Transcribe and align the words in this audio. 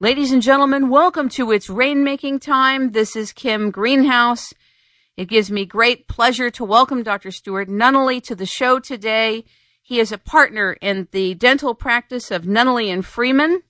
Ladies 0.00 0.32
and 0.32 0.42
gentlemen, 0.42 0.88
welcome 0.88 1.28
to 1.30 1.52
It's 1.52 1.68
Rainmaking 1.68 2.40
Time. 2.40 2.90
This 2.90 3.14
is 3.14 3.30
Kim 3.32 3.70
Greenhouse. 3.70 4.52
It 5.16 5.28
gives 5.28 5.52
me 5.52 5.64
great 5.64 6.08
pleasure 6.08 6.50
to 6.50 6.64
welcome 6.64 7.04
Dr. 7.04 7.30
Stuart 7.30 7.68
Nunnally 7.68 8.20
to 8.24 8.34
the 8.34 8.44
show 8.44 8.80
today. 8.80 9.44
He 9.80 10.00
is 10.00 10.10
a 10.10 10.18
partner 10.18 10.76
in 10.80 11.06
the 11.12 11.34
dental 11.34 11.76
practice 11.76 12.32
of 12.32 12.42
Nunnally 12.42 12.92
and 12.92 13.06
Freeman. 13.06 13.62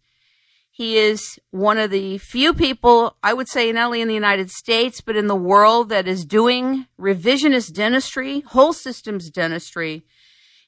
He 0.71 0.97
is 0.97 1.39
one 1.51 1.77
of 1.77 1.91
the 1.91 2.17
few 2.17 2.55
people, 2.55 3.19
I 3.23 3.35
would 3.35 3.47
say, 3.47 3.71
not 3.71 3.85
only 3.85 4.01
in 4.01 4.09
the 4.09 4.15
United 4.15 4.51
States, 4.51 5.03
but 5.03 5.17
in 5.17 5.27
the 5.27 5.37
world 5.37 5.91
that 5.91 6.09
is 6.09 6.25
doing 6.25 6.87
revisionist 6.99 7.75
dentistry, 7.75 8.41
whole 8.41 8.73
systems 8.73 9.29
dentistry, 9.29 10.07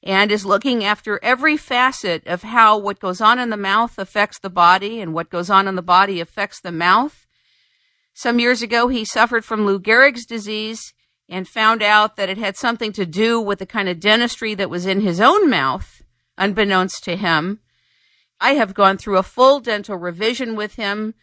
and 0.02 0.30
is 0.30 0.46
looking 0.46 0.84
after 0.84 1.18
every 1.22 1.56
facet 1.56 2.26
of 2.26 2.42
how 2.42 2.78
what 2.78 3.00
goes 3.00 3.20
on 3.20 3.38
in 3.38 3.50
the 3.50 3.56
mouth 3.56 3.98
affects 3.98 4.38
the 4.38 4.50
body 4.50 5.00
and 5.00 5.14
what 5.14 5.30
goes 5.30 5.50
on 5.50 5.66
in 5.66 5.74
the 5.74 5.82
body 5.82 6.20
affects 6.20 6.60
the 6.60 6.72
mouth. 6.72 7.26
Some 8.14 8.38
years 8.38 8.62
ago, 8.62 8.88
he 8.88 9.04
suffered 9.04 9.44
from 9.44 9.66
Lou 9.66 9.78
Gehrig's 9.78 10.24
disease 10.24 10.94
and 11.28 11.48
found 11.48 11.82
out 11.82 12.16
that 12.16 12.28
it 12.28 12.38
had 12.38 12.56
something 12.56 12.92
to 12.92 13.04
do 13.04 13.40
with 13.40 13.58
the 13.58 13.66
kind 13.66 13.88
of 13.88 14.00
dentistry 14.00 14.54
that 14.54 14.70
was 14.70 14.86
in 14.86 15.00
his 15.00 15.20
own 15.20 15.50
mouth, 15.50 16.02
unbeknownst 16.38 17.02
to 17.04 17.16
him. 17.16 17.60
I 18.40 18.52
have 18.54 18.74
gone 18.74 18.98
through 18.98 19.18
a 19.18 19.22
full 19.22 19.60
dental 19.60 19.96
revision 19.96 20.56
with 20.56 20.76
him, 20.76 21.14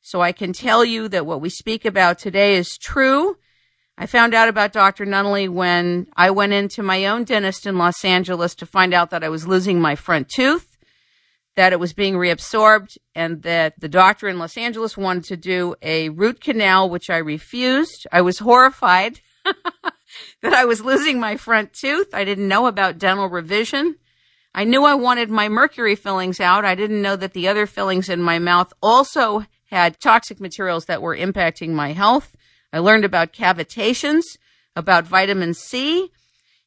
so 0.00 0.20
I 0.20 0.32
can 0.32 0.52
tell 0.52 0.84
you 0.84 1.08
that 1.08 1.26
what 1.26 1.40
we 1.40 1.50
speak 1.50 1.84
about 1.84 2.18
today 2.18 2.56
is 2.56 2.78
true. 2.78 3.36
I 3.98 4.06
found 4.06 4.34
out 4.34 4.48
about 4.48 4.72
Dr. 4.72 5.04
Nunnally 5.04 5.48
when 5.48 6.06
I 6.16 6.30
went 6.30 6.52
into 6.52 6.82
my 6.82 7.06
own 7.06 7.24
dentist 7.24 7.66
in 7.66 7.78
Los 7.78 8.04
Angeles 8.04 8.54
to 8.56 8.66
find 8.66 8.94
out 8.94 9.10
that 9.10 9.22
I 9.22 9.28
was 9.28 9.46
losing 9.46 9.80
my 9.80 9.94
front 9.94 10.28
tooth, 10.28 10.78
that 11.56 11.72
it 11.72 11.80
was 11.80 11.92
being 11.92 12.14
reabsorbed, 12.14 12.96
and 13.14 13.42
that 13.42 13.78
the 13.78 13.88
doctor 13.88 14.28
in 14.28 14.38
Los 14.38 14.56
Angeles 14.56 14.96
wanted 14.96 15.24
to 15.24 15.36
do 15.36 15.74
a 15.82 16.08
root 16.08 16.40
canal, 16.40 16.88
which 16.88 17.10
I 17.10 17.18
refused. 17.18 18.06
I 18.10 18.22
was 18.22 18.38
horrified 18.38 19.20
that 19.44 20.54
I 20.54 20.64
was 20.64 20.80
losing 20.80 21.20
my 21.20 21.36
front 21.36 21.74
tooth. 21.74 22.14
I 22.14 22.24
didn't 22.24 22.48
know 22.48 22.66
about 22.66 22.98
dental 22.98 23.28
revision. 23.28 23.96
I 24.54 24.64
knew 24.64 24.84
I 24.84 24.94
wanted 24.94 25.30
my 25.30 25.48
mercury 25.48 25.96
fillings 25.96 26.40
out. 26.40 26.64
I 26.64 26.74
didn't 26.74 27.02
know 27.02 27.16
that 27.16 27.32
the 27.34 27.48
other 27.48 27.66
fillings 27.66 28.08
in 28.08 28.22
my 28.22 28.38
mouth 28.38 28.72
also 28.82 29.44
had 29.66 30.00
toxic 30.00 30.40
materials 30.40 30.86
that 30.86 31.00
were 31.00 31.16
impacting 31.16 31.70
my 31.70 31.92
health. 31.92 32.36
I 32.72 32.78
learned 32.78 33.04
about 33.04 33.32
cavitations, 33.32 34.22
about 34.74 35.06
vitamin 35.06 35.54
C, 35.54 36.10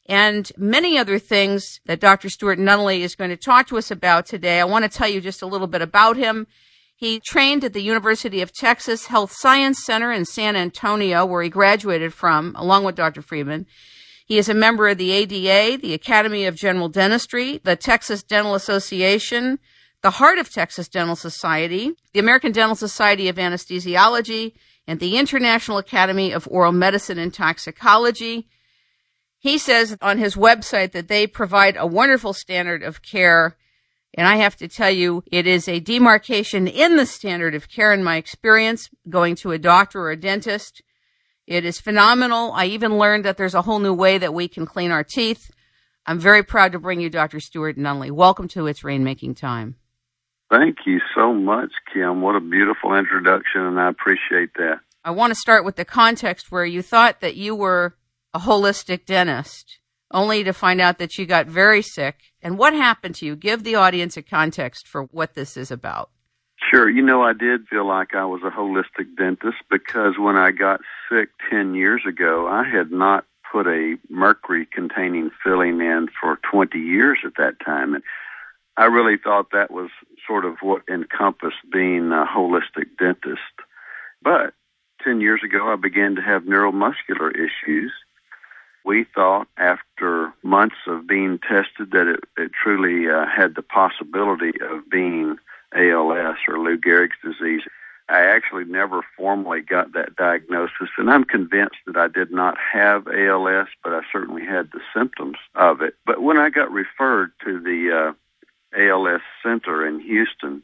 and 0.08 0.52
many 0.56 0.98
other 0.98 1.18
things 1.18 1.80
that 1.86 2.00
Dr. 2.00 2.30
Stuart 2.30 2.60
Nunnally 2.60 3.00
is 3.00 3.16
going 3.16 3.32
to 3.32 3.38
talk 3.38 3.68
to 3.68 3.78
us 3.78 3.90
about 3.90 4.28
today. 4.28 4.60
I 4.60 4.66
want 4.66 4.84
to 4.84 4.98
tell 4.98 5.10
you 5.10 5.20
just 5.20 5.42
a 5.42 5.48
little 5.48 5.68
bit 5.68 5.82
about 5.82 6.16
him. 6.16 6.46
He 6.96 7.20
trained 7.20 7.64
at 7.64 7.74
the 7.74 7.82
University 7.82 8.42
of 8.42 8.54
Texas 8.54 9.08
Health 9.08 9.32
Science 9.34 9.84
Center 9.84 10.12
in 10.12 10.26
San 10.26 10.56
Antonio, 10.56 11.26
where 11.26 11.42
he 11.42 11.50
graduated 11.50 12.14
from, 12.14 12.56
along 12.56 12.84
with 12.84 12.96
Dr. 12.96 13.22
Freeman. 13.22 13.66
He 14.26 14.38
is 14.38 14.48
a 14.48 14.54
member 14.54 14.88
of 14.88 14.98
the 14.98 15.12
ADA, 15.12 15.78
the 15.82 15.94
Academy 15.94 16.46
of 16.46 16.56
General 16.56 16.90
Dentistry, 16.90 17.60
the 17.64 17.76
Texas 17.76 18.24
Dental 18.24 18.56
Association, 18.56 19.60
the 20.02 20.12
Heart 20.12 20.38
of 20.38 20.52
Texas 20.52 20.88
Dental 20.88 21.16
Society, 21.16 21.94
the 22.14 22.20
American 22.20 22.52
Dental 22.52 22.76
Society 22.76 23.28
of 23.28 23.36
Anesthesiology, 23.38 24.54
and 24.88 25.00
the 25.00 25.18
International 25.18 25.78
Academy 25.78 26.32
of 26.32 26.48
Oral 26.50 26.72
Medicine 26.72 27.18
and 27.18 27.34
Toxicology. 27.34 28.48
He 29.40 29.58
says 29.58 29.98
on 30.02 30.18
his 30.18 30.36
website 30.36 30.92
that 30.92 31.08
they 31.08 31.28
provide 31.28 31.76
a 31.78 31.88
wonderful 31.88 32.34
standard 32.34 32.84
of 32.84 33.02
care. 33.02 33.58
And 34.14 34.28
I 34.28 34.38
have 34.38 34.56
to 34.58 34.68
tell 34.68 34.92
you, 34.92 35.24
it 35.32 35.46
is 35.46 35.68
a 35.68 35.80
demarcation 35.80 36.68
in 36.68 36.96
the 36.96 37.06
standard 37.06 37.54
of 37.54 37.70
care 37.70 37.94
in 37.94 38.04
my 38.04 38.18
experience 38.18 38.90
going 39.10 39.36
to 39.38 39.52
a 39.52 39.60
doctor 39.60 40.02
or 40.02 40.12
a 40.12 40.18
dentist. 40.18 40.82
It 41.48 41.66
is 41.66 41.80
phenomenal. 41.80 42.52
I 42.54 42.66
even 42.66 42.98
learned 42.98 43.26
that 43.26 43.38
there's 43.38 43.54
a 43.54 43.62
whole 43.64 43.80
new 43.80 43.94
way 43.94 44.18
that 44.18 44.34
we 44.34 44.48
can 44.48 44.66
clean 44.66 44.92
our 44.92 45.04
teeth. 45.04 45.52
I'm 46.08 46.20
very 46.20 46.44
proud 46.44 46.72
to 46.72 46.80
bring 46.80 47.02
you 47.02 47.10
Dr. 47.10 47.40
Stuart 47.40 47.78
Nunnally. 47.78 48.12
Welcome 48.12 48.48
to 48.50 48.68
It's 48.68 48.82
Rainmaking 48.82 49.38
Time. 49.38 49.76
Thank 50.50 50.78
you 50.86 51.00
so 51.16 51.34
much, 51.34 51.72
Kim. 51.94 52.22
What 52.22 52.36
a 52.36 52.40
beautiful 52.40 52.96
introduction, 52.96 53.62
and 53.62 53.80
I 53.80 53.90
appreciate 53.90 54.54
that. 54.56 54.80
I 55.04 55.12
want 55.12 55.32
to 55.32 55.40
start 55.40 55.66
with 55.66 55.76
the 55.76 55.86
context 55.86 56.52
where 56.52 56.66
you 56.66 56.82
thought 56.82 57.22
that 57.22 57.36
you 57.36 57.56
were 57.56 57.96
a 58.34 58.40
holistic 58.40 59.06
dentist, 59.06 59.80
only 60.12 60.44
to 60.44 60.54
find 60.54 60.82
out 60.82 60.98
that 61.00 61.18
you 61.18 61.26
got 61.26 61.48
very 61.48 61.82
sick. 61.82 62.18
And 62.42 62.58
what 62.58 62.74
happened 62.74 63.16
to 63.16 63.26
you? 63.26 63.36
Give 63.36 63.64
the 63.64 63.76
audience 63.76 64.18
a 64.18 64.22
context 64.22 64.88
for 64.88 65.04
what 65.04 65.34
this 65.34 65.58
is 65.58 65.72
about. 65.72 66.10
Sure. 66.72 66.90
You 66.90 67.02
know, 67.02 67.22
I 67.22 67.34
did 67.34 67.68
feel 67.68 67.88
like 67.88 68.16
I 68.16 68.26
was 68.26 68.42
a 68.44 68.50
holistic 68.50 69.16
dentist 69.18 69.58
because 69.70 70.14
when 70.18 70.36
I 70.36 70.52
got 70.52 70.82
sick 71.10 71.30
10 71.50 71.76
years 71.76 72.02
ago, 72.08 72.48
I 72.48 72.64
had 72.68 72.92
not 72.92 73.26
put 73.52 73.68
a 73.68 73.98
mercury 74.10 74.66
containing 74.66 75.32
filling 75.44 75.80
in 75.82 76.08
for 76.20 76.40
20 76.52 76.78
years 76.80 77.20
at 77.26 77.36
that 77.38 77.60
time. 77.64 77.94
And 77.94 78.04
I 78.78 78.86
really 78.86 79.18
thought 79.18 79.52
that 79.52 79.72
was 79.72 79.90
sort 80.28 80.46
of 80.46 80.58
what 80.62 80.84
encompassed 80.90 81.70
being 81.72 82.12
a 82.12 82.26
holistic 82.26 82.98
dentist. 83.00 83.42
But 84.22 84.54
10 85.04 85.22
years 85.22 85.42
ago, 85.44 85.72
I 85.72 85.76
began 85.76 86.16
to 86.16 86.22
have 86.22 86.44
neuromuscular 86.44 87.32
issues. 87.34 87.92
We 88.84 89.06
thought 89.16 89.48
after 89.58 90.34
months 90.44 90.76
of 90.88 91.08
being 91.08 91.40
tested 91.40 91.92
that 91.92 92.08
it, 92.08 92.24
it 92.38 92.52
truly 92.52 93.10
uh, 93.10 93.26
had 93.26 93.56
the 93.56 93.62
possibility 93.62 94.52
of 94.62 94.90
being 94.90 95.38
ALS 95.74 96.38
or 96.48 96.60
Lou 96.60 96.78
Gehrig's 96.78 97.18
disease. 97.24 97.62
I 98.08 98.22
actually 98.22 98.66
never 98.66 99.02
formally 99.18 99.62
got 99.62 99.94
that 99.94 100.16
diagnosis, 100.16 100.90
and 100.98 101.10
I'm 101.10 101.24
convinced 101.24 101.78
that 101.88 101.98
I 101.98 102.08
did 102.08 102.32
not 102.32 102.56
have 102.72 103.08
ALS, 103.08 103.68
but 103.84 103.94
I 103.94 104.02
certainly 104.12 104.46
had 104.46 104.70
the 104.72 104.82
symptoms 104.96 105.38
of 105.56 105.82
it. 105.82 105.96
But 106.06 106.22
when 106.22 106.38
I 106.38 106.52
got 106.52 106.72
referred 106.72 107.32
to 107.44 107.60
the 107.60 108.10
uh, 108.10 108.14
ALS 108.78 109.22
Center 109.44 109.86
in 109.86 110.00
Houston, 110.00 110.64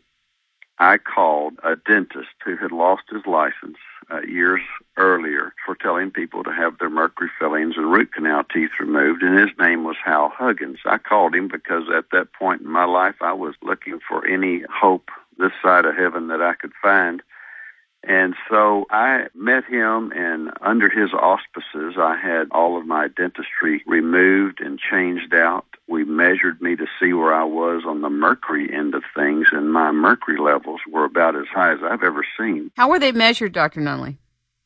I 0.80 0.98
called 0.98 1.54
a 1.64 1.76
dentist 1.76 2.30
who 2.44 2.58
had 2.58 2.72
lost 2.72 3.04
his 3.12 3.26
license 3.26 3.78
uh, 4.12 4.22
years 4.22 4.62
earlier 4.98 5.54
for 5.66 5.76
telling 5.76 6.12
people 6.12 6.44
to 6.44 6.52
have 6.52 6.80
their 6.80 6.90
mercury 6.90 7.30
fillings 7.40 7.76
and 7.78 7.92
root 7.92 8.14
canal 8.14 8.44
teeth 8.44 8.72
removed, 8.80 9.22
and 9.22 9.38
his 9.38 9.56
name 9.60 9.84
was 9.84 9.96
Hal 10.04 10.30
Huggins. 10.36 10.80
I 10.86 10.98
called 10.98 11.36
him 11.36 11.48
because 11.48 11.84
at 11.96 12.06
that 12.12 12.34
point 12.34 12.62
in 12.62 12.68
my 12.68 12.86
life 12.86 13.16
I 13.22 13.34
was 13.34 13.56
looking 13.62 14.00
for 14.08 14.26
any 14.26 14.64
hope 14.74 15.10
this 15.38 15.52
side 15.62 15.86
of 15.86 15.96
heaven 15.96 16.28
that 16.28 16.42
I 16.42 16.56
could 16.56 16.74
find. 16.82 17.22
And 18.04 18.34
so 18.50 18.86
I 18.90 19.28
met 19.36 19.66
him, 19.66 20.12
and 20.16 20.52
under 20.62 20.90
his 20.90 21.14
auspices, 21.14 21.96
I 22.00 22.18
had 22.18 22.48
all 22.52 22.78
of 22.80 22.88
my 22.88 23.08
dentistry 23.10 23.84
removed 23.86 24.60
and 24.60 24.80
changed 24.80 25.36
out. 25.36 25.66
We 25.88 26.04
measured 26.04 26.62
me 26.62 26.76
to 26.78 26.88
see 27.00 27.14
where 27.14 27.34
I 27.34 27.44
was 27.44 27.84
on 27.86 28.02
the 28.02 28.10
mercury 28.10 28.74
end 28.74 28.96
of 28.96 29.04
things, 29.16 29.48
and 29.52 29.72
my 29.72 29.92
mercury 29.92 30.40
levels 30.40 30.82
were 30.90 31.06
about 31.06 31.36
as 31.36 31.48
high 31.54 31.74
as 31.74 31.80
I've 31.84 32.02
ever 32.02 32.26
seen. 32.40 32.72
How 32.76 32.90
were 32.90 33.00
they 33.00 33.12
measured, 33.12 33.54
Dr. 33.54 33.82
Nunnally? 33.82 34.18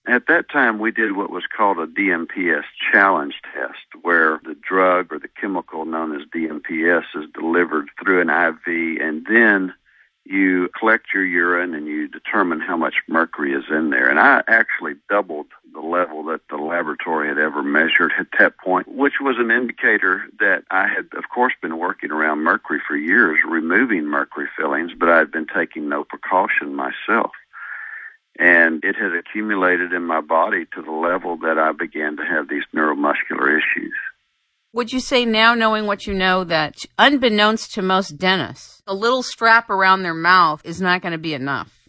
At 0.07 0.27
that 0.27 0.49
time, 0.49 0.77
we 0.77 0.91
did 0.91 1.17
what 1.17 1.31
was 1.31 1.45
called 1.47 1.79
a 1.79 1.87
DMPS 1.87 2.63
challenge 2.91 3.41
test, 3.53 4.03
where 4.03 4.39
the 4.45 4.55
drug 4.55 5.11
or 5.11 5.19
the 5.19 5.27
chemical 5.27 5.83
known 5.83 6.15
as 6.15 6.27
DMPS 6.27 7.05
is 7.15 7.25
delivered 7.33 7.89
through 7.99 8.21
an 8.21 8.29
IV, 8.29 9.01
and 9.01 9.25
then 9.25 9.73
you 10.25 10.69
collect 10.77 11.13
your 11.13 11.23
urine 11.23 11.75
and 11.75 11.85
you 11.85 12.07
determine 12.07 12.59
how 12.59 12.75
much 12.75 12.95
mercury 13.07 13.53
is 13.53 13.65
in 13.69 13.91
there. 13.91 14.09
And 14.09 14.19
I 14.19 14.43
actually 14.47 14.93
doubled 15.07 15.47
the 15.71 15.81
level 15.81 16.23
that 16.25 16.41
the 16.49 16.57
laboratory 16.57 17.27
had 17.27 17.37
ever 17.37 17.61
measured 17.61 18.11
at 18.17 18.27
that 18.39 18.57
point, 18.57 18.87
which 18.87 19.15
was 19.21 19.35
an 19.37 19.51
indicator 19.51 20.23
that 20.39 20.63
I 20.71 20.87
had, 20.87 21.09
of 21.15 21.29
course, 21.33 21.53
been 21.61 21.77
working 21.77 22.11
around 22.11 22.39
mercury 22.39 22.81
for 22.87 22.95
years, 22.95 23.37
removing 23.47 24.05
mercury 24.05 24.47
fillings, 24.57 24.91
but 24.97 25.09
I 25.09 25.17
had 25.17 25.31
been 25.31 25.47
taking 25.47 25.89
no 25.89 26.03
precaution 26.03 26.73
myself. 26.73 27.31
And 28.37 28.83
it 28.83 28.95
had 28.95 29.13
accumulated 29.13 29.93
in 29.93 30.03
my 30.03 30.21
body 30.21 30.65
to 30.73 30.81
the 30.81 30.91
level 30.91 31.37
that 31.37 31.57
I 31.59 31.71
began 31.71 32.17
to 32.17 32.25
have 32.25 32.49
these 32.49 32.63
neuromuscular 32.73 33.57
issues. 33.57 33.93
Would 34.75 34.91
you 34.91 34.99
say 34.99 35.23
now, 35.23 35.55
knowing 35.55 35.85
what 35.85 36.05
you 36.05 36.13
know, 36.13 36.43
that 36.43 36.85
unbeknownst 36.99 37.73
to 37.75 37.81
most 37.81 38.17
dentists, 38.17 38.83
a 38.85 38.93
little 38.93 39.23
strap 39.23 39.69
around 39.69 40.03
their 40.03 40.13
mouth 40.13 40.61
is 40.65 40.81
not 40.81 41.01
going 41.01 41.13
to 41.13 41.17
be 41.17 41.33
enough? 41.33 41.87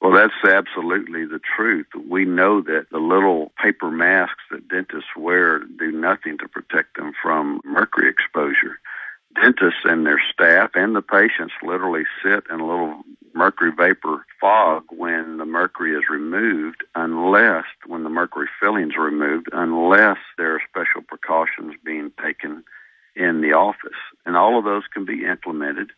Well, 0.00 0.12
that's 0.12 0.32
absolutely 0.42 1.26
the 1.26 1.38
truth. 1.54 1.88
We 2.08 2.24
know 2.24 2.62
that 2.62 2.86
the 2.90 2.98
little 2.98 3.52
paper 3.62 3.90
masks 3.90 4.40
that 4.50 4.68
dentists 4.68 5.10
wear 5.18 5.64
do 5.78 5.92
nothing 5.92 6.38
to 6.38 6.48
protect 6.48 6.96
them 6.96 7.12
from 7.22 7.60
mercury 7.62 8.08
exposure. 8.08 8.80
Dentists 9.40 9.80
and 9.84 10.06
their 10.06 10.20
staff 10.32 10.70
and 10.74 10.96
the 10.96 11.02
patients 11.02 11.52
literally 11.62 12.04
sit 12.22 12.44
in 12.50 12.60
a 12.60 12.66
little 12.66 13.02
mercury 13.34 13.70
vapor 13.76 14.24
fog 14.40 14.84
when 14.90 15.36
the 15.36 15.44
mercury 15.44 15.92
is 15.92 16.04
removed, 16.10 16.82
unless, 16.94 17.64
when 17.86 18.02
the 18.02 18.08
mercury 18.08 18.48
fillings 18.58 18.94
are 18.96 19.02
removed, 19.02 19.48
unless 19.52 20.16
there 20.38 20.54
are 20.54 20.62
special 20.68 21.02
precautions 21.02 21.74
being 21.84 22.10
taken 22.22 22.64
in 23.14 23.42
the 23.42 23.52
office. 23.52 23.98
And 24.24 24.36
all 24.36 24.58
of 24.58 24.64
those 24.64 24.84
can 24.92 25.04
be 25.04 25.24
implemented. 25.24 25.90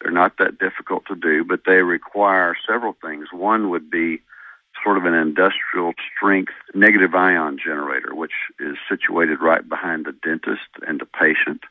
They're 0.00 0.12
not 0.12 0.38
that 0.38 0.58
difficult 0.58 1.06
to 1.06 1.16
do, 1.16 1.44
but 1.44 1.62
they 1.66 1.82
require 1.82 2.56
several 2.66 2.96
things. 3.02 3.28
One 3.32 3.70
would 3.70 3.90
be 3.90 4.20
sort 4.84 4.98
of 4.98 5.06
an 5.06 5.14
industrial 5.14 5.94
strength 6.14 6.52
negative 6.74 7.14
ion 7.14 7.58
generator, 7.62 8.14
which 8.14 8.34
is 8.60 8.76
situated 8.88 9.40
right 9.40 9.66
behind 9.68 10.04
the 10.04 10.12
dentist 10.12 10.68
and 10.86 11.00
the 11.00 11.06
patient. 11.06 11.62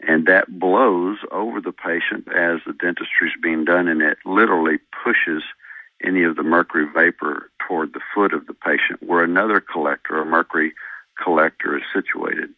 And 0.00 0.26
that 0.26 0.58
blows 0.58 1.18
over 1.32 1.60
the 1.60 1.72
patient 1.72 2.28
as 2.28 2.60
the 2.66 2.72
dentistry 2.72 3.28
is 3.28 3.42
being 3.42 3.64
done, 3.64 3.88
and 3.88 4.02
it 4.02 4.18
literally 4.24 4.78
pushes 5.04 5.42
any 6.04 6.22
of 6.24 6.36
the 6.36 6.42
mercury 6.42 6.86
vapor 6.92 7.50
toward 7.66 7.94
the 7.94 8.00
foot 8.14 8.34
of 8.34 8.46
the 8.46 8.54
patient, 8.54 9.02
where 9.02 9.24
another 9.24 9.60
collector, 9.60 10.20
a 10.20 10.26
mercury 10.26 10.74
collector, 11.22 11.76
is 11.76 11.82
situated. 11.94 12.50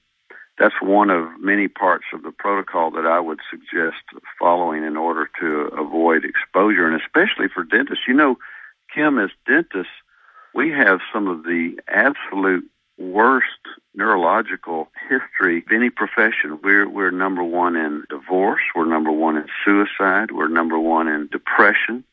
That's 0.58 0.82
one 0.82 1.10
of 1.10 1.28
many 1.40 1.68
parts 1.68 2.06
of 2.12 2.24
the 2.24 2.32
protocol 2.32 2.90
that 2.90 3.06
I 3.06 3.20
would 3.20 3.38
suggest 3.48 4.02
following 4.40 4.82
in 4.82 4.96
order 4.96 5.30
to 5.40 5.70
avoid 5.78 6.24
exposure, 6.24 6.88
and 6.88 7.00
especially 7.00 7.46
for 7.46 7.62
dentists. 7.62 8.04
You 8.08 8.14
know, 8.14 8.38
Kim, 8.92 9.20
as 9.20 9.30
dentists, 9.46 9.92
we 10.54 10.70
have 10.70 10.98
some 11.12 11.28
of 11.28 11.44
the 11.44 11.78
absolute 11.86 12.68
worst 12.98 13.46
neurological 13.94 14.88
history 15.08 15.58
of 15.58 15.72
any 15.72 15.90
profession. 15.90 16.58
We're 16.62 16.88
we're 16.88 17.10
number 17.10 17.42
one 17.42 17.76
in 17.76 18.04
divorce. 18.10 18.62
We're 18.74 18.86
number 18.86 19.12
one 19.12 19.36
in 19.36 19.46
suicide. 19.64 20.32
We're 20.32 20.48
number 20.48 20.78
one 20.78 21.08
in 21.08 21.28
depression. 21.28 22.04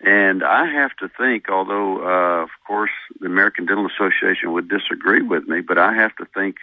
And 0.00 0.44
I 0.44 0.66
have 0.66 0.94
to 0.96 1.08
think, 1.08 1.48
although 1.48 2.02
uh, 2.04 2.42
of 2.42 2.50
course 2.66 2.90
the 3.20 3.26
American 3.26 3.66
Dental 3.66 3.86
Association 3.86 4.52
would 4.52 4.68
disagree 4.68 5.22
with 5.22 5.48
me, 5.48 5.60
but 5.60 5.78
I 5.78 5.94
have 5.94 6.14
to 6.16 6.26
think 6.34 6.56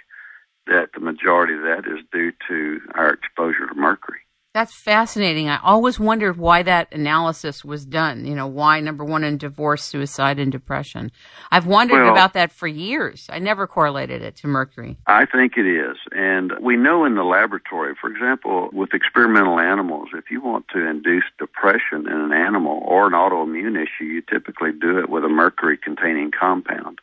that 0.67 0.89
the 0.93 0.99
majority 0.99 1.55
of 1.55 1.63
that 1.63 1.87
is 1.87 2.03
due 2.11 2.31
to 2.47 2.81
our 2.93 3.11
exposure 3.11 3.67
to 3.67 3.73
mercury. 3.73 4.19
That's 4.53 4.75
fascinating. 4.75 5.47
I 5.47 5.59
always 5.63 5.97
wondered 5.97 6.35
why 6.35 6.61
that 6.63 6.93
analysis 6.93 7.63
was 7.63 7.85
done. 7.85 8.25
You 8.25 8.35
know, 8.35 8.47
why 8.47 8.81
number 8.81 9.05
one 9.05 9.23
in 9.23 9.37
divorce, 9.37 9.81
suicide, 9.81 10.39
and 10.39 10.51
depression. 10.51 11.11
I've 11.51 11.65
wondered 11.65 12.03
well, 12.03 12.11
about 12.11 12.33
that 12.33 12.51
for 12.51 12.67
years. 12.67 13.27
I 13.29 13.39
never 13.39 13.65
correlated 13.65 14.21
it 14.21 14.35
to 14.37 14.47
mercury. 14.47 14.97
I 15.07 15.25
think 15.25 15.53
it 15.55 15.65
is. 15.65 15.95
And 16.11 16.51
we 16.61 16.75
know 16.75 17.05
in 17.05 17.15
the 17.15 17.23
laboratory, 17.23 17.95
for 17.99 18.09
example, 18.09 18.69
with 18.73 18.93
experimental 18.93 19.57
animals, 19.57 20.09
if 20.13 20.25
you 20.29 20.41
want 20.41 20.65
to 20.73 20.85
induce 20.85 21.23
depression 21.39 22.05
in 22.07 22.17
an 22.17 22.33
animal 22.33 22.81
or 22.85 23.07
an 23.07 23.13
autoimmune 23.13 23.81
issue, 23.81 24.03
you 24.03 24.21
typically 24.21 24.73
do 24.73 24.99
it 24.99 25.09
with 25.09 25.23
a 25.23 25.29
mercury 25.29 25.77
containing 25.81 26.29
compound. 26.37 26.99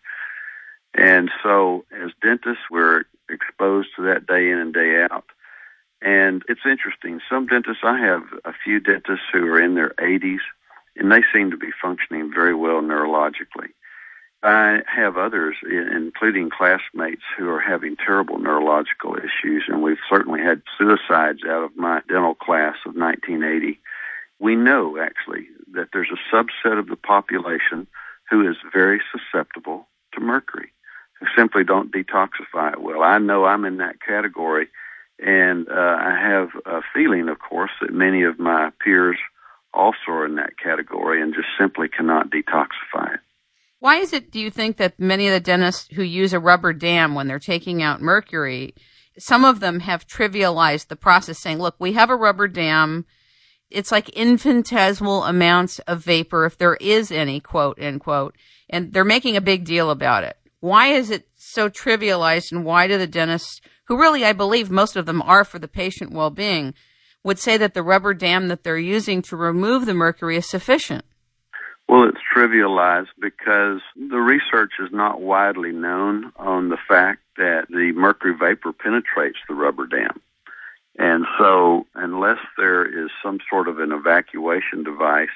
And 0.95 1.31
so, 1.43 1.87
as 1.93 2.11
dentists, 2.21 2.65
we're 2.71 3.05
exposed 3.31 3.89
to 3.97 4.03
that 4.03 4.27
day 4.27 4.51
in 4.51 4.59
and 4.59 4.75
day 4.75 5.07
out. 5.11 5.25
And 6.01 6.43
it's 6.49 6.61
interesting. 6.65 7.21
Some 7.29 7.47
dentists, 7.47 7.83
I 7.83 7.99
have 7.99 8.23
a 8.45 8.53
few 8.65 8.81
dentists 8.81 9.27
who 9.33 9.47
are 9.47 9.61
in 9.61 9.75
their 9.75 9.95
80s, 9.99 10.41
and 10.97 11.11
they 11.11 11.23
seem 11.33 11.51
to 11.51 11.57
be 11.57 11.71
functioning 11.83 12.31
very 12.33 12.55
well 12.55 12.81
neurologically. 12.81 13.71
I 14.41 14.83
have 14.87 15.17
others, 15.17 15.57
including 15.69 16.51
classmates, 16.51 17.23
who 17.37 17.49
are 17.49 17.61
having 17.61 17.97
terrible 17.97 18.39
neurological 18.39 19.17
issues, 19.17 19.65
and 19.67 19.83
we've 19.83 19.99
certainly 20.09 20.41
had 20.41 20.63
suicides 20.77 21.41
out 21.45 21.65
of 21.65 21.77
my 21.77 22.03
dental 22.09 22.37
class 22.37 22.77
of 22.87 22.95
1980. 22.95 23.81
We 24.39 24.55
know, 24.55 24.97
actually, 25.01 25.49
that 25.73 25.89
there's 25.93 26.13
a 26.13 26.35
subset 26.35 26.79
of 26.79 26.87
the 26.87 26.97
population 26.97 27.89
who 28.31 28.49
is 28.49 28.57
very 28.73 29.01
susceptible 29.11 29.89
to 30.15 30.21
mercury, 30.21 30.73
who 31.19 31.27
simply 31.37 31.65
don't 31.65 31.93
detoxify 31.93 32.75
it 32.75 32.81
well. 32.81 33.03
I 33.03 33.19
know 33.19 33.45
I'm 33.45 33.65
in 33.65 33.79
that 33.79 34.01
category 34.01 34.69
and 35.19 35.69
uh, 35.69 35.73
I 35.73 36.19
have 36.21 36.49
a 36.65 36.81
feeling, 36.95 37.29
of 37.29 37.39
course, 37.39 37.71
that 37.81 37.93
many 37.93 38.23
of 38.23 38.39
my 38.39 38.71
peers 38.85 39.17
also 39.75 39.97
are 40.09 40.27
in 40.27 40.37
that 40.37 40.59
category 40.63 41.21
and 41.23 41.35
just 41.35 41.49
simply 41.59 41.89
cannot 41.89 42.31
detoxify 42.31 43.15
it. 43.15 43.21
Why 43.81 43.97
is 43.97 44.13
it, 44.13 44.33
do 44.33 44.41
you 44.41 44.51
think, 44.51 44.77
that 44.77 44.99
many 44.99 45.29
of 45.29 45.33
the 45.33 45.41
dentists 45.41 45.89
who 45.95 46.03
use 46.03 46.33
a 46.33 46.41
rubber 46.41 46.73
dam 46.73 47.15
when 47.15 47.29
they're 47.29 47.39
taking 47.39 47.83
out 47.83 48.01
mercury, 48.01 48.75
some 49.19 49.45
of 49.45 49.61
them 49.61 49.81
have 49.81 50.07
trivialized 50.07 50.89
the 50.89 50.97
process, 50.97 51.39
saying, 51.39 51.59
look, 51.59 51.77
we 51.79 51.93
have 51.93 52.11
a 52.11 52.17
rubber 52.17 52.49
dam. 52.49 53.07
It's 53.71 53.93
like 53.93 54.09
infinitesimal 54.11 55.25
amounts 55.25 55.79
of 55.81 56.05
vapor, 56.05 56.45
if 56.45 56.57
there 56.59 56.77
is 56.81 57.13
any, 57.13 57.39
quote, 57.39 57.79
end 57.81 58.01
quote, 58.01 58.35
and 58.71 58.93
they're 58.93 59.05
making 59.05 59.37
a 59.37 59.41
big 59.41 59.65
deal 59.65 59.91
about 59.91 60.25
it. 60.25 60.37
Why 60.61 60.89
is 60.89 61.11
it 61.11 61.29
so 61.37 61.69
trivialized, 61.69 62.51
and 62.51 62.65
why 62.65 62.89
do 62.89 62.99
the 62.99 63.07
dentists 63.07 63.61
who 63.89 63.99
really, 63.99 64.25
I 64.25 64.33
believe 64.33 64.71
most 64.71 64.97
of 64.97 65.07
them 65.07 65.23
are 65.23 65.45
for 65.45 65.59
the 65.59 65.67
patient 65.67 66.13
well 66.13 66.31
being, 66.31 66.75
would 67.25 67.39
say 67.39 67.57
that 67.57 67.75
the 67.75 67.83
rubber 67.83 68.15
dam 68.15 68.49
that 68.49 68.63
they're 68.63 68.79
using 68.79 69.23
to 69.23 69.37
remove 69.37 69.87
the 69.87 69.95
mercury 69.95 70.37
is 70.37 70.49
sufficient. 70.49 71.05
Well, 71.89 72.05
it's 72.05 72.19
trivialized 72.37 73.09
because 73.19 73.81
the 73.97 74.19
research 74.19 74.73
is 74.79 74.91
not 74.93 75.23
widely 75.23 75.73
known 75.73 76.33
on 76.37 76.69
the 76.69 76.77
fact 76.87 77.23
that 77.39 77.67
the 77.71 77.93
mercury 77.95 78.35
vapor 78.39 78.73
penetrates 78.73 79.39
the 79.49 79.55
rubber 79.55 79.87
dam. 79.87 80.21
And 80.99 81.25
so, 81.39 81.87
unless 81.95 82.41
there 82.59 82.85
is 82.85 83.11
some 83.23 83.39
sort 83.49 83.69
of 83.69 83.79
an 83.79 83.93
evacuation 83.93 84.83
device 84.85 85.29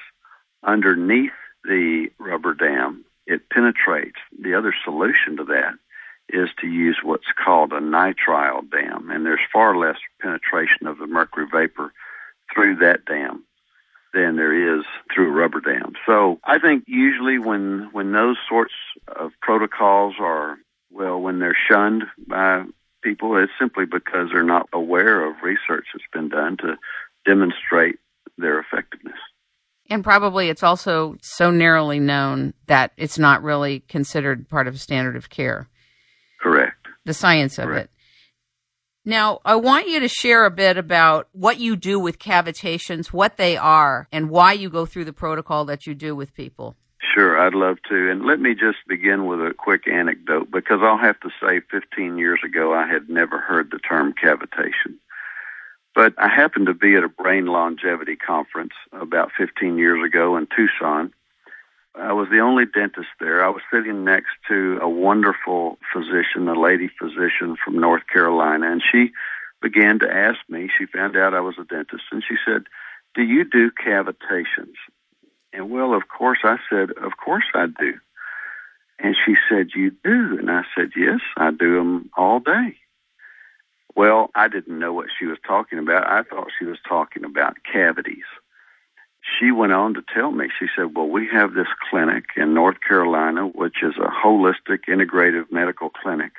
underneath 0.61 1.31
the 1.63 2.09
rubber 2.19 2.53
dam, 2.53 3.03
it 3.25 3.49
penetrates. 3.49 4.19
The 4.39 4.53
other 4.53 4.75
solution 4.83 5.37
to 5.37 5.45
that 5.45 5.73
is 6.33 6.49
to 6.59 6.67
use 6.67 6.99
what's 7.03 7.31
called 7.45 7.71
a 7.71 7.79
nitrile 7.79 8.69
dam, 8.69 9.09
and 9.11 9.25
there's 9.25 9.39
far 9.51 9.77
less 9.77 9.97
penetration 10.19 10.87
of 10.87 10.97
the 10.97 11.07
mercury 11.07 11.45
vapor 11.51 11.93
through 12.53 12.77
that 12.77 13.05
dam 13.05 13.43
than 14.13 14.35
there 14.35 14.77
is 14.77 14.83
through 15.13 15.29
a 15.29 15.31
rubber 15.31 15.61
dam. 15.61 15.93
So 16.05 16.39
I 16.43 16.59
think 16.59 16.83
usually 16.87 17.39
when 17.39 17.89
when 17.91 18.11
those 18.11 18.37
sorts 18.47 18.73
of 19.07 19.31
protocols 19.41 20.15
are 20.19 20.57
well 20.91 21.19
when 21.19 21.39
they're 21.39 21.57
shunned 21.69 22.03
by 22.27 22.65
people, 23.03 23.37
it's 23.37 23.51
simply 23.59 23.85
because 23.85 24.29
they're 24.31 24.43
not 24.43 24.69
aware 24.73 25.27
of 25.27 25.35
research 25.43 25.85
that's 25.93 26.05
been 26.11 26.29
done 26.29 26.57
to 26.57 26.77
demonstrate 27.25 27.99
their 28.37 28.59
effectiveness. 28.59 29.17
And 29.89 30.03
probably 30.03 30.49
it's 30.49 30.63
also 30.63 31.17
so 31.21 31.51
narrowly 31.51 31.99
known 31.99 32.53
that 32.67 32.91
it's 32.97 33.19
not 33.19 33.43
really 33.43 33.81
considered 33.81 34.47
part 34.47 34.67
of 34.67 34.75
a 34.75 34.79
standard 34.79 35.15
of 35.15 35.29
care. 35.29 35.67
Correct. 36.43 36.87
The 37.05 37.13
science 37.13 37.57
of 37.57 37.65
Correct. 37.65 37.85
it. 37.85 37.89
Now, 39.05 39.39
I 39.45 39.55
want 39.55 39.87
you 39.87 40.01
to 40.01 40.09
share 40.09 40.45
a 40.45 40.51
bit 40.51 40.77
about 40.77 41.29
what 41.31 41.57
you 41.57 41.77
do 41.77 41.99
with 41.99 42.19
cavitations, 42.19 43.07
what 43.07 43.37
they 43.37 43.55
are, 43.55 44.09
and 44.11 44.29
why 44.29 44.51
you 44.53 44.69
go 44.69 44.85
through 44.85 45.05
the 45.05 45.13
protocol 45.13 45.63
that 45.65 45.87
you 45.87 45.95
do 45.95 46.15
with 46.15 46.33
people. 46.33 46.75
Sure, 47.13 47.39
I'd 47.39 47.53
love 47.53 47.77
to. 47.89 48.11
And 48.11 48.25
let 48.25 48.41
me 48.41 48.55
just 48.55 48.77
begin 48.87 49.25
with 49.25 49.39
a 49.39 49.53
quick 49.57 49.87
anecdote 49.87 50.51
because 50.51 50.79
I'll 50.81 50.97
have 50.97 51.19
to 51.21 51.29
say 51.41 51.61
15 51.71 52.17
years 52.17 52.39
ago 52.45 52.73
I 52.73 52.87
had 52.87 53.09
never 53.09 53.39
heard 53.39 53.71
the 53.71 53.79
term 53.79 54.13
cavitation. 54.13 54.95
But 55.95 56.13
I 56.17 56.27
happened 56.27 56.65
to 56.65 56.73
be 56.73 56.95
at 56.95 57.03
a 57.03 57.09
brain 57.09 57.45
longevity 57.45 58.15
conference 58.15 58.73
about 58.91 59.31
15 59.37 59.77
years 59.77 60.03
ago 60.05 60.35
in 60.35 60.47
Tucson 60.47 61.13
I 61.95 62.13
was 62.13 62.27
the 62.29 62.39
only 62.39 62.65
dentist 62.65 63.09
there. 63.19 63.45
I 63.45 63.49
was 63.49 63.61
sitting 63.71 64.03
next 64.03 64.31
to 64.47 64.79
a 64.81 64.89
wonderful 64.89 65.77
physician, 65.93 66.47
a 66.47 66.59
lady 66.59 66.89
physician 66.99 67.55
from 67.63 67.79
North 67.79 68.03
Carolina, 68.11 68.71
and 68.71 68.81
she 68.91 69.11
began 69.61 69.99
to 69.99 70.11
ask 70.11 70.39
me. 70.49 70.69
She 70.75 70.85
found 70.87 71.15
out 71.15 71.35
I 71.35 71.41
was 71.41 71.55
a 71.59 71.63
dentist, 71.63 72.03
and 72.11 72.23
she 72.27 72.35
said, 72.45 72.63
Do 73.13 73.21
you 73.21 73.45
do 73.45 73.69
cavitations? 73.71 74.75
And 75.53 75.69
well, 75.69 75.93
of 75.93 76.07
course, 76.07 76.39
I 76.43 76.57
said, 76.67 76.91
Of 76.91 77.13
course 77.23 77.45
I 77.53 77.67
do. 77.67 77.93
And 78.97 79.15
she 79.25 79.35
said, 79.47 79.67
You 79.75 79.91
do? 80.03 80.37
And 80.39 80.49
I 80.49 80.63
said, 80.75 80.91
Yes, 80.95 81.19
I 81.37 81.51
do 81.51 81.75
them 81.75 82.09
all 82.17 82.39
day. 82.39 82.77
Well, 83.95 84.31
I 84.33 84.47
didn't 84.47 84.79
know 84.79 84.93
what 84.93 85.09
she 85.17 85.25
was 85.25 85.37
talking 85.45 85.77
about. 85.77 86.07
I 86.07 86.23
thought 86.23 86.47
she 86.57 86.65
was 86.65 86.79
talking 86.87 87.23
about 87.23 87.57
cavities 87.71 88.25
she 89.23 89.51
went 89.51 89.71
on 89.71 89.93
to 89.93 90.03
tell 90.13 90.31
me, 90.31 90.49
she 90.59 90.67
said, 90.75 90.95
Well, 90.95 91.07
we 91.07 91.27
have 91.31 91.53
this 91.53 91.67
clinic 91.89 92.25
in 92.35 92.53
North 92.53 92.77
Carolina, 92.85 93.47
which 93.47 93.81
is 93.81 93.95
a 93.97 94.09
holistic, 94.09 94.85
integrative 94.89 95.51
medical 95.51 95.89
clinic. 95.89 96.33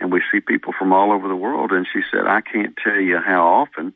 And 0.00 0.12
we 0.12 0.22
see 0.30 0.40
people 0.40 0.72
from 0.78 0.92
all 0.92 1.12
over 1.12 1.28
the 1.28 1.36
world. 1.36 1.72
And 1.72 1.86
she 1.90 2.00
said, 2.10 2.26
I 2.26 2.40
can't 2.40 2.76
tell 2.82 3.00
you 3.00 3.18
how 3.18 3.46
often 3.46 3.92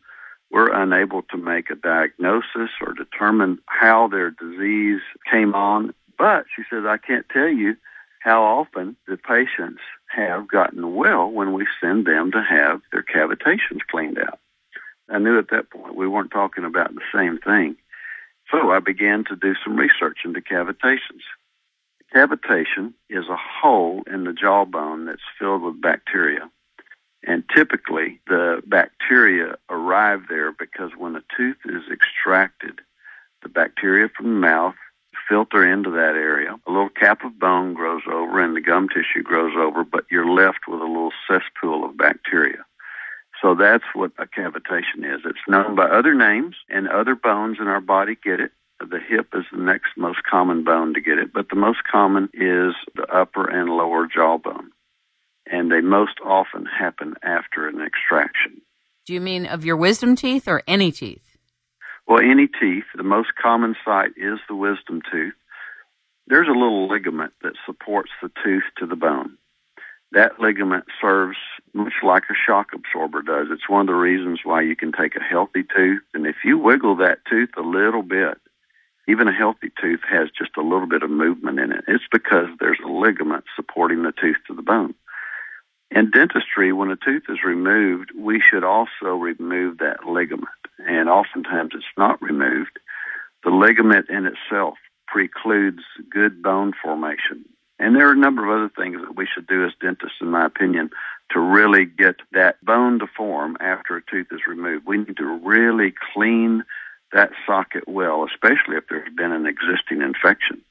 we're 0.50 0.72
unable 0.72 1.22
to 1.22 1.36
make 1.36 1.70
a 1.70 1.74
diagnosis 1.74 2.70
or 2.80 2.92
determine 2.92 3.58
how 3.66 4.08
their 4.08 4.30
disease 4.30 5.00
came 5.30 5.54
on. 5.54 5.94
But 6.16 6.44
she 6.54 6.62
says, 6.70 6.84
I 6.86 6.96
can't 6.96 7.26
tell 7.28 7.48
you 7.48 7.76
how 8.20 8.42
often 8.42 8.96
the 9.06 9.16
patients 9.16 9.80
have 10.06 10.48
gotten 10.48 10.94
well 10.94 11.30
when 11.30 11.52
we 11.52 11.66
send 11.80 12.06
them 12.06 12.32
to 12.32 12.42
have 12.42 12.80
their 12.92 13.02
cavitations 13.02 13.80
cleaned 13.90 14.18
out. 14.18 14.38
I 15.10 15.18
knew 15.18 15.38
at 15.38 15.50
that 15.50 15.70
point 15.70 15.96
we 15.96 16.08
weren't 16.08 16.30
talking 16.30 16.64
about 16.64 16.94
the 16.94 17.02
same 17.12 17.38
thing. 17.38 17.76
So 18.50 18.70
I 18.70 18.80
began 18.80 19.24
to 19.24 19.36
do 19.36 19.54
some 19.64 19.76
research 19.76 20.18
into 20.24 20.40
cavitations. 20.40 21.22
Cavitation 22.14 22.92
is 23.08 23.28
a 23.28 23.36
hole 23.36 24.02
in 24.06 24.24
the 24.24 24.32
jawbone 24.32 25.06
that's 25.06 25.22
filled 25.38 25.62
with 25.62 25.80
bacteria. 25.80 26.50
And 27.26 27.42
typically, 27.54 28.20
the 28.26 28.62
bacteria 28.66 29.56
arrive 29.70 30.24
there 30.28 30.52
because 30.52 30.90
when 30.96 31.16
a 31.16 31.24
tooth 31.36 31.56
is 31.64 31.82
extracted, 31.90 32.80
the 33.42 33.48
bacteria 33.48 34.08
from 34.14 34.26
the 34.26 34.46
mouth 34.46 34.74
filter 35.28 35.66
into 35.66 35.90
that 35.90 36.14
area. 36.14 36.54
A 36.66 36.70
little 36.70 36.90
cap 36.90 37.24
of 37.24 37.38
bone 37.38 37.74
grows 37.74 38.02
over 38.10 38.40
and 38.40 38.54
the 38.54 38.60
gum 38.60 38.88
tissue 38.88 39.22
grows 39.22 39.54
over, 39.56 39.84
but 39.84 40.04
you're 40.10 40.28
left 40.28 40.60
with 40.68 40.80
a 40.80 40.84
little 40.84 41.12
cesspool 41.28 41.84
of 41.84 41.96
bacteria. 41.96 42.64
So 43.44 43.54
that's 43.54 43.84
what 43.94 44.12
a 44.18 44.24
cavitation 44.24 45.04
is. 45.04 45.20
It's 45.26 45.38
known 45.46 45.76
by 45.76 45.84
other 45.84 46.14
names, 46.14 46.56
and 46.70 46.88
other 46.88 47.14
bones 47.14 47.58
in 47.60 47.68
our 47.68 47.82
body 47.82 48.16
get 48.24 48.40
it. 48.40 48.52
The 48.80 48.98
hip 48.98 49.28
is 49.34 49.44
the 49.52 49.62
next 49.62 49.90
most 49.98 50.20
common 50.28 50.64
bone 50.64 50.94
to 50.94 51.00
get 51.02 51.18
it, 51.18 51.32
but 51.32 51.50
the 51.50 51.56
most 51.56 51.80
common 51.84 52.24
is 52.32 52.74
the 52.94 53.06
upper 53.12 53.48
and 53.48 53.68
lower 53.68 54.08
jawbone 54.12 54.70
and 55.46 55.70
they 55.70 55.80
most 55.80 56.18
often 56.24 56.66
happen 56.66 57.14
after 57.22 57.68
an 57.68 57.80
extraction. 57.80 58.60
Do 59.06 59.14
you 59.14 59.20
mean 59.20 59.46
of 59.46 59.64
your 59.64 59.76
wisdom 59.76 60.16
teeth 60.16 60.48
or 60.48 60.62
any 60.66 60.90
teeth? 60.90 61.36
Well, 62.06 62.20
any 62.20 62.46
teeth. 62.46 62.84
The 62.96 63.02
most 63.02 63.28
common 63.40 63.76
site 63.84 64.12
is 64.16 64.38
the 64.48 64.54
wisdom 64.54 65.02
tooth. 65.10 65.34
There's 66.26 66.48
a 66.48 66.58
little 66.58 66.88
ligament 66.88 67.32
that 67.42 67.52
supports 67.66 68.10
the 68.22 68.30
tooth 68.42 68.64
to 68.78 68.86
the 68.86 68.96
bone. 68.96 69.36
That 70.12 70.38
ligament 70.38 70.84
serves 71.00 71.36
much 71.72 71.94
like 72.02 72.24
a 72.30 72.34
shock 72.34 72.68
absorber 72.72 73.22
does. 73.22 73.48
It's 73.50 73.68
one 73.68 73.80
of 73.82 73.86
the 73.88 73.94
reasons 73.94 74.40
why 74.44 74.62
you 74.62 74.76
can 74.76 74.92
take 74.92 75.16
a 75.16 75.22
healthy 75.22 75.64
tooth, 75.64 76.02
and 76.14 76.26
if 76.26 76.36
you 76.44 76.58
wiggle 76.58 76.96
that 76.96 77.18
tooth 77.28 77.50
a 77.56 77.62
little 77.62 78.02
bit, 78.02 78.38
even 79.08 79.28
a 79.28 79.32
healthy 79.32 79.70
tooth 79.80 80.00
has 80.08 80.28
just 80.36 80.56
a 80.56 80.62
little 80.62 80.86
bit 80.86 81.02
of 81.02 81.10
movement 81.10 81.58
in 81.58 81.72
it. 81.72 81.84
It's 81.88 82.04
because 82.10 82.48
there's 82.58 82.78
a 82.84 82.88
ligament 82.88 83.44
supporting 83.54 84.02
the 84.02 84.12
tooth 84.12 84.36
to 84.46 84.54
the 84.54 84.62
bone. 84.62 84.94
In 85.90 86.10
dentistry, 86.10 86.72
when 86.72 86.90
a 86.90 86.96
tooth 86.96 87.24
is 87.28 87.44
removed, 87.44 88.10
we 88.18 88.40
should 88.40 88.64
also 88.64 89.14
remove 89.16 89.78
that 89.78 90.06
ligament. 90.06 90.48
And 90.78 91.08
oftentimes 91.08 91.72
it's 91.74 91.84
not 91.96 92.20
removed. 92.22 92.78
The 93.44 93.50
ligament 93.50 94.08
in 94.08 94.26
itself 94.26 94.74
precludes 95.06 95.82
good 96.10 96.42
bone 96.42 96.72
formation. 96.82 97.44
And 97.78 97.96
there 97.96 98.08
are 98.08 98.12
a 98.12 98.16
number 98.16 98.44
of 98.44 98.56
other 98.56 98.72
things 98.74 99.00
that 99.00 99.16
we 99.16 99.26
should 99.26 99.46
do 99.46 99.64
as 99.64 99.72
dentists, 99.80 100.18
in 100.20 100.30
my 100.30 100.46
opinion, 100.46 100.90
to 101.30 101.40
really 101.40 101.84
get 101.86 102.16
that 102.32 102.64
bone 102.64 102.98
to 103.00 103.06
form 103.16 103.56
after 103.60 103.96
a 103.96 104.02
tooth 104.02 104.28
is 104.30 104.46
removed. 104.46 104.86
We 104.86 104.98
need 104.98 105.16
to 105.16 105.40
really 105.42 105.92
clean 106.12 106.64
that 107.12 107.30
socket 107.46 107.84
well, 107.88 108.24
especially 108.24 108.76
if 108.76 108.84
there's 108.88 109.12
been 109.14 109.32
an 109.32 109.46
existing 109.46 110.02
infection. 110.02 110.62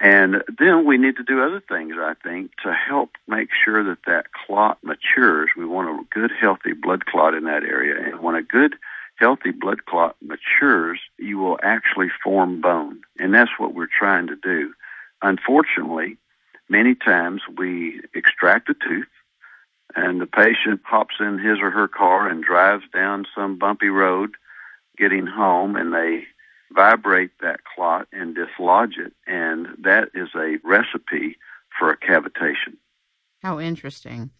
And 0.00 0.42
then 0.58 0.84
we 0.84 0.98
need 0.98 1.16
to 1.16 1.22
do 1.22 1.42
other 1.42 1.62
things, 1.66 1.94
I 1.98 2.14
think, 2.22 2.50
to 2.64 2.72
help 2.72 3.10
make 3.26 3.48
sure 3.64 3.82
that 3.84 4.04
that 4.06 4.26
clot 4.32 4.78
matures. 4.82 5.50
We 5.56 5.64
want 5.64 5.88
a 5.88 6.04
good, 6.10 6.30
healthy 6.38 6.74
blood 6.74 7.06
clot 7.06 7.34
in 7.34 7.44
that 7.44 7.62
area. 7.62 8.04
And 8.04 8.20
when 8.20 8.34
a 8.34 8.42
good, 8.42 8.74
healthy 9.16 9.52
blood 9.52 9.86
clot 9.86 10.16
matures, 10.20 11.00
you 11.18 11.38
will 11.38 11.58
actually 11.62 12.08
form 12.22 12.60
bone. 12.60 13.00
And 13.18 13.32
that's 13.32 13.52
what 13.58 13.74
we're 13.74 13.88
trying 13.98 14.26
to 14.26 14.36
do. 14.36 14.74
Unfortunately, 15.22 16.18
many 16.68 16.94
times 16.94 17.42
we 17.56 18.00
extract 18.14 18.68
a 18.68 18.74
tooth 18.74 19.08
and 19.94 20.20
the 20.20 20.26
patient 20.26 20.80
hops 20.84 21.16
in 21.20 21.38
his 21.38 21.58
or 21.60 21.70
her 21.70 21.88
car 21.88 22.28
and 22.28 22.44
drives 22.44 22.84
down 22.92 23.26
some 23.34 23.58
bumpy 23.58 23.88
road 23.88 24.34
getting 24.98 25.26
home 25.26 25.76
and 25.76 25.92
they 25.92 26.24
vibrate 26.72 27.30
that 27.40 27.60
clot 27.64 28.08
and 28.12 28.34
dislodge 28.34 28.96
it, 28.98 29.12
and 29.26 29.68
that 29.82 30.10
is 30.14 30.28
a 30.34 30.58
recipe 30.64 31.36
for 31.78 31.90
a 31.90 31.96
cavitation. 31.96 32.76
How 33.42 33.60
interesting. 33.60 34.30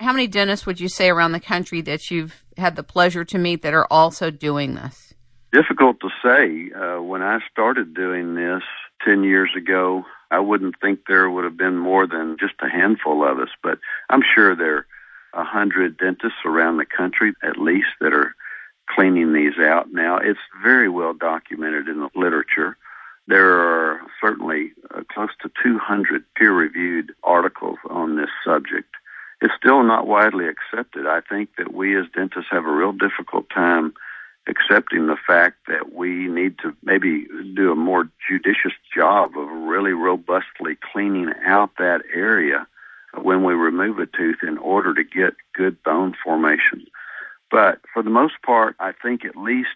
How 0.00 0.12
many 0.12 0.26
dentists 0.26 0.66
would 0.66 0.80
you 0.80 0.88
say 0.88 1.10
around 1.10 1.32
the 1.32 1.40
country 1.40 1.80
that 1.82 2.10
you've 2.10 2.42
had 2.56 2.76
the 2.76 2.82
pleasure 2.82 3.24
to 3.24 3.38
meet 3.38 3.62
that 3.62 3.74
are 3.74 3.86
also 3.90 4.30
doing 4.30 4.74
this? 4.74 5.14
Difficult 5.52 6.00
to 6.00 6.08
say. 6.24 6.72
Uh, 6.74 7.02
when 7.02 7.22
I 7.22 7.38
started 7.50 7.94
doing 7.94 8.34
this 8.34 8.62
10 9.04 9.22
years 9.22 9.50
ago, 9.56 10.04
I 10.32 10.40
wouldn't 10.40 10.80
think 10.80 11.00
there 11.06 11.30
would 11.30 11.44
have 11.44 11.58
been 11.58 11.76
more 11.76 12.06
than 12.06 12.38
just 12.40 12.54
a 12.60 12.68
handful 12.68 13.22
of 13.22 13.38
us, 13.38 13.50
but 13.62 13.78
I'm 14.08 14.22
sure 14.22 14.56
there 14.56 14.86
are 15.34 15.42
a 15.42 15.44
hundred 15.44 15.98
dentists 15.98 16.38
around 16.46 16.78
the 16.78 16.86
country 16.86 17.34
at 17.42 17.58
least 17.58 17.88
that 18.00 18.14
are 18.14 18.34
cleaning 18.88 19.34
these 19.34 19.58
out 19.58 19.92
now. 19.92 20.16
It's 20.16 20.40
very 20.62 20.88
well 20.88 21.12
documented 21.12 21.86
in 21.88 22.00
the 22.00 22.08
literature. 22.14 22.78
There 23.26 23.60
are 23.60 24.00
certainly 24.20 24.72
uh, 24.94 25.02
close 25.12 25.30
to 25.42 25.50
200 25.62 26.24
peer 26.34 26.52
reviewed 26.52 27.12
articles 27.22 27.78
on 27.88 28.16
this 28.16 28.30
subject. 28.44 28.88
It's 29.42 29.54
still 29.58 29.82
not 29.82 30.06
widely 30.06 30.46
accepted. 30.48 31.06
I 31.06 31.20
think 31.20 31.50
that 31.58 31.74
we 31.74 31.96
as 31.98 32.06
dentists 32.14 32.50
have 32.50 32.64
a 32.64 32.72
real 32.72 32.92
difficult 32.92 33.50
time 33.50 33.92
accepting 34.48 35.06
the 35.06 35.16
fact 35.26 35.56
that 35.68 35.92
we 35.92 36.26
need 36.28 36.58
to 36.58 36.74
maybe 36.82 37.26
do 37.54 37.70
a 37.70 37.76
more 37.76 38.08
judicious 38.28 38.72
job 38.94 39.36
of 39.36 39.48
really 39.48 39.92
robustly 39.92 40.76
cleaning 40.92 41.32
out 41.44 41.70
that 41.78 42.02
area 42.14 42.66
when 43.20 43.44
we 43.44 43.54
remove 43.54 43.98
a 43.98 44.06
tooth 44.06 44.38
in 44.42 44.58
order 44.58 44.94
to 44.94 45.04
get 45.04 45.34
good 45.54 45.82
bone 45.82 46.14
formation. 46.24 46.86
But 47.50 47.80
for 47.92 48.02
the 48.02 48.10
most 48.10 48.34
part, 48.44 48.74
I 48.80 48.92
think 48.92 49.24
at 49.24 49.36
least 49.36 49.68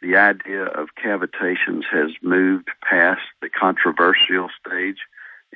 the 0.00 0.16
idea 0.16 0.64
of 0.64 0.88
cavitations 1.02 1.82
has 1.90 2.10
moved 2.22 2.68
past 2.88 3.20
the 3.42 3.50
controversial 3.50 4.48
stage 4.64 4.98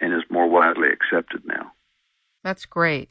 and 0.00 0.12
is 0.12 0.24
more 0.28 0.48
widely 0.48 0.88
accepted 0.88 1.46
now. 1.46 1.72
That's 2.42 2.66
great. 2.66 3.08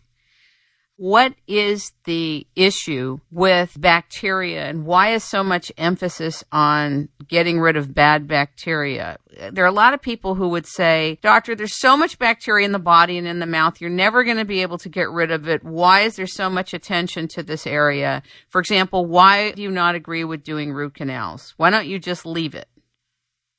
What 0.95 1.33
is 1.47 1.91
the 2.05 2.45
issue 2.55 3.19
with 3.31 3.75
bacteria 3.81 4.65
and 4.65 4.85
why 4.85 5.13
is 5.13 5.23
so 5.23 5.43
much 5.43 5.71
emphasis 5.75 6.43
on 6.51 7.09
getting 7.27 7.59
rid 7.59 7.75
of 7.75 7.95
bad 7.95 8.27
bacteria? 8.27 9.17
There 9.51 9.63
are 9.63 9.67
a 9.67 9.71
lot 9.71 9.95
of 9.95 10.03
people 10.03 10.35
who 10.35 10.49
would 10.49 10.67
say, 10.67 11.17
Doctor, 11.23 11.55
there's 11.55 11.79
so 11.79 11.97
much 11.97 12.19
bacteria 12.19 12.63
in 12.63 12.73
the 12.73 12.79
body 12.79 13.17
and 13.17 13.27
in 13.27 13.39
the 13.39 13.47
mouth, 13.47 13.81
you're 13.81 13.89
never 13.89 14.23
going 14.23 14.37
to 14.37 14.45
be 14.45 14.61
able 14.61 14.77
to 14.77 14.89
get 14.89 15.09
rid 15.09 15.31
of 15.31 15.47
it. 15.47 15.63
Why 15.63 16.01
is 16.01 16.15
there 16.15 16.27
so 16.27 16.47
much 16.47 16.75
attention 16.75 17.27
to 17.29 17.41
this 17.41 17.65
area? 17.65 18.21
For 18.49 18.61
example, 18.61 19.07
why 19.07 19.51
do 19.51 19.63
you 19.63 19.71
not 19.71 19.95
agree 19.95 20.23
with 20.23 20.43
doing 20.43 20.73
root 20.73 20.93
canals? 20.93 21.55
Why 21.57 21.71
don't 21.71 21.87
you 21.87 21.97
just 21.97 22.23
leave 22.23 22.53
it? 22.53 22.67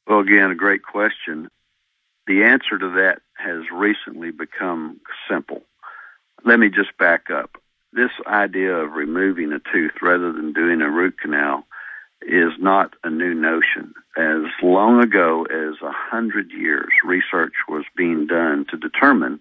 Well, 0.07 0.21
again, 0.21 0.53
a 0.53 0.55
great 0.55 0.85
question. 0.85 1.49
The 2.29 2.45
answer 2.45 2.79
to 2.79 2.91
that 2.91 3.23
has 3.37 3.63
recently 3.73 4.31
become 4.31 5.01
simple 5.29 5.63
let 6.45 6.59
me 6.59 6.69
just 6.69 6.97
back 6.99 7.31
up. 7.31 7.57
This 7.93 8.11
idea 8.27 8.75
of 8.75 8.93
removing 8.93 9.53
a 9.53 9.61
tooth 9.73 9.93
rather 10.03 10.33
than 10.33 10.53
doing 10.53 10.83
a 10.83 10.91
root 10.91 11.19
canal 11.21 11.65
is 12.23 12.53
not 12.59 12.95
a 13.03 13.11
new 13.11 13.35
notion. 13.35 13.95
As 14.17 14.43
long 14.63 15.03
ago 15.03 15.45
as 15.45 15.81
a 15.83 15.93
hundred 15.93 16.51
years, 16.51 16.91
research 17.05 17.55
was 17.69 17.85
being 17.97 18.27
done 18.27 18.67
to 18.71 18.77
determine 18.77 19.41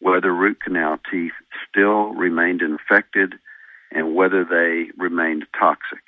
whether 0.00 0.34
root 0.34 0.60
canal 0.60 0.98
teeth 1.10 1.32
still 1.68 2.12
remained 2.14 2.60
infected 2.60 3.34
and 3.90 4.14
whether 4.14 4.44
they 4.44 4.90
remained 4.98 5.46
toxic. 5.58 6.02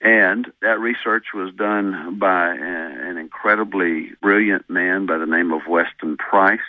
And 0.00 0.46
that 0.62 0.78
research 0.78 1.26
was 1.34 1.54
done 1.54 2.18
by 2.18 2.52
an 2.52 3.16
incredibly 3.16 4.10
brilliant 4.20 4.68
man 4.68 5.06
by 5.06 5.18
the 5.18 5.26
name 5.26 5.52
of 5.52 5.62
Weston 5.68 6.16
Price 6.16 6.60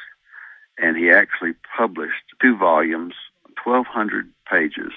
and 0.78 0.96
he 0.96 1.10
actually 1.10 1.54
published 1.76 2.27
two 2.42 2.58
volumes, 2.58 3.14
1,200 3.64 4.32
pages, 4.50 4.94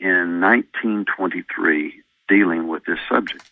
in 0.00 0.40
1923 0.40 2.02
dealing 2.28 2.68
with 2.68 2.84
this 2.84 2.98
subject. 3.08 3.44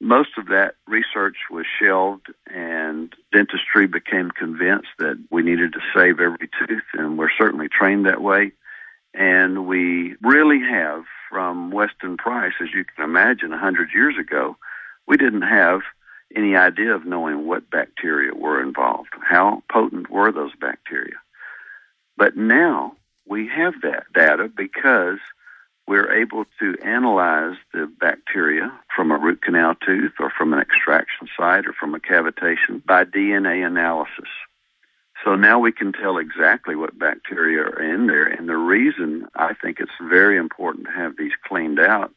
Most 0.00 0.30
of 0.38 0.46
that 0.46 0.76
research 0.86 1.36
was 1.50 1.66
shelved, 1.80 2.26
and 2.46 3.12
dentistry 3.32 3.86
became 3.88 4.30
convinced 4.30 4.88
that 4.98 5.18
we 5.30 5.42
needed 5.42 5.72
to 5.72 5.80
save 5.94 6.20
every 6.20 6.48
tooth, 6.58 6.84
and 6.94 7.18
we're 7.18 7.30
certainly 7.36 7.68
trained 7.68 8.06
that 8.06 8.22
way. 8.22 8.52
And 9.12 9.66
we 9.66 10.14
really 10.22 10.60
have, 10.60 11.04
from 11.28 11.72
Weston 11.72 12.16
Price, 12.16 12.52
as 12.60 12.68
you 12.72 12.84
can 12.84 13.04
imagine, 13.04 13.50
100 13.50 13.88
years 13.92 14.14
ago, 14.16 14.56
we 15.08 15.16
didn't 15.16 15.42
have 15.42 15.80
any 16.36 16.54
idea 16.54 16.94
of 16.94 17.04
knowing 17.04 17.46
what 17.46 17.70
bacteria 17.70 18.34
were 18.34 18.62
involved. 18.62 19.08
How 19.20 19.62
potent 19.70 20.10
were 20.10 20.30
those 20.30 20.54
bacteria? 20.60 21.16
But 22.18 22.36
now 22.36 22.96
we 23.28 23.46
have 23.46 23.74
that 23.82 24.12
data 24.12 24.50
because 24.54 25.18
we're 25.86 26.12
able 26.12 26.44
to 26.58 26.76
analyze 26.84 27.56
the 27.72 27.86
bacteria 27.86 28.72
from 28.94 29.12
a 29.12 29.16
root 29.16 29.40
canal 29.40 29.76
tooth 29.76 30.12
or 30.18 30.28
from 30.28 30.52
an 30.52 30.58
extraction 30.58 31.28
site 31.36 31.66
or 31.66 31.72
from 31.72 31.94
a 31.94 32.00
cavitation 32.00 32.84
by 32.84 33.04
DNA 33.04 33.64
analysis. 33.64 34.28
So 35.24 35.36
now 35.36 35.60
we 35.60 35.70
can 35.70 35.92
tell 35.92 36.18
exactly 36.18 36.74
what 36.74 36.98
bacteria 36.98 37.62
are 37.62 37.82
in 37.82 38.08
there. 38.08 38.26
And 38.26 38.48
the 38.48 38.56
reason 38.56 39.28
I 39.36 39.54
think 39.54 39.78
it's 39.78 39.90
very 40.02 40.36
important 40.36 40.86
to 40.86 40.92
have 40.92 41.16
these 41.16 41.32
cleaned 41.46 41.78
out 41.78 42.12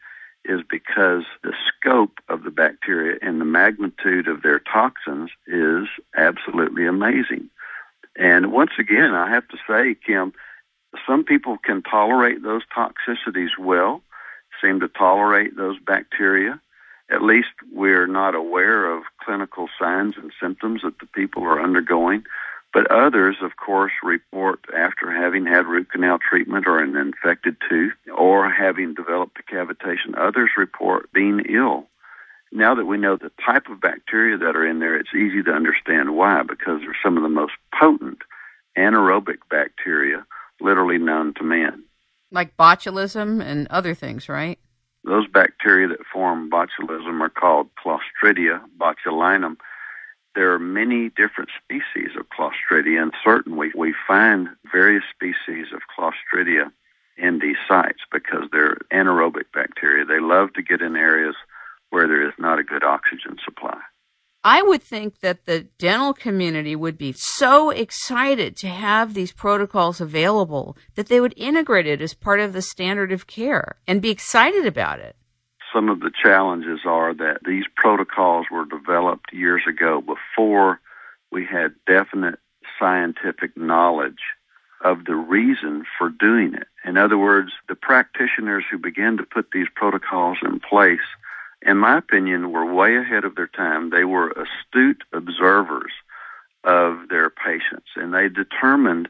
is 0.46 0.62
because 0.68 1.24
the 1.44 1.54
scope 1.68 2.20
of 2.28 2.44
the 2.44 2.52
bacteria 2.52 3.20
and 3.22 3.40
the 3.40 3.46
magnitude 3.46 4.28
of 4.28 4.42
their 4.42 4.60
toxins 4.60 5.30
is 5.46 5.88
absolutely 6.18 6.88
amazing. 6.88 7.50
And 8.16 8.52
once 8.52 8.72
again, 8.78 9.14
I 9.14 9.30
have 9.30 9.48
to 9.50 9.58
say, 9.68 9.96
Kim, 10.06 10.34
some 11.08 11.24
people 11.24 11.58
can 11.58 11.82
tolerate 11.82 12.44
those 12.44 12.64
toxicities 12.76 13.58
well, 13.58 14.02
seem 14.62 14.80
to 14.82 14.88
tolerate 14.88 15.56
those 15.56 15.80
bacteria. 15.80 16.60
At 17.10 17.22
least 17.22 17.50
we're 17.74 18.08
not 18.08 18.36
aware 18.36 18.92
of 18.92 19.04
clinical 19.24 19.68
signs 19.80 20.16
and 20.18 20.32
symptoms 20.42 20.82
that 20.84 21.00
the 21.00 21.08
people 21.08 21.44
are 21.44 21.62
undergoing. 21.62 22.24
But 22.74 22.90
others, 22.90 23.38
of 23.42 23.58
course, 23.58 23.92
report 24.02 24.62
after 24.74 25.12
having 25.12 25.46
had 25.46 25.66
root 25.66 25.92
canal 25.92 26.20
treatment 26.20 26.68
or 26.68 26.80
an 26.80 26.96
infected 26.96 27.58
tooth 27.70 27.94
or 28.16 28.50
having 28.50 28.94
developed 28.94 29.40
a 29.40 29.44
cavitation, 29.44 30.18
others 30.18 30.52
report 30.56 31.12
being 31.12 31.42
ill. 31.50 31.88
Now 32.52 32.76
that 32.76 32.86
we 32.86 32.98
know 32.98 33.16
the 33.16 33.32
type 33.46 33.68
of 33.70 33.80
bacteria 33.80 34.38
that 34.38 34.56
are 34.56 34.68
in 34.68 34.80
there, 34.80 34.96
it's 34.98 35.14
easy 35.16 35.42
to 35.44 35.52
understand 35.52 36.16
why, 36.16 36.44
because 36.44 36.82
they're 36.82 36.98
some 37.04 37.18
of 37.18 37.24
the 37.24 37.30
most 37.30 37.54
potent 37.80 38.20
anaerobic 38.78 39.38
bacteria 39.50 40.26
literally 40.60 40.98
known 40.98 41.34
to 41.36 41.44
man. 41.44 41.84
Like 42.32 42.56
botulism 42.58 43.44
and 43.44 43.68
other 43.70 43.94
things, 43.94 44.30
right? 44.30 44.60
Those 45.04 45.28
bacteria 45.28 45.88
that 45.88 46.06
form 46.14 46.50
botulism 46.50 47.22
are 47.22 47.30
called 47.30 47.70
Clostridia 47.84 48.62
botulinum 48.78 49.58
there 50.36 50.54
are 50.54 50.60
many 50.60 51.10
different 51.10 51.50
species 51.62 52.16
of 52.18 52.28
Clostridia, 52.30 53.02
and 53.02 53.14
certainly 53.24 53.72
we 53.76 53.94
find 54.08 54.50
various 54.72 55.04
species 55.14 55.68
of 55.74 55.82
Clostridia 55.96 56.72
in 57.18 57.40
these 57.40 57.58
sites 57.68 58.00
because 58.12 58.46
they're 58.52 58.78
anaerobic 58.94 59.52
bacteria. 59.54 60.06
They 60.06 60.20
love 60.20 60.54
to 60.54 60.62
get 60.62 60.82
in 60.82 60.96
areas 60.96 61.36
where 61.92 62.08
there 62.08 62.28
is 62.28 62.34
not 62.40 62.60
a 62.60 62.64
good 62.64 62.84
oxygen 62.84 63.38
supply. 63.46 63.80
I 64.44 64.64
would 64.64 64.82
think 64.82 65.20
that 65.20 65.46
the 65.46 65.68
dental 65.78 66.14
community 66.14 66.76
would 66.76 66.98
be 66.98 67.14
so 67.16 67.70
excited 67.70 68.58
to 68.58 68.68
have 68.68 69.14
these 69.14 69.32
protocols 69.32 70.02
available 70.02 70.76
that 70.96 71.08
they 71.08 71.22
would 71.22 71.36
integrate 71.38 71.86
it 71.86 72.02
as 72.02 72.16
part 72.16 72.40
of 72.40 72.54
the 72.54 72.64
standard 72.64 73.12
of 73.12 73.28
care 73.28 73.76
and 73.86 74.02
be 74.02 74.10
excited 74.10 74.66
about 74.66 75.00
it 75.00 75.16
some 75.74 75.90
of 75.90 76.00
the 76.00 76.12
challenges 76.12 76.82
are 76.86 77.14
that 77.14 77.40
these 77.46 77.66
protocols 77.76 78.48
were 78.52 78.66
developed 78.66 79.34
years 79.34 79.62
ago 79.68 80.02
before 80.02 80.80
we 81.32 81.46
had 81.46 81.74
definite 81.88 82.40
scientific 82.80 83.56
knowledge 83.56 84.22
of 84.84 85.06
the 85.06 85.16
reason 85.16 85.86
for 85.98 86.10
doing 86.10 86.54
it. 86.56 86.68
In 86.84 86.98
other 86.98 87.18
words, 87.18 87.52
the 87.70 87.76
practitioners 87.76 88.64
who 88.70 88.78
began 88.78 89.18
to 89.18 89.24
put 89.24 89.52
these 89.52 89.68
protocols 89.74 90.40
in 90.44 90.60
place, 90.60 91.00
in 91.62 91.78
my 91.78 91.98
opinion, 91.98 92.52
were 92.52 92.74
way 92.74 92.98
ahead 92.98 93.24
of 93.24 93.36
their 93.36 93.48
time. 93.48 93.90
They 93.90 94.04
were 94.04 94.30
astute 94.30 95.04
observers 95.14 95.92
of 96.64 97.10
their 97.10 97.30
patients, 97.30 97.88
and 97.96 98.14
they 98.14 98.30
determined 98.30 99.10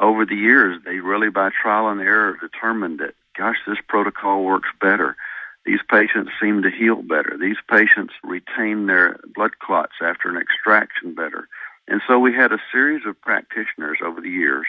over 0.00 0.24
the 0.24 0.36
years, 0.36 0.80
they 0.84 1.00
really 1.00 1.30
by 1.30 1.50
trial 1.50 1.88
and 1.88 2.00
error 2.00 2.36
determined 2.40 3.00
that, 3.00 3.14
gosh, 3.36 3.58
this 3.66 3.78
protocol 3.86 4.42
works 4.42 4.70
better 4.80 5.16
these 5.64 5.80
patients 5.88 6.32
seem 6.40 6.62
to 6.62 6.70
heal 6.70 7.02
better. 7.02 7.36
These 7.40 7.58
patients 7.68 8.14
retain 8.24 8.86
their 8.86 9.18
blood 9.34 9.58
clots 9.60 9.94
after 10.02 10.28
an 10.28 10.36
extraction 10.36 11.14
better. 11.14 11.48
And 11.86 12.00
so 12.06 12.18
we 12.18 12.34
had 12.34 12.52
a 12.52 12.62
series 12.72 13.06
of 13.06 13.20
practitioners 13.20 13.98
over 14.04 14.20
the 14.20 14.28
years 14.28 14.66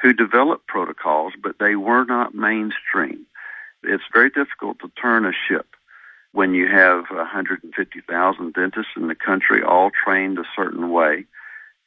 who 0.00 0.12
developed 0.12 0.66
protocols, 0.66 1.34
but 1.40 1.58
they 1.58 1.76
were 1.76 2.04
not 2.04 2.34
mainstream. 2.34 3.26
It's 3.82 4.04
very 4.12 4.30
difficult 4.30 4.78
to 4.80 4.90
turn 5.00 5.26
a 5.26 5.32
ship 5.32 5.66
when 6.32 6.54
you 6.54 6.66
have 6.68 7.04
150,000 7.10 8.52
dentists 8.54 8.92
in 8.96 9.08
the 9.08 9.14
country 9.14 9.62
all 9.62 9.90
trained 9.90 10.38
a 10.38 10.44
certain 10.56 10.90
way 10.90 11.26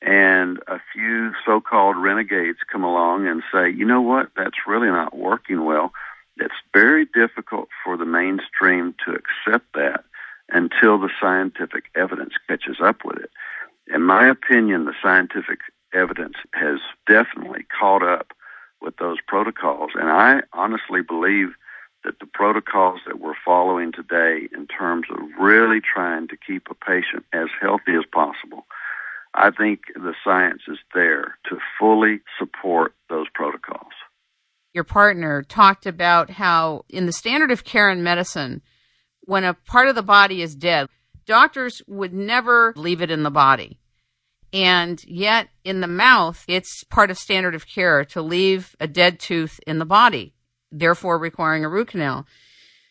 and 0.01 0.59
a 0.67 0.79
few 0.93 1.31
so-called 1.45 1.97
renegades 1.97 2.59
come 2.71 2.83
along 2.83 3.27
and 3.27 3.41
say, 3.51 3.69
you 3.69 3.85
know 3.85 4.01
what, 4.01 4.29
that's 4.35 4.67
really 4.67 4.87
not 4.87 5.17
working 5.17 5.65
well. 5.65 5.91
It's 6.37 6.53
very 6.73 7.05
difficult 7.05 7.69
for 7.83 7.97
the 7.97 8.05
mainstream 8.05 8.93
to 9.05 9.13
accept 9.15 9.73
that 9.73 10.03
until 10.49 10.99
the 10.99 11.09
scientific 11.19 11.85
evidence 11.95 12.33
catches 12.47 12.77
up 12.83 13.03
with 13.03 13.17
it. 13.17 13.31
In 13.93 14.03
my 14.03 14.27
opinion, 14.27 14.85
the 14.85 14.93
scientific 15.01 15.59
evidence 15.93 16.35
has 16.53 16.79
definitely 17.07 17.65
caught 17.79 18.03
up 18.03 18.33
with 18.81 18.97
those 18.97 19.17
protocols. 19.27 19.91
And 19.95 20.09
I 20.09 20.41
honestly 20.53 21.01
believe 21.01 21.49
that 22.05 22.19
the 22.19 22.25
protocols 22.25 23.01
that 23.05 23.19
we're 23.19 23.33
following 23.43 23.91
today, 23.91 24.47
in 24.53 24.67
terms 24.67 25.07
of 25.11 25.17
really 25.39 25.81
trying 25.81 26.27
to 26.29 26.37
keep 26.37 26.67
a 26.69 26.75
patient 26.75 27.25
as 27.33 27.47
healthy 27.59 27.95
as 27.97 28.05
possible, 28.11 28.65
I 29.33 29.51
think 29.51 29.81
the 29.93 30.13
science 30.23 30.61
is 30.69 30.77
there 30.93 31.37
to 31.49 31.57
fully 31.77 32.21
support 32.39 32.93
those 33.09 33.27
protocols 33.33 33.91
your 34.75 34.83
partner, 34.83 35.41
talked 35.41 35.85
about 35.85 36.31
how 36.31 36.83
in 36.89 37.05
the 37.05 37.13
standard 37.13 37.49
of 37.49 37.63
care 37.63 37.89
in 37.89 38.03
medicine, 38.03 38.61
when 39.21 39.45
a 39.45 39.53
part 39.53 39.87
of 39.87 39.95
the 39.95 40.03
body 40.03 40.41
is 40.41 40.53
dead, 40.53 40.89
doctors 41.25 41.81
would 41.87 42.13
never 42.13 42.73
leave 42.75 43.01
it 43.01 43.09
in 43.09 43.23
the 43.23 43.31
body. 43.31 43.79
And 44.51 45.01
yet, 45.07 45.47
in 45.63 45.79
the 45.79 45.87
mouth, 45.87 46.43
it's 46.47 46.83
part 46.83 47.09
of 47.09 47.17
standard 47.17 47.55
of 47.55 47.67
care 47.67 48.03
to 48.05 48.21
leave 48.21 48.75
a 48.79 48.87
dead 48.87 49.17
tooth 49.17 49.61
in 49.65 49.79
the 49.79 49.85
body, 49.85 50.34
therefore 50.79 51.17
requiring 51.17 51.63
a 51.63 51.69
root 51.69 51.89
canal. 51.89 52.25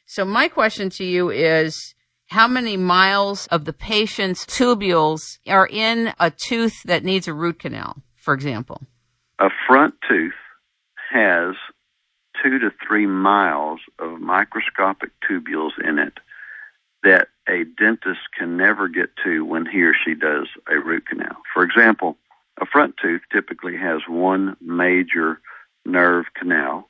So, 0.06 0.24
my 0.24 0.48
question 0.48 0.90
to 0.90 1.04
you 1.04 1.30
is 1.30 1.94
how 2.28 2.48
many 2.48 2.76
miles 2.76 3.46
of 3.48 3.64
the 3.64 3.72
patient's 3.72 4.44
tubules 4.44 5.38
are 5.46 5.66
in 5.66 6.12
a 6.18 6.30
tooth 6.30 6.82
that 6.84 7.04
needs 7.04 7.28
a 7.28 7.34
root 7.34 7.58
canal, 7.58 8.02
for 8.16 8.34
example? 8.34 8.82
A 9.38 9.48
front 9.68 9.94
tooth 10.08 10.32
has 11.12 11.54
two 12.42 12.58
to 12.58 12.70
three 12.86 13.06
miles 13.06 13.80
of 13.98 14.20
microscopic 14.20 15.10
tubules 15.28 15.72
in 15.82 15.98
it 15.98 16.14
that 17.02 17.28
a 17.48 17.64
dentist 17.78 18.20
can 18.36 18.56
never 18.56 18.88
get 18.88 19.10
to 19.24 19.44
when 19.44 19.66
he 19.66 19.82
or 19.82 19.94
she 19.94 20.14
does 20.14 20.48
a 20.68 20.78
root 20.78 21.06
canal. 21.06 21.36
For 21.52 21.62
example, 21.62 22.16
a 22.60 22.66
front 22.66 22.94
tooth 23.00 23.20
typically 23.32 23.76
has 23.76 24.00
one 24.08 24.56
major 24.60 25.40
nerve 25.84 26.26
canal, 26.34 26.88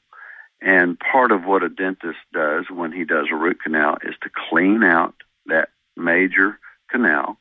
and 0.65 0.99
part 0.99 1.31
of 1.31 1.45
what 1.45 1.63
a 1.63 1.69
dentist 1.69 2.19
does 2.33 2.65
when 2.71 2.91
he 2.91 3.05
does 3.05 3.27
a 3.31 3.37
root 3.37 3.63
canal 3.63 3.99
is 4.03 4.15
to 4.23 4.31
clean 4.49 4.83
out 4.83 5.15
that 5.47 5.69
major 5.95 6.59
canal 6.91 7.37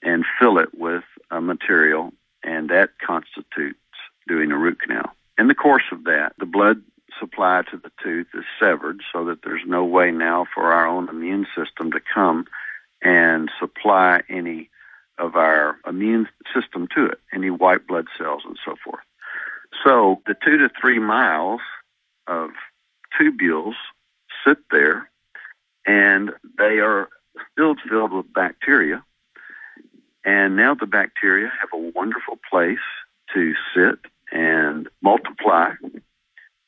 and 0.00 0.24
fill 0.38 0.58
it 0.58 0.68
with 0.72 1.02
a 1.32 1.40
material, 1.40 2.12
and 2.44 2.70
that 2.70 2.90
constitutes 3.04 3.78
doing 4.28 4.52
a 4.52 4.56
root 4.56 4.80
canal. 4.80 5.10
In 5.38 5.48
the 5.48 5.56
course 5.56 5.82
of 5.90 6.04
that, 6.04 6.34
the 6.38 6.46
blood 6.46 6.80
supply 7.18 7.62
to 7.70 7.76
the 7.76 7.90
tooth 8.02 8.28
is 8.32 8.44
severed 8.60 9.00
so 9.12 9.24
that 9.24 9.42
there's 9.42 9.62
no 9.66 9.84
way 9.84 10.12
now 10.12 10.46
for 10.54 10.72
our 10.72 10.86
own 10.86 11.08
immune 11.08 11.46
system 11.56 11.90
to 11.90 12.00
come 12.14 12.46
and 13.02 13.50
supply 13.58 14.22
any 14.28 14.70
of 15.18 15.34
our 15.34 15.78
immune 15.86 16.28
system 16.54 16.86
to 16.94 17.06
it, 17.06 17.18
any 17.34 17.50
white 17.50 17.88
blood 17.88 18.06
cells 18.16 18.42
and 18.46 18.56
so 18.64 18.76
forth. 18.84 19.02
So 19.84 20.22
the 20.26 20.34
two 20.44 20.58
to 20.58 20.70
three 20.80 21.00
miles 21.00 21.60
of 22.26 22.50
tubules 23.18 23.74
sit 24.46 24.58
there 24.70 25.10
and 25.86 26.30
they 26.58 26.78
are 26.78 27.08
still 27.50 27.74
filled 27.88 28.12
with 28.12 28.32
bacteria. 28.32 29.04
And 30.24 30.56
now 30.56 30.74
the 30.74 30.86
bacteria 30.86 31.50
have 31.60 31.70
a 31.72 31.90
wonderful 31.94 32.38
place 32.50 32.78
to 33.34 33.54
sit 33.74 33.98
and 34.30 34.88
multiply 35.02 35.72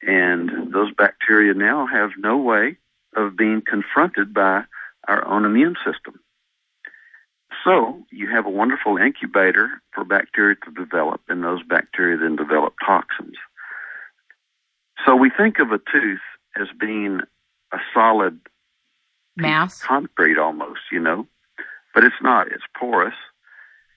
and 0.07 0.73
those 0.73 0.93
bacteria 0.93 1.55
now 1.55 1.87
have 1.87 2.11
no 2.19 2.37
way 2.37 2.77
of 3.17 3.37
being 3.37 3.63
confronted 3.63 4.35
by 4.35 4.65
our 5.09 5.27
own 5.27 5.45
immune 5.45 5.77
system. 5.85 6.21
So 7.65 8.05
you 8.11 8.29
have 8.31 8.47
a 8.47 8.51
wonderful 8.51 8.99
incubator 8.99 9.81
for 9.93 10.05
bacteria 10.05 10.57
to 10.65 10.71
develop, 10.73 11.23
and 11.29 11.43
those 11.43 11.63
bacteria 11.63 12.19
then 12.19 12.37
develop 12.37 12.75
toxins. 12.85 13.37
We 15.25 15.31
think 15.31 15.59
of 15.59 15.73
a 15.73 15.79
tooth 15.79 16.21
as 16.55 16.69
being 16.79 17.21
a 17.73 17.79
solid 17.95 18.41
mass, 19.35 19.81
concrete 19.81 20.37
almost, 20.37 20.81
you 20.93 21.01
know, 21.01 21.27
but 21.95 22.05
it's 22.05 22.21
not. 22.21 22.49
It's 22.49 22.65
porous, 22.79 23.15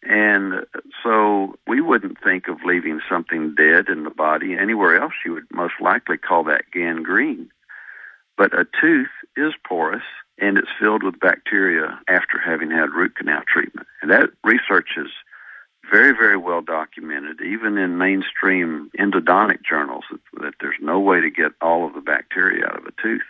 and 0.03 0.65
so 1.03 1.55
we 1.67 1.81
wouldn't 1.81 2.23
think 2.23 2.47
of 2.47 2.63
leaving 2.63 3.01
something 3.09 3.55
dead 3.55 3.89
in 3.89 4.05
the 4.05 4.09
body. 4.09 4.55
Anywhere 4.57 5.01
else, 5.01 5.15
you 5.25 5.33
would 5.33 5.47
most 5.51 5.73
likely 5.81 6.17
call 6.17 6.45
that 6.45 6.71
gangrene. 6.71 7.51
But 8.37 8.57
a 8.57 8.65
tooth 8.79 9.09
is 9.35 9.51
porous 9.67 10.07
and 10.37 10.57
it's 10.57 10.71
filled 10.79 11.03
with 11.03 11.19
bacteria 11.19 11.99
after 12.07 12.39
having 12.39 12.71
had 12.71 12.91
root 12.93 13.17
canal 13.17 13.41
treatment. 13.45 13.87
And 14.01 14.09
that 14.11 14.29
research 14.45 14.91
is 14.95 15.09
very, 15.91 16.11
very 16.11 16.37
well 16.37 16.61
documented, 16.61 17.41
even 17.41 17.77
in 17.77 17.97
mainstream 17.97 18.89
endodontic 18.99 19.59
journals, 19.67 20.03
that, 20.11 20.19
that 20.41 20.53
there's 20.59 20.75
no 20.81 20.99
way 20.99 21.21
to 21.21 21.29
get 21.29 21.51
all 21.61 21.85
of 21.85 21.93
the 21.93 22.01
bacteria 22.01 22.65
out 22.65 22.77
of 22.77 22.85
a 22.85 23.01
tooth. 23.01 23.21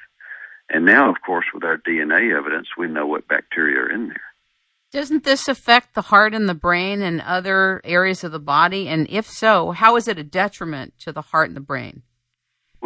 And 0.69 0.85
now, 0.85 1.09
of 1.09 1.17
course, 1.25 1.45
with 1.53 1.63
our 1.63 1.77
DNA 1.77 2.35
evidence, 2.37 2.69
we 2.77 2.87
know 2.87 3.05
what 3.07 3.27
bacteria 3.27 3.81
are 3.81 3.89
in 3.89 4.09
there. 4.09 4.21
Doesn't 4.91 5.23
this 5.23 5.47
affect 5.47 5.95
the 5.95 6.01
heart 6.01 6.33
and 6.33 6.47
the 6.47 6.53
brain 6.53 7.01
and 7.01 7.21
other 7.21 7.81
areas 7.83 8.23
of 8.23 8.31
the 8.31 8.39
body? 8.39 8.87
And 8.87 9.07
if 9.09 9.29
so, 9.29 9.71
how 9.71 9.95
is 9.97 10.07
it 10.07 10.17
a 10.17 10.23
detriment 10.23 10.93
to 10.99 11.11
the 11.11 11.21
heart 11.21 11.49
and 11.49 11.57
the 11.57 11.61
brain? 11.61 12.03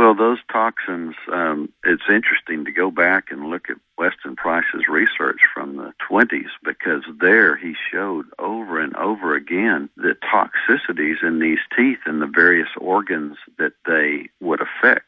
Well, 0.01 0.15
those 0.15 0.39
toxins, 0.51 1.13
um, 1.31 1.71
it's 1.83 2.09
interesting 2.09 2.65
to 2.65 2.71
go 2.71 2.89
back 2.89 3.25
and 3.29 3.51
look 3.51 3.69
at 3.69 3.77
Weston 3.99 4.35
Price's 4.35 4.87
research 4.89 5.41
from 5.53 5.77
the 5.77 5.93
20s 6.09 6.49
because 6.63 7.03
there 7.19 7.55
he 7.55 7.75
showed 7.91 8.25
over 8.39 8.79
and 8.79 8.95
over 8.95 9.35
again 9.35 9.91
the 9.97 10.15
toxicities 10.33 11.21
in 11.21 11.37
these 11.37 11.59
teeth 11.77 11.99
and 12.07 12.19
the 12.19 12.25
various 12.25 12.69
organs 12.79 13.37
that 13.59 13.73
they 13.85 14.29
would 14.39 14.59
affect. 14.59 15.05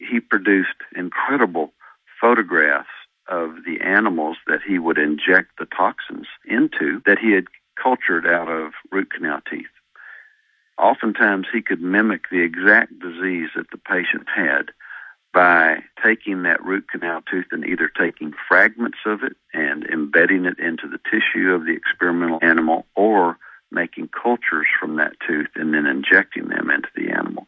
He 0.00 0.18
produced 0.18 0.74
incredible 0.96 1.72
photographs 2.20 2.88
of 3.28 3.58
the 3.64 3.80
animals 3.80 4.38
that 4.48 4.62
he 4.66 4.80
would 4.80 4.98
inject 4.98 5.52
the 5.56 5.66
toxins 5.66 6.26
into 6.44 7.00
that 7.06 7.20
he 7.20 7.30
had 7.30 7.44
cultured 7.80 8.26
out 8.26 8.48
of 8.48 8.72
root 8.90 9.12
canal 9.12 9.38
teeth. 9.48 9.66
Oftentimes, 10.78 11.46
he 11.52 11.62
could 11.62 11.80
mimic 11.80 12.22
the 12.30 12.42
exact 12.42 12.98
disease 12.98 13.50
that 13.56 13.70
the 13.70 13.78
patient 13.78 14.26
had 14.34 14.70
by 15.32 15.78
taking 16.02 16.44
that 16.44 16.64
root 16.64 16.88
canal 16.88 17.20
tooth 17.28 17.46
and 17.50 17.64
either 17.64 17.88
taking 17.88 18.32
fragments 18.48 18.98
of 19.04 19.22
it 19.22 19.36
and 19.52 19.84
embedding 19.84 20.44
it 20.44 20.58
into 20.58 20.88
the 20.88 21.00
tissue 21.10 21.50
of 21.50 21.64
the 21.64 21.74
experimental 21.74 22.38
animal 22.42 22.86
or 22.94 23.36
making 23.70 24.08
cultures 24.08 24.66
from 24.78 24.96
that 24.96 25.12
tooth 25.26 25.48
and 25.56 25.74
then 25.74 25.86
injecting 25.86 26.48
them 26.48 26.70
into 26.70 26.88
the 26.94 27.10
animal. 27.10 27.46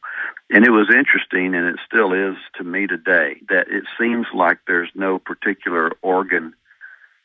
And 0.51 0.65
it 0.65 0.71
was 0.71 0.89
interesting, 0.91 1.55
and 1.55 1.67
it 1.67 1.77
still 1.87 2.12
is 2.12 2.37
to 2.57 2.65
me 2.65 2.87
today, 2.87 3.37
that 3.49 3.69
it 3.69 3.85
seems 3.99 4.27
like 4.35 4.59
there's 4.67 4.91
no 4.95 5.19
particular 5.19 5.93
organ 6.03 6.55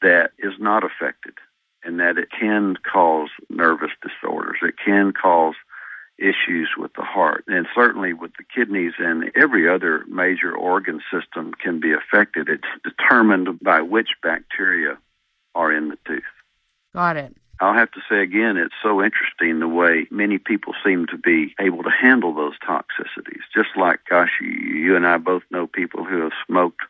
that 0.02 0.32
is 0.38 0.54
not 0.60 0.84
affected 0.84 1.34
and 1.84 2.00
that 2.00 2.18
it 2.18 2.30
can 2.38 2.76
cause 2.92 3.30
nervous 3.50 3.92
disorders. 4.04 4.58
It 4.62 4.76
can 4.84 5.14
cause 5.14 5.56
issues 6.22 6.70
with 6.78 6.94
the 6.94 7.04
heart. 7.04 7.44
And 7.48 7.68
certainly 7.74 8.14
with 8.14 8.32
the 8.38 8.44
kidneys 8.44 8.94
and 9.00 9.32
every 9.36 9.68
other 9.68 10.06
major 10.08 10.56
organ 10.56 11.02
system 11.12 11.54
can 11.54 11.80
be 11.80 11.92
affected. 11.94 12.48
It's 12.48 12.64
determined 12.84 13.60
by 13.60 13.82
which 13.82 14.10
bacteria 14.22 14.98
are 15.56 15.74
in 15.74 15.90
the 15.90 15.98
tooth. 16.06 16.24
Got 16.94 17.18
it. 17.18 17.36
I'll 17.60 17.76
have 17.76 17.92
to 17.92 18.02
say 18.10 18.24
again, 18.24 18.58
it's 18.58 18.74
so 18.82 19.04
interesting 19.04 19.60
the 19.60 19.68
way 19.68 20.08
many 20.10 20.40
people 20.40 20.74
seem 20.84 21.06
to 21.08 21.18
be 21.18 21.54
able 21.60 21.84
to 21.84 21.92
handle 21.92 22.34
those 22.34 22.58
toxicities. 22.58 23.44
Just 23.54 23.70
like, 23.78 24.00
gosh, 24.10 24.32
you, 24.42 24.48
you 24.48 24.96
and 24.96 25.06
I 25.06 25.18
both 25.18 25.44
know 25.52 25.68
people 25.68 26.04
who 26.04 26.22
have 26.22 26.32
smoked 26.48 26.82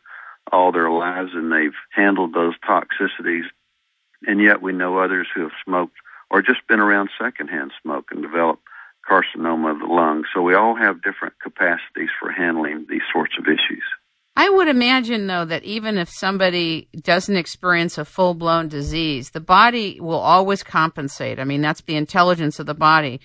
all 0.50 0.72
their 0.72 0.90
lives 0.90 1.32
and 1.34 1.52
they've 1.52 1.76
handled 1.90 2.32
those 2.32 2.54
toxicities. 2.66 3.44
And 4.26 4.40
yet 4.40 4.62
we 4.62 4.72
know 4.72 4.98
others 4.98 5.28
who 5.34 5.42
have 5.42 5.52
smoked 5.62 5.96
or 6.30 6.40
just 6.40 6.66
been 6.66 6.80
around 6.80 7.10
secondhand 7.20 7.72
smoke 7.82 8.06
and 8.10 8.22
developed 8.22 8.62
carcinoma 9.08 9.72
of 9.72 9.80
the 9.80 9.86
lung. 9.86 10.24
So 10.34 10.42
we 10.42 10.54
all 10.54 10.76
have 10.76 11.02
different 11.02 11.34
capacities 11.42 12.10
for 12.20 12.30
handling 12.30 12.86
these 12.88 13.02
sorts 13.12 13.34
of 13.38 13.46
issues. 13.46 13.84
I 14.34 14.48
would 14.48 14.68
imagine, 14.68 15.26
though, 15.26 15.44
that 15.44 15.64
even 15.64 15.98
if 15.98 16.08
somebody 16.08 16.88
doesn't 17.02 17.36
experience 17.36 17.98
a 17.98 18.04
full 18.04 18.32
blown 18.32 18.68
disease, 18.68 19.30
the 19.30 19.40
body 19.40 20.00
will 20.00 20.18
always 20.18 20.62
compensate. 20.62 21.38
I 21.38 21.44
mean, 21.44 21.60
that's 21.60 21.82
the 21.82 21.96
intelligence 21.96 22.58
of 22.58 22.66
the 22.66 22.74
body. 22.74 23.20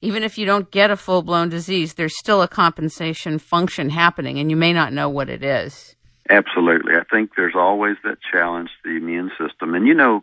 Even 0.00 0.22
if 0.22 0.38
you 0.38 0.46
don't 0.46 0.70
get 0.70 0.90
a 0.90 0.96
full 0.96 1.22
blown 1.22 1.48
disease, 1.48 1.94
there's 1.94 2.16
still 2.16 2.42
a 2.42 2.48
compensation 2.48 3.38
function 3.38 3.90
happening, 3.90 4.38
and 4.38 4.50
you 4.50 4.56
may 4.56 4.72
not 4.72 4.92
know 4.92 5.08
what 5.08 5.28
it 5.28 5.42
is. 5.42 5.96
Absolutely. 6.30 6.94
I 6.94 7.02
think 7.12 7.32
there's 7.36 7.56
always 7.56 7.96
that 8.04 8.18
challenge 8.32 8.70
to 8.82 8.90
the 8.90 8.96
immune 8.96 9.32
system. 9.38 9.74
And 9.74 9.86
you 9.86 9.94
know, 9.94 10.22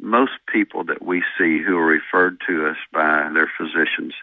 most 0.00 0.32
people 0.52 0.84
that 0.84 1.02
we 1.02 1.22
see 1.38 1.62
who 1.62 1.76
are 1.76 1.86
referred 1.86 2.38
to 2.46 2.68
us 2.68 2.76
by 2.92 3.30
their 3.32 3.50
physicians 3.56 4.14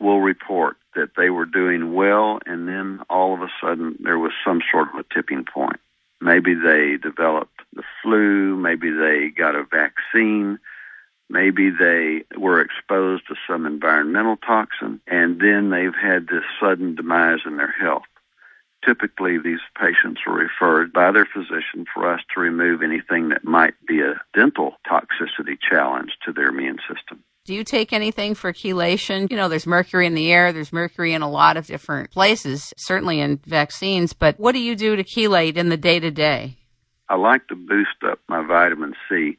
will 0.00 0.20
report 0.20 0.76
that 0.94 1.10
they 1.16 1.30
were 1.30 1.46
doing 1.46 1.94
well 1.94 2.40
and 2.44 2.68
then 2.68 3.00
all 3.08 3.34
of 3.34 3.40
a 3.40 3.52
sudden 3.60 3.96
there 4.00 4.18
was 4.18 4.32
some 4.44 4.60
sort 4.70 4.88
of 4.88 5.00
a 5.00 5.14
tipping 5.14 5.44
point. 5.44 5.80
Maybe 6.20 6.54
they 6.54 6.96
developed 7.02 7.60
the 7.74 7.82
flu, 8.02 8.56
maybe 8.56 8.90
they 8.90 9.28
got 9.36 9.56
a 9.56 9.64
vaccine, 9.64 10.58
maybe 11.28 11.70
they 11.70 12.24
were 12.36 12.60
exposed 12.60 13.26
to 13.28 13.34
some 13.48 13.66
environmental 13.66 14.36
toxin, 14.36 15.00
and 15.06 15.40
then 15.40 15.70
they've 15.70 15.94
had 15.94 16.26
this 16.26 16.44
sudden 16.60 16.94
demise 16.94 17.40
in 17.46 17.56
their 17.56 17.72
health. 17.72 18.04
Typically, 18.84 19.38
these 19.38 19.60
patients 19.78 20.22
are 20.26 20.34
referred 20.34 20.92
by 20.92 21.12
their 21.12 21.26
physician 21.26 21.86
for 21.92 22.12
us 22.12 22.20
to 22.34 22.40
remove 22.40 22.82
anything 22.82 23.28
that 23.28 23.44
might 23.44 23.74
be 23.86 24.00
a 24.00 24.20
dental 24.34 24.74
toxicity 24.90 25.56
challenge 25.70 26.10
to 26.24 26.32
their 26.32 26.48
immune 26.48 26.78
system. 26.88 27.22
Do 27.44 27.54
you 27.54 27.64
take 27.64 27.92
anything 27.92 28.34
for 28.34 28.52
chelation? 28.52 29.30
You 29.30 29.36
know, 29.36 29.48
there's 29.48 29.66
mercury 29.66 30.06
in 30.06 30.14
the 30.14 30.32
air, 30.32 30.52
there's 30.52 30.72
mercury 30.72 31.12
in 31.12 31.22
a 31.22 31.30
lot 31.30 31.56
of 31.56 31.66
different 31.66 32.10
places, 32.10 32.72
certainly 32.76 33.20
in 33.20 33.40
vaccines, 33.44 34.12
but 34.12 34.38
what 34.38 34.52
do 34.52 34.60
you 34.60 34.76
do 34.76 34.94
to 34.96 35.02
chelate 35.02 35.56
in 35.56 35.68
the 35.68 35.76
day 35.76 35.98
to 35.98 36.10
day? 36.10 36.56
I 37.08 37.16
like 37.16 37.46
to 37.48 37.56
boost 37.56 38.04
up 38.04 38.20
my 38.28 38.46
vitamin 38.46 38.94
C 39.08 39.38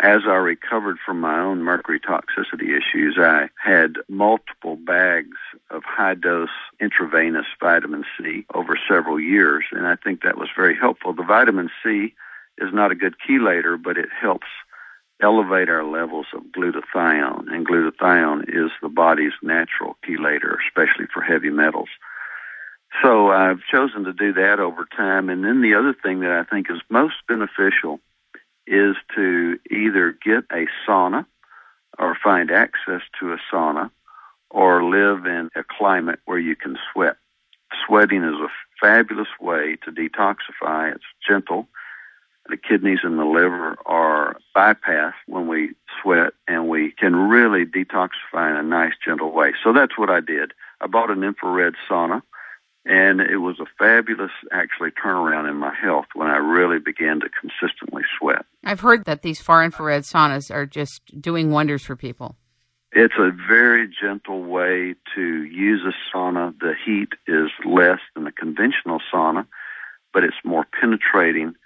as 0.00 0.22
I 0.26 0.34
recovered 0.34 0.98
from 1.04 1.20
my 1.20 1.40
own 1.40 1.62
mercury 1.62 2.00
toxicity 2.00 2.76
issues, 2.76 3.16
I 3.18 3.48
had 3.62 3.96
multiple 4.08 4.76
bags 4.76 5.38
of 5.70 5.84
high 5.84 6.14
dose 6.14 6.50
intravenous 6.78 7.46
vitamin 7.60 8.04
C 8.18 8.44
over 8.54 8.78
several 8.88 9.18
years, 9.18 9.64
and 9.72 9.86
I 9.86 9.96
think 9.96 10.22
that 10.22 10.36
was 10.36 10.50
very 10.54 10.76
helpful. 10.76 11.14
The 11.14 11.22
vitamin 11.22 11.70
C 11.82 12.14
is 12.58 12.74
not 12.74 12.92
a 12.92 12.94
good 12.94 13.14
chelator, 13.26 13.82
but 13.82 13.96
it 13.96 14.08
helps 14.20 14.46
elevate 15.22 15.70
our 15.70 15.84
levels 15.84 16.26
of 16.34 16.42
glutathione, 16.54 17.50
and 17.50 17.66
glutathione 17.66 18.42
is 18.48 18.70
the 18.82 18.90
body's 18.90 19.32
natural 19.42 19.96
chelator, 20.06 20.56
especially 20.66 21.06
for 21.12 21.22
heavy 21.22 21.48
metals. 21.48 21.88
So 23.02 23.30
I've 23.30 23.60
chosen 23.70 24.04
to 24.04 24.12
do 24.12 24.34
that 24.34 24.60
over 24.60 24.86
time. 24.96 25.28
And 25.28 25.44
then 25.44 25.60
the 25.60 25.74
other 25.74 25.94
thing 25.94 26.20
that 26.20 26.30
I 26.30 26.44
think 26.44 26.70
is 26.70 26.80
most 26.88 27.16
beneficial 27.28 28.00
is 28.66 28.96
to 29.14 29.58
either 29.70 30.16
get 30.24 30.44
a 30.52 30.66
sauna 30.86 31.26
or 31.98 32.16
find 32.22 32.50
access 32.50 33.02
to 33.20 33.32
a 33.32 33.38
sauna 33.52 33.90
or 34.50 34.84
live 34.84 35.26
in 35.26 35.50
a 35.56 35.64
climate 35.64 36.20
where 36.24 36.38
you 36.38 36.56
can 36.56 36.76
sweat. 36.92 37.16
Sweating 37.86 38.22
is 38.22 38.34
a 38.34 38.48
fabulous 38.80 39.28
way 39.40 39.76
to 39.84 39.90
detoxify. 39.90 40.94
It's 40.94 41.04
gentle. 41.26 41.68
The 42.48 42.56
kidneys 42.56 43.00
and 43.02 43.18
the 43.18 43.24
liver 43.24 43.76
are 43.86 44.36
bypassed 44.54 45.14
when 45.26 45.48
we 45.48 45.74
sweat, 46.00 46.32
and 46.46 46.68
we 46.68 46.92
can 46.92 47.16
really 47.16 47.64
detoxify 47.64 48.50
in 48.50 48.56
a 48.56 48.62
nice, 48.62 48.92
gentle 49.04 49.32
way. 49.32 49.52
So 49.64 49.72
that's 49.72 49.98
what 49.98 50.10
I 50.10 50.20
did. 50.20 50.52
I 50.80 50.86
bought 50.86 51.10
an 51.10 51.24
infrared 51.24 51.74
sauna 51.90 52.22
and 52.86 53.20
it 53.20 53.38
was 53.38 53.58
a 53.58 53.66
fabulous, 53.78 54.30
actually, 54.52 54.90
turnaround 54.92 55.50
in 55.50 55.56
my 55.56 55.74
health 55.74 56.06
when 56.14 56.28
I 56.28 56.36
really 56.36 56.78
began 56.78 57.18
to 57.20 57.28
consistently 57.28 58.02
sweat. 58.18 58.46
I've 58.64 58.80
heard 58.80 59.04
that 59.06 59.22
these 59.22 59.40
far 59.40 59.64
infrared 59.64 60.04
saunas 60.04 60.54
are 60.54 60.66
just 60.66 61.20
doing 61.20 61.50
wonders 61.50 61.84
for 61.84 61.96
people. 61.96 62.36
It's 62.92 63.14
a 63.18 63.30
very 63.48 63.88
gentle 63.88 64.44
way 64.44 64.94
to 65.16 65.42
use 65.44 65.82
a 65.84 66.16
sauna. 66.16 66.56
The 66.60 66.74
heat 66.86 67.08
is 67.26 67.50
less 67.64 67.98
than 68.14 68.28
a 68.28 68.32
conventional 68.32 69.00
sauna, 69.12 69.46
but 70.14 70.22
it's 70.22 70.36
more 70.44 70.64
penetrating. 70.80 71.56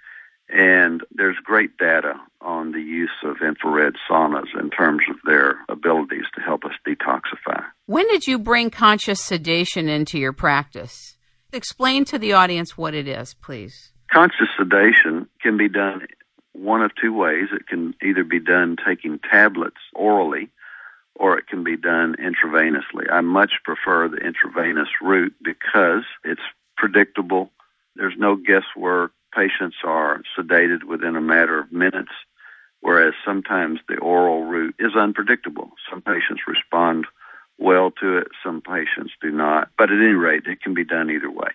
And 0.51 1.01
there's 1.11 1.37
great 1.43 1.77
data 1.77 2.15
on 2.41 2.73
the 2.73 2.81
use 2.81 3.09
of 3.23 3.37
infrared 3.41 3.95
saunas 4.09 4.47
in 4.59 4.69
terms 4.69 5.01
of 5.09 5.15
their 5.25 5.59
abilities 5.69 6.25
to 6.35 6.41
help 6.41 6.65
us 6.65 6.73
detoxify. 6.85 7.63
When 7.85 8.07
did 8.09 8.27
you 8.27 8.37
bring 8.37 8.69
conscious 8.69 9.23
sedation 9.23 9.87
into 9.87 10.19
your 10.19 10.33
practice? 10.33 11.17
Explain 11.53 12.05
to 12.05 12.19
the 12.19 12.33
audience 12.33 12.77
what 12.77 12.93
it 12.93 13.07
is, 13.07 13.33
please. 13.35 13.91
Conscious 14.11 14.47
sedation 14.57 15.27
can 15.41 15.57
be 15.57 15.69
done 15.69 16.05
one 16.53 16.81
of 16.81 16.91
two 17.01 17.13
ways. 17.13 17.47
It 17.53 17.67
can 17.67 17.95
either 18.03 18.25
be 18.25 18.39
done 18.39 18.75
taking 18.85 19.19
tablets 19.19 19.77
orally 19.93 20.49
or 21.15 21.37
it 21.37 21.47
can 21.47 21.63
be 21.63 21.77
done 21.77 22.15
intravenously. 22.19 23.11
I 23.11 23.21
much 23.21 23.51
prefer 23.63 24.07
the 24.07 24.17
intravenous 24.17 24.89
route 25.01 25.35
because 25.43 26.03
it's 26.23 26.41
predictable. 26.77 27.51
There's 27.95 28.15
no 28.17 28.35
guesswork. 28.35 29.11
Patients 29.33 29.77
are 29.83 30.21
sedated 30.37 30.83
within 30.83 31.15
a 31.15 31.21
matter 31.21 31.59
of 31.59 31.71
minutes, 31.71 32.11
whereas 32.81 33.13
sometimes 33.25 33.79
the 33.87 33.97
oral 33.97 34.45
route 34.45 34.75
is 34.79 34.95
unpredictable. 34.95 35.71
Some 35.89 36.01
patients 36.01 36.41
respond 36.47 37.05
well 37.57 37.91
to 38.01 38.17
it, 38.17 38.27
some 38.43 38.61
patients 38.61 39.13
do 39.21 39.31
not. 39.31 39.69
But 39.77 39.91
at 39.91 39.97
any 39.97 40.13
rate, 40.13 40.43
it 40.47 40.61
can 40.61 40.73
be 40.73 40.83
done 40.83 41.09
either 41.09 41.29
way. 41.29 41.49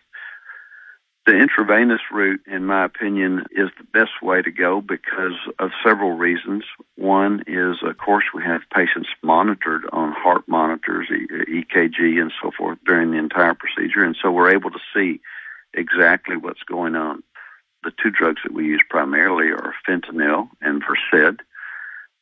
The 1.27 1.37
intravenous 1.37 2.03
route, 2.13 2.41
in 2.47 2.67
my 2.67 2.85
opinion, 2.85 3.47
is 3.51 3.71
the 3.77 3.85
best 3.93 4.23
way 4.23 4.43
to 4.43 4.51
go 4.53 4.81
because 4.81 5.35
of 5.59 5.73
several 5.85 6.13
reasons. 6.13 6.63
One 6.95 7.43
is, 7.49 7.79
of 7.83 7.99
course, 7.99 8.27
we 8.33 8.45
have 8.45 8.61
patients 8.73 9.09
monitored 9.25 9.87
on 9.93 10.13
heart 10.13 10.45
monitors, 10.47 11.09
EKG, 11.11 12.21
and 12.21 12.33
so 12.41 12.53
forth 12.57 12.79
during 12.87 13.11
the 13.11 13.19
entire 13.19 13.55
procedure, 13.55 14.05
and 14.05 14.17
so 14.23 14.31
we're 14.31 14.55
able 14.55 14.71
to 14.71 14.79
see 14.95 15.21
exactly 15.75 16.37
what's 16.37 16.63
going 16.63 16.95
on. 16.95 17.25
The 17.83 17.93
two 18.03 18.11
drugs 18.11 18.41
that 18.45 18.53
we 18.53 18.67
use 18.67 18.83
primarily 18.89 19.49
are 19.49 19.75
fentanyl 19.89 20.49
and 20.61 20.83
Versed. 20.83 21.41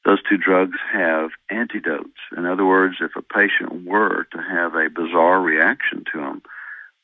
Those 0.05 0.23
two 0.29 0.37
drugs 0.37 0.77
have 0.93 1.31
antidotes. 1.49 2.21
In 2.37 2.45
other 2.45 2.67
words, 2.67 2.97
if 3.01 3.13
a 3.17 3.23
patient 3.23 3.87
were 3.87 4.27
to 4.33 4.39
have 4.39 4.75
a 4.75 4.91
bizarre 4.91 5.41
reaction 5.41 6.05
to 6.13 6.21
them, 6.21 6.43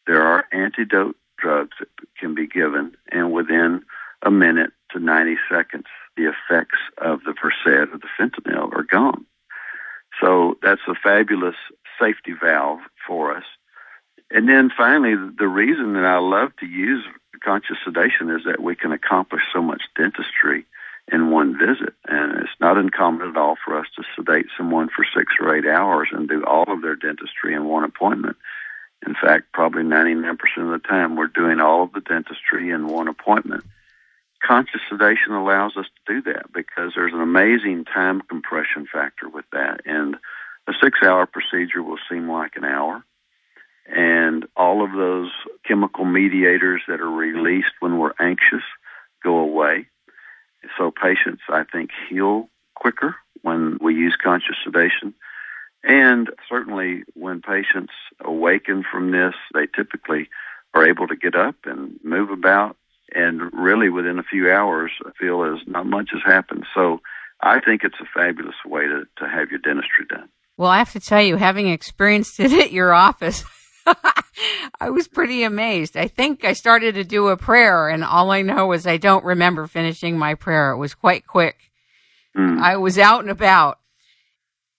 there 0.07 0.23
are 0.23 0.45
antidote 0.53 1.17
drugs 1.39 1.77
that 1.79 1.89
can 2.19 2.35
be 2.35 2.47
given, 2.47 2.95
and 3.11 3.33
within 3.33 3.83
a 4.23 4.31
minute 4.31 4.73
to 4.91 4.99
90 4.99 5.37
seconds, 5.51 5.87
the 6.17 6.25
effects 6.25 6.79
of 6.99 7.21
the 7.25 7.33
Versed 7.41 7.67
or 7.67 7.99
the 7.99 8.09
fentanyl 8.19 8.71
are 8.75 8.83
gone. 8.83 9.25
So 10.21 10.59
that's 10.63 10.83
a 10.87 10.95
fabulous 10.95 11.57
safety 11.99 12.35
valve 12.39 12.81
for 13.07 13.35
us. 13.35 13.45
And 14.31 14.49
then 14.49 14.71
finally, 14.77 15.15
the 15.15 15.49
reason 15.49 15.95
that 15.95 16.05
I 16.05 16.19
love 16.19 16.57
to 16.61 16.67
use 16.67 17.05
conscious 17.43 17.79
sedation 17.85 18.31
is 18.31 18.45
that 18.45 18.63
we 18.63 18.77
can 18.77 18.93
accomplish 18.93 19.43
so 19.53 19.63
much 19.63 19.83
dentistry 19.97 20.67
in 21.11 21.31
one 21.31 21.59
visit. 21.59 21.95
And 22.07 22.39
it's 22.39 22.61
not 22.61 22.77
uncommon 22.77 23.31
at 23.31 23.37
all 23.37 23.57
for 23.65 23.79
us 23.79 23.87
to 23.97 24.05
sedate 24.15 24.47
someone 24.57 24.89
for 24.89 25.05
six 25.17 25.33
or 25.41 25.55
eight 25.57 25.67
hours 25.67 26.09
and 26.13 26.29
do 26.29 26.45
all 26.45 26.71
of 26.71 26.83
their 26.83 26.97
dentistry 26.97 27.55
in 27.55 27.65
one 27.67 27.85
appointment. 27.85 28.37
In 29.07 29.15
fact, 29.15 29.53
probably 29.53 29.83
99% 29.83 30.37
of 30.59 30.71
the 30.71 30.87
time, 30.87 31.17
we're 31.17 31.27
doing 31.27 31.59
all 31.59 31.83
of 31.85 31.93
the 31.93 32.01
dentistry 32.01 32.71
in 32.71 32.87
one 32.87 33.09
appointment. 33.09 33.65
Conscious 34.47 34.81
sedation 34.89 35.33
allows 35.33 35.77
us 35.77 35.87
to 35.87 36.15
do 36.15 36.33
that 36.33 36.53
because 36.53 36.93
there's 36.95 37.13
an 37.13 37.21
amazing 37.21 37.85
time 37.85 38.21
compression 38.23 38.87
factor 38.91 39.29
with 39.29 39.45
that. 39.53 39.81
And 39.87 40.17
a 40.67 40.73
six 40.83 40.99
hour 41.03 41.27
procedure 41.27 41.83
will 41.83 41.99
seem 42.11 42.31
like 42.31 42.57
an 42.57 42.65
hour. 42.65 43.03
And 43.93 44.47
all 44.57 44.85
of 44.85 44.93
those 44.93 45.31
chemical 45.67 46.05
mediators 46.05 46.83
that 46.89 47.01
are 47.01 47.11
released 47.11 47.73
when 47.81 47.99
we're 47.99 48.15
anxious 48.21 48.63
go 49.23 49.39
away. 49.39 49.87
So 50.79 50.91
patients, 50.91 51.43
I 51.49 51.65
think, 51.65 51.91
heal 52.09 52.49
quicker 52.75 53.17
when 53.43 53.79
we 53.81 53.95
use 53.95 54.17
conscious 54.23 54.57
sedation. 54.65 55.15
And 55.83 56.31
certainly 56.49 57.05
when 57.15 57.41
patients 57.41 57.93
awaken 58.21 58.85
from 58.91 59.13
this, 59.13 59.35
they 59.55 59.67
typically 59.67 60.29
are 60.75 60.87
able 60.87 61.09
to 61.09 61.17
get 61.17 61.35
up 61.35 61.57
and 61.65 61.99
move 62.05 62.31
about 62.31 62.77
and 63.13 63.53
really 63.53 63.89
within 63.89 64.19
a 64.19 64.23
few 64.23 64.51
hours 64.51 64.93
feel 65.19 65.43
as 65.43 65.67
not 65.67 65.87
much 65.87 66.11
has 66.13 66.23
happened. 66.25 66.65
So 66.75 67.01
I 67.41 67.61
think 67.61 67.83
it's 67.83 67.99
a 68.01 68.05
fabulous 68.15 68.55
way 68.65 68.87
to, 68.87 69.05
to 69.19 69.29
have 69.29 69.51
your 69.51 69.59
dentistry 69.59 70.07
done. 70.09 70.29
Well, 70.57 70.71
I 70.71 70.79
have 70.79 70.93
to 70.93 71.01
tell 71.01 71.23
you, 71.23 71.37
having 71.37 71.69
experienced 71.69 72.39
it 72.39 72.53
at 72.53 72.73
your 72.73 72.93
office, 72.93 73.45
I 74.81 74.91
was 74.91 75.09
pretty 75.09 75.43
amazed. 75.43 75.97
I 75.97 76.09
think 76.09 76.45
I 76.45 76.53
started 76.53 76.95
to 76.95 77.05
do 77.05 77.29
a 77.29 77.37
prayer, 77.37 77.89
and 77.89 78.05
all 78.05 78.31
I 78.31 78.43
know 78.43 78.73
is 78.73 78.87
I 78.87 78.97
don't 78.97 79.25
remember 79.25 79.67
finishing 79.67 80.19
my 80.19 80.35
prayer. 80.35 80.71
It 80.73 80.79
was 80.79 80.95
quite 80.95 81.27
quick. 81.27 81.71
Mm. 82.37 82.61
I 82.61 82.77
was 82.77 82.99
out 82.99 83.21
and 83.21 83.31
about. 83.31 83.79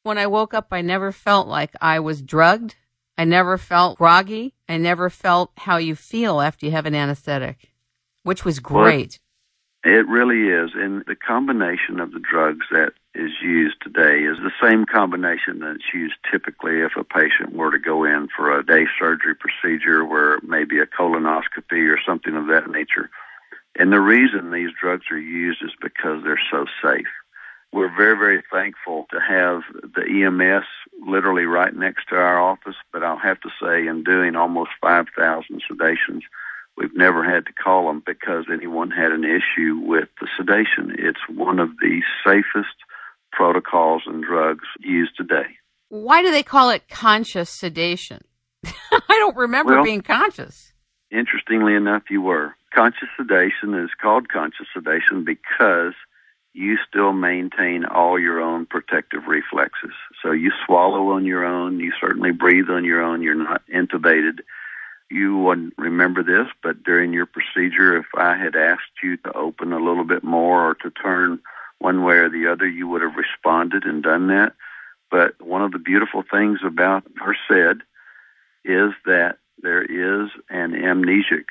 When 0.04 0.18
I 0.18 0.28
woke 0.28 0.54
up, 0.54 0.68
I 0.72 0.82
never 0.82 1.12
felt 1.12 1.48
like 1.48 1.76
I 1.80 2.00
was 2.00 2.22
drugged. 2.22 2.76
I 3.18 3.26
never 3.26 3.58
felt 3.58 4.00
groggy. 4.00 4.56
I 4.68 4.78
never 4.78 5.10
felt 5.10 5.52
how 5.58 5.78
you 5.78 5.96
feel 5.96 6.42
after 6.42 6.66
you 6.66 6.72
have 6.72 6.88
an 6.88 6.96
anesthetic 6.96 7.72
which 8.24 8.46
was 8.46 8.60
great. 8.60 9.20
Well, 9.84 9.94
it 9.94 10.08
really 10.08 10.48
is. 10.48 10.72
And 10.76 11.04
the 11.08 11.16
combination 11.16 12.00
of 12.00 12.12
the 12.12 12.20
drugs 12.20 12.66
that 12.72 12.94
is 13.14 13.32
used 13.42 13.76
today 13.82 14.24
is 14.24 14.38
the 14.38 14.52
same 14.62 14.86
combination 14.86 15.60
that's 15.60 15.94
used 15.94 16.16
typically 16.32 16.80
if 16.80 16.94
a 16.96 17.04
patient 17.04 17.54
were 17.54 17.72
to 17.72 17.80
go 17.80 18.06
in 18.06 18.30
for 18.36 18.58
a 18.58 18.66
day 18.66 18.86
surgery 19.00 19.36
procedure 19.36 20.06
where 20.06 20.40
maybe 20.44 20.80
a 20.80 20.86
colonoscopy 20.86 21.94
or 21.94 22.00
something 22.06 22.36
of 22.36 22.48
that 22.48 22.70
nature. 22.70 23.10
And 23.76 23.92
the 23.92 24.00
reason 24.00 24.52
these 24.52 24.72
drugs 24.80 25.06
are 25.12 25.20
used 25.20 25.62
is 25.64 25.72
because 25.82 26.24
they're 26.24 26.42
so 26.52 26.66
safe. 26.82 27.08
We're 27.74 27.96
very, 27.96 28.18
very 28.18 28.44
thankful 28.52 29.08
to 29.12 29.20
have 29.20 29.62
the 29.96 30.04
EMS 30.04 30.66
literally 31.06 31.46
right 31.46 31.74
next 31.74 32.10
to 32.10 32.16
our 32.16 32.40
office, 32.40 32.76
but 32.92 33.04
I'll 33.04 33.18
have 33.18 33.40
to 33.42 33.50
say, 33.62 33.88
in 33.88 34.04
doing 34.04 34.36
almost 34.36 34.72
5,000 34.82 35.62
sedations, 35.70 36.24
We've 36.78 36.96
never 36.96 37.24
had 37.24 37.46
to 37.46 37.54
call 37.54 37.88
them 37.88 38.02
because 38.06 38.46
anyone 38.52 38.92
had 38.92 39.12
an 39.12 39.24
issue 39.24 39.78
with 39.84 40.10
the 40.20 40.28
sedation. 40.38 40.96
It's 40.98 41.20
one 41.30 41.60
of 41.60 41.78
the 41.80 42.02
safest 42.26 42.76
protocols 43.32 44.04
and 44.06 44.24
drugs 44.24 44.66
used 44.80 45.16
today. 45.18 45.58
Why 45.90 46.22
do 46.22 46.32
they 46.32 46.44
call 46.44 46.70
it 46.70 46.88
conscious 46.90 47.50
sedation? 47.50 48.24
I 48.66 49.02
don't 49.08 49.36
remember 49.36 49.76
well, 49.76 49.84
being 49.84 50.02
conscious. 50.02 50.74
Interestingly 51.12 51.74
enough, 51.74 52.04
you 52.10 52.22
were. 52.22 52.56
Conscious 52.74 53.10
sedation 53.18 53.74
is 53.74 53.90
called 54.02 54.30
conscious 54.30 54.68
sedation 54.74 55.26
because 55.26 55.94
you 56.54 56.78
still 56.88 57.12
maintain 57.14 57.86
all 57.86 58.20
your 58.20 58.40
own 58.40 58.66
protective 58.66 59.24
reflexes. 59.28 59.94
So 60.22 60.32
you 60.32 60.52
swallow 60.66 61.12
on 61.12 61.26
your 61.26 61.46
own, 61.46 61.80
you 61.80 61.92
certainly 62.00 62.32
breathe 62.32 62.70
on 62.70 62.86
your 62.86 63.02
own, 63.02 63.22
you're 63.22 63.36
not 63.36 63.62
intubated 63.74 64.40
you 65.12 65.38
wouldn't 65.38 65.74
remember 65.78 66.24
this, 66.24 66.48
but 66.64 66.84
during 66.84 67.12
your 67.12 67.26
procedure, 67.26 67.98
if 67.98 68.06
I 68.16 68.38
had 68.38 68.56
asked 68.56 69.04
you 69.04 69.18
to 69.18 69.34
open 69.34 69.74
a 69.74 69.84
little 69.84 70.06
bit 70.06 70.24
more 70.24 70.70
or 70.70 70.76
to 70.76 70.90
turn 70.90 71.40
one 71.82 72.04
way 72.04 72.16
or 72.16 72.30
the 72.30 72.48
other, 72.48 72.68
you 72.68 72.88
would 72.88 73.02
have 73.02 73.16
responded 73.16 73.84
and 73.86 74.04
done 74.04 74.28
that. 74.28 74.54
But 75.10 75.42
one 75.42 75.62
of 75.62 75.72
the 75.72 75.80
beautiful 75.80 76.24
things 76.30 76.60
about 76.66 77.04
her 77.18 77.36
said 77.50 77.82
is 78.64 78.94
that 79.06 79.38
there 79.62 79.84
is 79.84 80.30
an 80.50 80.72
amnesic 80.72 81.46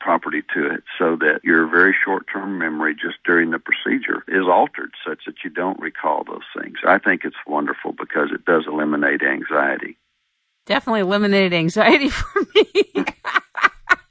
property 0.00 0.42
to 0.52 0.66
it 0.66 0.82
so 0.98 1.14
that 1.16 1.40
your 1.44 1.66
very 1.68 1.94
short 2.04 2.26
term 2.32 2.58
memory 2.58 2.94
just 2.94 3.16
during 3.24 3.52
the 3.52 3.60
procedure 3.60 4.24
is 4.26 4.46
altered 4.46 4.90
such 5.06 5.20
that 5.26 5.36
you 5.44 5.50
don't 5.50 5.78
recall 5.78 6.24
those 6.24 6.42
things. 6.60 6.78
I 6.86 6.98
think 6.98 7.24
it's 7.24 7.36
wonderful 7.46 7.92
because 7.92 8.30
it 8.32 8.44
does 8.44 8.64
eliminate 8.66 9.22
anxiety 9.22 9.96
definitely 10.66 11.00
eliminated 11.00 11.54
anxiety 11.54 12.08
for 12.10 12.40
me. 12.54 12.84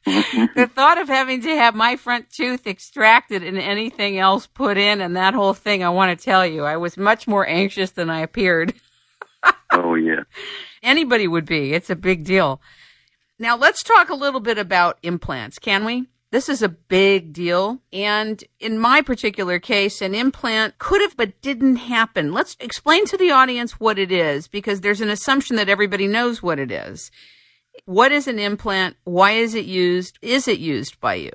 the 0.06 0.70
thought 0.74 1.00
of 1.00 1.08
having 1.08 1.42
to 1.42 1.50
have 1.50 1.74
my 1.74 1.96
front 1.96 2.30
tooth 2.30 2.68
extracted 2.68 3.44
and 3.44 3.58
anything 3.58 4.20
else 4.20 4.46
put 4.46 4.78
in 4.78 5.02
and 5.02 5.16
that 5.16 5.34
whole 5.34 5.54
thing, 5.54 5.84
I 5.84 5.90
want 5.90 6.18
to 6.18 6.24
tell 6.24 6.46
you, 6.46 6.64
I 6.64 6.78
was 6.78 6.98
much 6.98 7.28
more 7.28 7.48
anxious 7.48 7.92
than 7.92 8.10
I 8.10 8.20
appeared. 8.20 8.74
oh, 9.72 9.96
yeah. 9.96 10.24
Anybody 10.84 11.28
would 11.28 11.46
be. 11.46 11.74
It's 11.74 11.90
a 11.90 11.96
big 11.96 12.24
deal. 12.24 12.62
Now, 13.40 13.58
let's 13.58 13.84
talk 13.84 14.10
a 14.10 14.16
little 14.16 14.40
bit 14.40 14.58
about 14.58 15.00
implants, 15.02 15.60
can 15.60 15.84
we? 15.84 16.06
This 16.32 16.50
is 16.50 16.62
a 16.62 16.70
big 16.70 17.34
deal. 17.34 17.80
And 17.92 18.44
in 18.60 18.78
my 18.78 19.02
particular 19.02 19.58
case, 19.58 20.02
an 20.02 20.14
implant 20.14 20.78
could 20.80 21.02
have 21.02 21.18
but 21.18 21.42
didn't 21.42 21.78
happen. 21.78 22.34
Let's 22.34 22.58
explain 22.60 23.06
to 23.06 23.18
the 23.18 23.32
audience 23.32 23.80
what 23.80 23.98
it 23.98 24.12
is 24.12 24.48
because 24.48 24.82
there's 24.82 25.02
an 25.02 25.10
assumption 25.10 25.56
that 25.56 25.70
everybody 25.70 26.08
knows 26.08 26.44
what 26.44 26.60
it 26.60 26.72
is. 26.72 27.10
What 27.86 28.12
is 28.12 28.28
an 28.28 28.40
implant? 28.40 28.98
Why 29.04 29.34
is 29.34 29.54
it 29.54 29.66
used? 29.66 30.18
Is 30.24 30.48
it 30.48 30.58
used 30.58 31.00
by 31.00 31.16
you? 31.16 31.32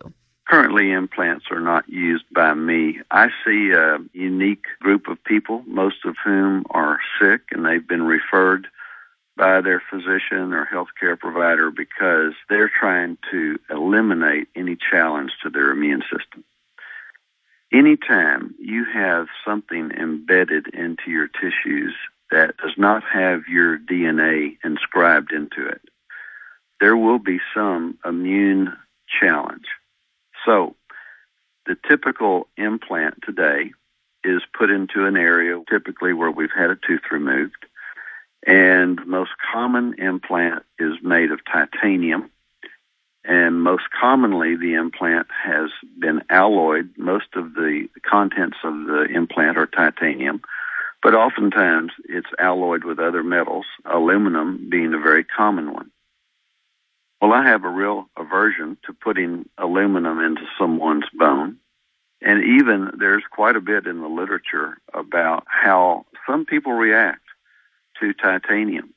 Currently, 0.49 0.91
implants 0.91 1.45
are 1.53 1.61
not 1.61 1.89
used 1.89 2.25
by 2.35 2.55
me. 2.55 2.99
I 3.09 3.29
see 3.45 3.71
a 3.71 3.99
unique 4.13 4.65
group 4.81 5.07
of 5.07 5.23
people, 5.23 5.63
most 5.69 6.05
of 6.05 6.17
whom 6.25 6.65
are 6.71 6.99
sick 7.21 7.43
and 7.53 7.65
they've 7.65 7.87
been 7.87 8.03
referred 8.03 8.67
by 9.37 9.61
their 9.61 9.81
physician 9.91 10.53
or 10.53 10.67
healthcare 10.67 11.17
provider 11.17 11.71
because 11.71 12.33
they're 12.49 12.69
trying 12.81 13.17
to 13.31 13.61
eliminate 13.71 14.49
any 14.57 14.77
challenge 14.91 15.31
to 15.45 15.51
their 15.51 15.71
immune 15.71 16.03
system. 16.03 16.43
Anytime 17.73 18.57
you 18.59 18.85
have 18.93 19.29
something 19.47 19.93
embedded 19.93 20.67
into 20.75 21.13
your 21.13 21.29
tissues 21.29 21.95
that 22.33 22.57
does 22.57 22.75
not 22.77 23.05
have 23.05 23.43
your 23.49 23.79
DNA 23.79 24.59
inscribed 24.65 25.31
into 25.31 25.69
it, 25.69 25.81
there 26.81 26.97
will 26.97 27.19
be 27.19 27.41
some 27.55 27.99
immune 28.05 28.77
challenge. 29.21 29.67
So, 30.47 30.75
the 31.67 31.77
typical 31.89 32.49
implant 32.57 33.19
today 33.25 33.73
is 34.25 34.43
put 34.59 34.71
into 34.71 35.07
an 35.07 35.17
area 35.17 35.61
typically 35.69 36.13
where 36.13 36.31
we've 36.31 36.49
had 36.55 36.71
a 36.71 36.77
tooth 36.77 37.03
removed 37.11 37.67
and 38.47 38.99
the 38.99 39.05
most 39.05 39.33
common 39.53 39.95
implant 39.99 40.65
is 40.79 40.95
made 41.03 41.31
of 41.31 41.41
titanium. 41.45 42.31
And 43.23 43.63
most 43.63 43.85
commonly, 44.01 44.57
the 44.57 44.75
implant 44.75 45.27
has 45.45 45.71
been 45.99 46.23
alloyed. 46.31 46.91
Most 46.97 47.27
of 47.35 47.55
the 47.55 47.89
contents 48.03 48.57
of 48.65 48.73
the 48.87 49.09
implant 49.15 49.59
are 49.59 49.67
titanium, 49.67 50.41
but 51.03 51.15
oftentimes 51.15 51.93
it's 52.09 52.31
alloyed 52.39 52.85
with 52.85 52.99
other 52.99 53.23
metals, 53.23 53.67
aluminum 53.85 54.69
being 54.71 54.95
a 54.95 54.99
very 54.99 55.25
common 55.25 55.73
one. 55.73 55.91
Well, 57.21 57.33
I 57.33 57.45
have 57.45 57.65
a 57.65 57.69
real 57.69 58.09
aversion 58.17 58.79
to 58.87 58.95
putting 58.95 59.49
aluminum 59.59 60.21
into 60.21 60.43
someone's 60.59 61.05
bone. 61.13 61.57
And 62.23 62.43
even 62.45 62.93
there's 62.99 63.25
quite 63.31 63.57
a 63.57 63.61
bit 63.61 63.87
in 63.87 64.01
the 64.01 64.09
literature 64.09 64.79
about 64.93 65.45
how 65.47 66.07
some 66.27 66.45
people 66.47 66.73
react 66.73 67.23
to 68.01 68.13
titanium. 68.15 68.95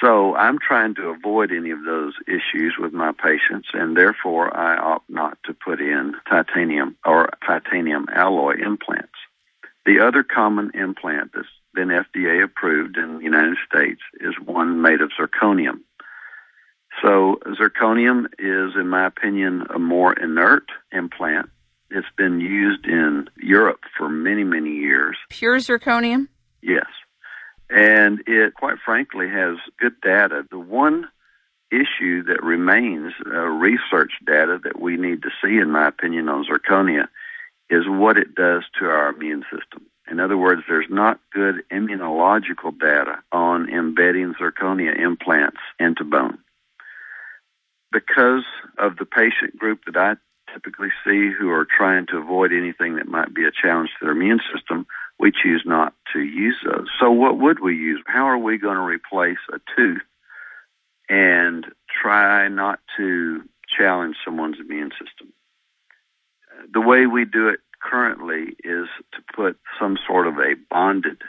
So 0.00 0.34
I'm 0.34 0.58
trying 0.58 0.96
to 0.96 1.10
avoid 1.10 1.52
any 1.52 1.70
of 1.70 1.84
those 1.84 2.14
issues 2.26 2.74
with 2.76 2.92
my 2.92 3.12
patients, 3.12 3.68
and 3.72 3.96
therefore 3.96 4.56
I 4.56 4.76
opt 4.76 5.08
not 5.08 5.38
to 5.44 5.54
put 5.54 5.80
in 5.80 6.14
titanium 6.28 6.96
or 7.04 7.30
titanium 7.46 8.08
alloy 8.12 8.60
implants. 8.60 9.12
The 9.86 10.00
other 10.00 10.24
common 10.24 10.72
implant 10.74 11.32
that's 11.34 11.46
been 11.74 11.88
FDA 11.88 12.42
approved 12.42 12.96
in 12.96 13.18
the 13.18 13.24
United 13.24 13.58
States 13.68 14.00
is 14.20 14.34
one 14.44 14.82
made 14.82 15.00
of 15.00 15.10
zirconium. 15.10 15.80
So 17.00 17.40
zirconium 17.46 18.26
is, 18.38 18.74
in 18.78 18.88
my 18.88 19.06
opinion, 19.06 19.66
a 19.74 19.78
more 19.78 20.12
inert 20.12 20.64
implant. 20.92 21.48
It's 21.90 22.06
been 22.16 22.40
used 22.40 22.86
in 22.86 23.28
Europe 23.36 23.80
for 23.96 24.08
many, 24.08 24.44
many 24.44 24.70
years. 24.70 25.16
Pure 25.30 25.58
zirconium? 25.58 26.28
Yes. 26.62 26.86
And 27.70 28.22
it, 28.26 28.54
quite 28.54 28.78
frankly, 28.84 29.28
has 29.28 29.56
good 29.78 30.00
data. 30.00 30.44
The 30.50 30.58
one 30.58 31.08
issue 31.70 32.22
that 32.24 32.42
remains, 32.42 33.12
uh, 33.26 33.30
research 33.30 34.12
data 34.26 34.58
that 34.62 34.80
we 34.80 34.96
need 34.96 35.22
to 35.22 35.30
see, 35.42 35.56
in 35.56 35.70
my 35.70 35.88
opinion, 35.88 36.28
on 36.28 36.44
zirconia 36.44 37.08
is 37.70 37.84
what 37.88 38.18
it 38.18 38.34
does 38.34 38.64
to 38.78 38.84
our 38.86 39.10
immune 39.14 39.44
system. 39.50 39.86
In 40.10 40.20
other 40.20 40.36
words, 40.36 40.62
there's 40.68 40.90
not 40.90 41.20
good 41.32 41.62
immunological 41.70 42.78
data 42.78 43.22
on 43.32 43.70
embedding 43.70 44.34
zirconia 44.34 44.98
implants 44.98 45.60
into 45.80 46.04
bone. 46.04 46.38
Because 47.92 48.44
of 48.78 48.96
the 48.96 49.04
patient 49.04 49.58
group 49.58 49.80
that 49.86 49.96
I 49.96 50.14
typically 50.52 50.88
see 51.04 51.30
who 51.30 51.50
are 51.50 51.66
trying 51.66 52.06
to 52.06 52.18
avoid 52.18 52.52
anything 52.52 52.96
that 52.96 53.06
might 53.06 53.34
be 53.34 53.44
a 53.44 53.50
challenge 53.50 53.90
to 53.90 54.06
their 54.06 54.12
immune 54.12 54.40
system, 54.54 54.86
we 55.18 55.30
choose 55.30 55.62
not 55.64 55.94
to 56.12 56.20
use 56.20 56.56
those. 56.64 56.88
So, 57.00 57.10
what 57.10 57.38
would 57.38 57.60
we 57.60 57.76
use? 57.76 58.02
How 58.06 58.26
are 58.26 58.38
we 58.38 58.58
going 58.58 58.76
to 58.76 58.82
replace 58.82 59.38
a 59.52 59.60
tooth 59.76 60.02
and 61.08 61.66
try 62.02 62.48
not 62.48 62.80
to 62.96 63.42
challenge 63.78 64.16
someone's 64.24 64.58
immune 64.58 64.90
system? 64.92 65.32
The 66.72 66.80
way 66.80 67.06
we 67.06 67.24
do 67.24 67.48
it 67.48 67.60
currently 67.82 68.56
is 68.64 68.86
to 69.12 69.22
put 69.34 69.58
some 69.78 69.98
sort 70.06 70.26
of 70.26 70.38
a 70.38 70.54
bonded, 70.70 71.22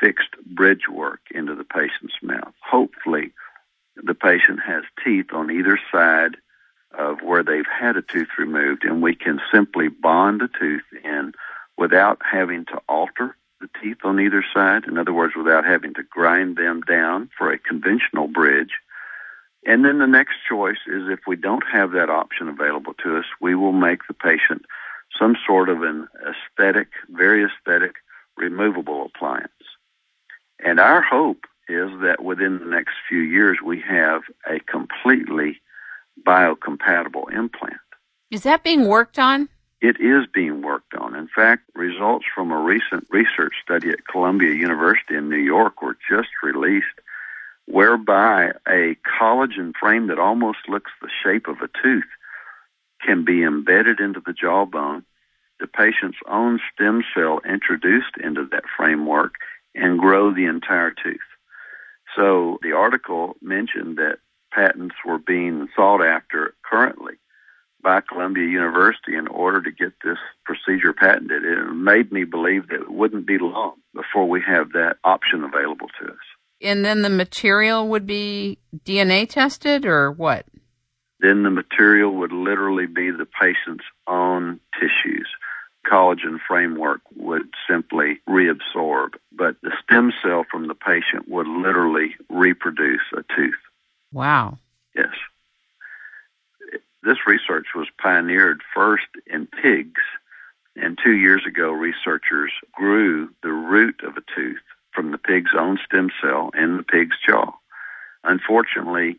fixed 0.00 0.36
bridge 0.44 0.88
work 0.90 1.20
into 1.30 1.54
the 1.54 1.64
patient's 1.64 2.14
mouth. 2.22 2.54
Hopefully, 2.60 3.32
the 4.02 4.14
patient 4.14 4.60
has 4.66 4.84
teeth 5.04 5.26
on 5.32 5.50
either 5.50 5.78
side 5.92 6.36
of 6.96 7.20
where 7.22 7.42
they've 7.42 7.64
had 7.66 7.96
a 7.96 8.02
tooth 8.02 8.28
removed, 8.38 8.84
and 8.84 9.02
we 9.02 9.14
can 9.14 9.40
simply 9.52 9.88
bond 9.88 10.40
the 10.40 10.48
tooth 10.58 10.84
in 11.04 11.32
without 11.76 12.20
having 12.24 12.64
to 12.66 12.80
alter 12.88 13.36
the 13.60 13.68
teeth 13.82 13.98
on 14.04 14.20
either 14.20 14.44
side. 14.54 14.84
In 14.84 14.98
other 14.98 15.12
words, 15.12 15.34
without 15.36 15.64
having 15.64 15.94
to 15.94 16.02
grind 16.02 16.56
them 16.56 16.80
down 16.82 17.30
for 17.36 17.50
a 17.50 17.58
conventional 17.58 18.28
bridge. 18.28 18.72
And 19.66 19.84
then 19.84 19.98
the 19.98 20.06
next 20.06 20.36
choice 20.48 20.78
is 20.86 21.08
if 21.08 21.20
we 21.26 21.36
don't 21.36 21.64
have 21.70 21.92
that 21.92 22.10
option 22.10 22.48
available 22.48 22.94
to 23.02 23.18
us, 23.18 23.24
we 23.40 23.54
will 23.54 23.72
make 23.72 24.00
the 24.06 24.14
patient 24.14 24.64
some 25.18 25.36
sort 25.46 25.68
of 25.68 25.82
an 25.82 26.06
aesthetic, 26.20 26.88
very 27.10 27.44
aesthetic, 27.44 27.96
removable 28.36 29.06
appliance. 29.06 29.50
And 30.64 30.78
our 30.78 31.02
hope 31.02 31.44
is 31.68 31.90
that 32.02 32.22
within 32.22 32.58
the 32.58 32.66
next 32.66 32.94
few 33.08 33.20
years 33.20 33.58
we 33.64 33.80
have 33.80 34.22
a 34.48 34.60
completely 34.60 35.60
biocompatible 36.24 37.32
implant. 37.32 37.80
Is 38.30 38.42
that 38.42 38.62
being 38.62 38.86
worked 38.86 39.18
on? 39.18 39.48
It 39.80 40.00
is 40.00 40.26
being 40.32 40.62
worked 40.62 40.94
on. 40.94 41.14
In 41.14 41.28
fact, 41.28 41.64
results 41.74 42.24
from 42.34 42.50
a 42.50 42.60
recent 42.60 43.06
research 43.10 43.54
study 43.62 43.90
at 43.90 44.06
Columbia 44.06 44.54
University 44.54 45.14
in 45.14 45.28
New 45.28 45.36
York 45.36 45.82
were 45.82 45.96
just 46.08 46.30
released, 46.42 46.86
whereby 47.66 48.52
a 48.66 48.96
collagen 49.20 49.72
frame 49.78 50.06
that 50.06 50.18
almost 50.18 50.58
looks 50.68 50.90
the 51.00 51.10
shape 51.22 51.46
of 51.46 51.58
a 51.60 51.68
tooth 51.82 52.08
can 53.04 53.24
be 53.24 53.42
embedded 53.42 54.00
into 54.00 54.20
the 54.24 54.32
jawbone, 54.32 55.04
the 55.60 55.66
patient's 55.66 56.18
own 56.26 56.58
stem 56.72 57.02
cell 57.14 57.40
introduced 57.48 58.16
into 58.22 58.46
that 58.46 58.64
framework, 58.76 59.34
and 59.74 59.98
grow 59.98 60.32
the 60.32 60.46
entire 60.46 60.90
tooth. 60.90 61.20
So 62.16 62.58
the 62.62 62.72
article 62.72 63.36
mentioned 63.42 63.98
that 63.98 64.18
patents 64.52 64.96
were 65.04 65.18
being 65.18 65.68
sought 65.76 66.04
after 66.04 66.54
currently 66.68 67.14
by 67.82 68.00
Columbia 68.00 68.46
University 68.46 69.14
in 69.14 69.28
order 69.28 69.62
to 69.62 69.70
get 69.70 69.92
this 70.02 70.18
procedure 70.44 70.92
patented. 70.92 71.44
It 71.44 71.72
made 71.72 72.10
me 72.10 72.24
believe 72.24 72.68
that 72.68 72.80
it 72.80 72.90
wouldn't 72.90 73.26
be 73.26 73.38
long 73.38 73.74
before 73.94 74.28
we 74.28 74.42
have 74.46 74.72
that 74.72 74.96
option 75.04 75.44
available 75.44 75.88
to 76.00 76.08
us. 76.08 76.18
And 76.60 76.84
then 76.84 77.02
the 77.02 77.10
material 77.10 77.86
would 77.88 78.06
be 78.06 78.58
DNA 78.84 79.28
tested 79.28 79.84
or 79.84 80.10
what? 80.10 80.46
Then 81.20 81.42
the 81.42 81.50
material 81.50 82.12
would 82.16 82.32
literally 82.32 82.86
be 82.86 83.10
the 83.10 83.26
patient's 83.40 83.84
own 84.06 84.60
tissues. 84.80 85.28
Collagen 85.86 86.38
framework 86.46 87.00
would 87.14 87.48
simply 87.68 88.20
reabsorb, 88.28 89.14
but 89.32 89.56
the 89.62 89.72
stem 89.82 90.12
cell 90.22 90.44
from 90.50 90.66
the 90.68 90.74
patient 90.74 91.28
would 91.28 91.46
literally 91.46 92.14
reproduce 92.28 93.02
a 93.12 93.22
tooth. 93.34 93.54
Wow. 94.12 94.58
Yes. 94.94 95.14
This 97.02 97.18
research 97.26 97.66
was 97.74 97.86
pioneered 98.02 98.62
first 98.74 99.06
in 99.26 99.46
pigs, 99.46 100.02
and 100.74 100.98
two 101.02 101.14
years 101.14 101.42
ago, 101.46 101.70
researchers 101.70 102.52
grew 102.72 103.30
the 103.42 103.52
root 103.52 104.00
of 104.02 104.16
a 104.16 104.22
tooth 104.34 104.62
from 104.92 105.12
the 105.12 105.18
pig's 105.18 105.52
own 105.56 105.78
stem 105.84 106.10
cell 106.20 106.50
in 106.58 106.76
the 106.76 106.82
pig's 106.82 107.16
jaw. 107.24 107.52
Unfortunately, 108.24 109.18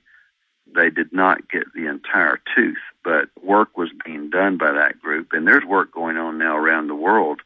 they 0.75 0.89
did 0.89 1.13
not 1.13 1.49
get 1.49 1.73
the 1.73 1.87
entire 1.87 2.39
tooth, 2.55 2.77
but 3.03 3.29
work 3.41 3.77
was 3.77 3.89
being 4.05 4.29
done 4.29 4.57
by 4.57 4.71
that 4.71 4.99
group, 4.99 5.33
and 5.33 5.47
there's 5.47 5.65
work 5.65 5.91
going 5.91 6.17
on 6.17 6.37
now 6.37 6.57
around 6.57 6.87
the 6.87 6.95
world 6.95 7.41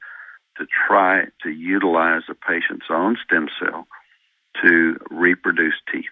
to 0.57 0.65
try 0.87 1.25
to 1.43 1.49
utilize 1.49 2.23
a 2.29 2.35
patient's 2.35 2.87
own 2.89 3.17
stem 3.23 3.47
cell 3.59 3.87
to 4.61 4.97
reproduce 5.09 5.75
teeth. 5.91 6.05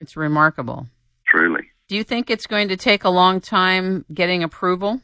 It's 0.00 0.16
remarkable. 0.16 0.86
Truly. 1.26 1.70
Do 1.88 1.96
you 1.96 2.04
think 2.04 2.30
it's 2.30 2.46
going 2.46 2.68
to 2.68 2.76
take 2.76 3.04
a 3.04 3.10
long 3.10 3.40
time 3.40 4.04
getting 4.12 4.42
approval? 4.42 5.00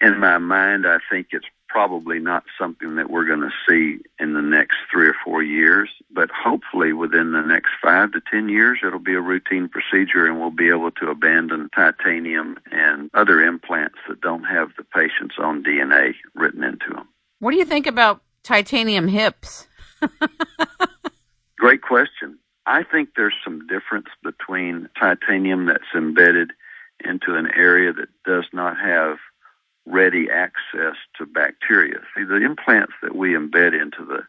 In 0.00 0.18
my 0.18 0.38
mind, 0.38 0.86
I 0.86 0.98
think 1.10 1.28
it's 1.32 1.46
probably 1.70 2.18
not 2.18 2.42
something 2.58 2.96
that 2.96 3.08
we're 3.08 3.24
going 3.24 3.40
to 3.40 3.50
see 3.68 4.02
in 4.18 4.34
the 4.34 4.42
next 4.42 4.76
three 4.90 5.06
or 5.06 5.14
four 5.24 5.42
years, 5.42 5.88
but 6.10 6.28
hopefully 6.30 6.92
within 6.92 7.32
the 7.32 7.42
next 7.42 7.70
five 7.82 8.12
to 8.12 8.20
ten 8.30 8.48
years, 8.48 8.80
it'll 8.84 8.98
be 8.98 9.14
a 9.14 9.20
routine 9.20 9.68
procedure 9.68 10.26
and 10.26 10.40
we'll 10.40 10.50
be 10.50 10.68
able 10.68 10.90
to 10.90 11.08
abandon 11.08 11.70
titanium 11.74 12.58
and 12.72 13.08
other 13.14 13.40
implants 13.40 13.98
that 14.08 14.20
don't 14.20 14.44
have 14.44 14.70
the 14.76 14.84
patient's 14.84 15.36
own 15.38 15.62
DNA 15.62 16.14
written 16.34 16.64
into 16.64 16.88
them. 16.92 17.08
What 17.38 17.52
do 17.52 17.56
you 17.56 17.64
think 17.64 17.86
about 17.86 18.20
titanium 18.42 19.06
hips? 19.06 19.68
Great 21.58 21.82
question. 21.82 22.38
I 22.66 22.82
think 22.82 23.10
there's 23.16 23.34
some 23.44 23.66
difference 23.68 24.08
between 24.22 24.88
titanium 24.98 25.66
that's 25.66 25.84
embedded 25.94 26.50
into 27.04 27.34
an 27.36 27.48
area 27.54 27.92
that 27.92 28.08
does 28.24 28.44
not 28.52 28.76
have 28.78 29.18
ready 29.90 30.28
access 30.30 30.96
to 31.18 31.26
bacteria. 31.26 31.98
See, 32.16 32.24
the 32.24 32.44
implants 32.44 32.92
that 33.02 33.14
we 33.14 33.30
embed 33.30 33.80
into 33.80 34.04
the 34.04 34.22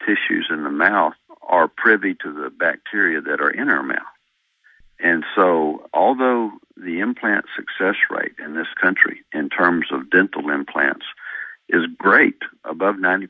tissues 0.00 0.48
in 0.50 0.64
the 0.64 0.70
mouth 0.70 1.14
are 1.42 1.68
privy 1.68 2.14
to 2.14 2.32
the 2.32 2.50
bacteria 2.50 3.20
that 3.20 3.40
are 3.40 3.50
in 3.50 3.68
our 3.68 3.82
mouth. 3.82 3.98
And 5.00 5.24
so, 5.34 5.88
although 5.92 6.52
the 6.76 7.00
implant 7.00 7.46
success 7.56 7.96
rate 8.10 8.34
in 8.38 8.54
this 8.54 8.72
country 8.80 9.22
in 9.32 9.48
terms 9.48 9.86
of 9.90 10.10
dental 10.10 10.50
implants 10.50 11.04
is 11.68 11.82
great, 11.98 12.38
above 12.64 12.96
90% 12.96 13.28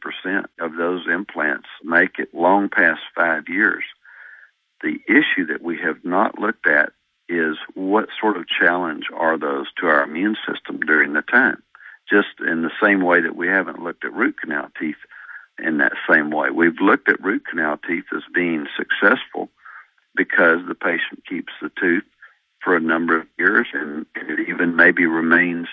of 0.61 0.77
those 0.77 1.07
implants 1.13 1.69
make 1.83 2.19
it 2.19 2.35
long 2.35 2.69
past 2.69 3.01
five 3.15 3.45
years, 3.49 3.85
the 4.83 4.99
issue 5.09 5.47
that 5.47 5.63
we 5.63 5.79
have 5.79 6.05
not 6.05 6.39
looked 6.39 6.67
at 6.67 6.93
is 7.29 7.57
what 7.75 8.09
sort 8.21 8.37
of 8.37 8.47
challenge 8.49 9.07
are 9.15 9.39
those 9.39 9.67
to 9.79 9.87
our 9.87 10.05
immune 10.05 10.37
system 10.47 10.81
during 10.81 11.13
the 11.13 11.23
time? 11.23 11.63
Just 12.09 12.41
in 12.47 12.63
the 12.63 12.71
same 12.83 13.03
way 13.03 13.23
that 13.23 13.37
we 13.37 13.49
haven't 13.49 13.83
looked 13.83 14.05
at 14.05 14.13
root 14.13 14.37
canal 14.41 14.69
teeth 14.79 14.97
in 15.59 15.79
that 15.79 15.93
same 16.09 16.31
way. 16.31 16.51
We've 16.51 16.81
looked 16.81 17.09
at 17.09 17.23
root 17.23 17.45
canal 17.49 17.79
teeth 17.87 18.05
as 18.15 18.23
being 18.35 18.67
successful 18.77 19.49
because 20.15 20.61
the 20.67 20.75
patient 20.75 21.25
keeps 21.29 21.53
the 21.63 21.71
tooth 21.81 22.05
for 22.63 22.77
a 22.77 22.81
number 22.81 23.21
of 23.21 23.27
years 23.39 23.67
and 23.73 24.07
it 24.17 24.49
even 24.49 24.77
maybe 24.77 25.07
remains 25.07 25.69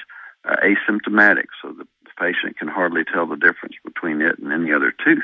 uh, 0.47 0.55
asymptomatic 0.63 1.47
so 1.61 1.71
the 1.71 1.87
patient 2.19 2.57
can 2.57 2.67
hardly 2.67 3.03
tell 3.03 3.25
the 3.25 3.35
difference 3.35 3.75
between 3.83 4.21
it 4.21 4.37
and 4.37 4.51
any 4.51 4.71
other 4.71 4.93
tooth. 5.03 5.23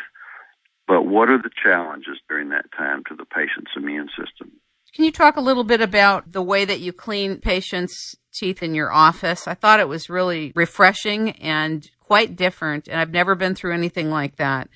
But 0.88 1.03
what 1.03 1.30
are 1.30 1.41
the 1.41 1.51
challenges 1.63 2.17
during 2.30 2.49
that 2.49 2.71
time 2.75 3.03
to 3.09 3.15
the 3.15 3.25
patient's 3.25 3.71
immune 3.75 4.09
system? 4.09 4.51
Can 4.97 5.05
you 5.05 5.11
talk 5.11 5.37
a 5.37 5.41
little 5.41 5.63
bit 5.63 5.79
about 5.79 6.31
the 6.31 6.41
way 6.41 6.65
that 6.65 6.79
you 6.79 6.91
clean 6.91 7.39
patients' 7.39 8.15
teeth 8.33 8.63
in 8.63 8.73
your 8.73 8.91
office? 8.91 9.47
I 9.47 9.53
thought 9.53 9.79
it 9.79 9.87
was 9.87 10.09
really 10.09 10.51
refreshing 10.55 11.33
and 11.33 11.87
quite 11.99 12.35
different, 12.35 12.87
and 12.87 12.99
I've 12.99 13.11
never 13.11 13.35
been 13.35 13.53
through 13.53 13.75
anything 13.75 14.09
like 14.09 14.37
that. 14.37 14.69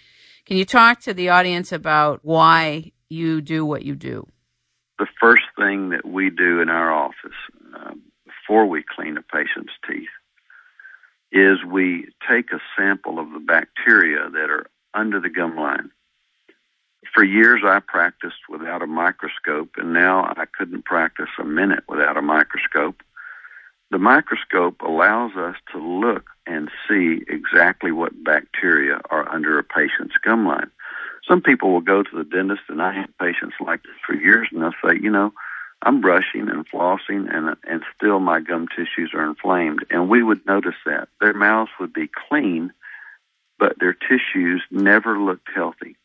Can 0.45 0.57
you 0.57 0.65
talk 0.65 0.99
to 1.01 1.15
the 1.15 1.29
audience 1.29 1.71
about 1.71 2.19
why 2.21 2.91
you 3.09 3.41
do 3.41 3.65
what 3.65 3.81
you 3.81 3.95
do? 3.95 4.27
The 4.99 5.07
first 5.19 5.41
thing 5.57 5.89
that 5.89 6.05
we 6.05 6.29
do 6.29 6.61
in 6.61 6.69
our 6.69 6.93
office 6.93 7.39
uh, 7.75 7.95
before 8.23 8.67
we 8.67 8.83
clean 8.95 9.17
a 9.17 9.23
patient's 9.23 9.73
teeth 9.89 10.07
is 11.31 11.65
we 11.65 12.09
take 12.29 12.51
a 12.53 12.61
sample 12.77 13.17
of 13.17 13.31
the 13.31 13.39
bacteria 13.39 14.29
that 14.29 14.51
are 14.51 14.67
under 14.93 15.19
the 15.19 15.29
gum 15.29 15.55
line 15.55 15.89
for 17.13 17.23
years 17.23 17.61
I 17.65 17.79
practiced 17.79 18.49
without 18.49 18.81
a 18.81 18.87
microscope, 18.87 19.71
and 19.77 19.93
now 19.93 20.33
I 20.37 20.45
couldn't 20.45 20.85
practice 20.85 21.29
a 21.39 21.43
minute 21.43 21.83
without 21.87 22.17
a 22.17 22.21
microscope. 22.21 23.01
The 23.91 23.97
microscope 23.97 24.81
allows 24.81 25.35
us 25.35 25.55
to 25.73 25.77
look 25.77 26.29
and 26.47 26.71
see 26.87 27.23
exactly 27.27 27.91
what 27.91 28.23
bacteria 28.23 29.01
are 29.09 29.27
under 29.29 29.59
a 29.59 29.63
patient's 29.63 30.15
gum 30.23 30.47
line. 30.47 30.71
Some 31.27 31.41
people 31.41 31.71
will 31.71 31.81
go 31.81 32.01
to 32.01 32.17
the 32.17 32.23
dentist, 32.23 32.63
and 32.69 32.81
I 32.81 32.93
have 32.93 33.17
patients 33.19 33.55
like 33.59 33.83
this 33.83 33.91
for 34.05 34.15
years, 34.15 34.47
and 34.51 34.61
they'll 34.61 34.71
say, 34.83 34.97
you 34.99 35.11
know, 35.11 35.33
I'm 35.83 35.99
brushing 35.99 36.47
and 36.49 36.67
flossing, 36.67 37.33
and 37.33 37.55
and 37.63 37.83
still 37.95 38.19
my 38.19 38.39
gum 38.39 38.67
tissues 38.67 39.11
are 39.13 39.25
inflamed. 39.25 39.85
And 39.89 40.09
we 40.09 40.23
would 40.23 40.45
notice 40.45 40.75
that 40.85 41.09
their 41.19 41.33
mouths 41.33 41.71
would 41.79 41.93
be 41.93 42.09
clean, 42.29 42.71
but 43.59 43.79
their 43.79 43.93
tissues 43.93 44.63
never 44.71 45.19
looked 45.19 45.49
healthy. 45.53 45.95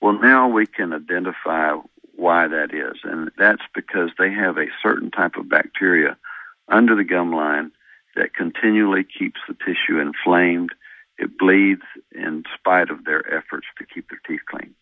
Well, 0.00 0.18
now 0.20 0.48
we 0.48 0.66
can 0.66 0.92
identify 0.92 1.76
why 2.14 2.48
that 2.48 2.74
is, 2.74 2.98
and 3.04 3.30
that's 3.38 3.62
because 3.74 4.10
they 4.18 4.32
have 4.32 4.58
a 4.58 4.66
certain 4.82 5.10
type 5.10 5.36
of 5.36 5.48
bacteria 5.48 6.16
under 6.68 6.94
the 6.96 7.04
gum 7.04 7.32
line 7.32 7.72
that 8.16 8.34
continually 8.34 9.04
keeps 9.04 9.40
the 9.48 9.54
tissue 9.54 10.00
inflamed. 10.00 10.70
It 11.18 11.38
bleeds 11.38 11.82
in 12.12 12.44
spite 12.58 12.90
of 12.90 13.04
their 13.04 13.26
efforts 13.32 13.66
to 13.78 13.86
keep 13.86 14.08
their 14.08 14.20
teeth 14.26 14.40
clean. 14.48 14.74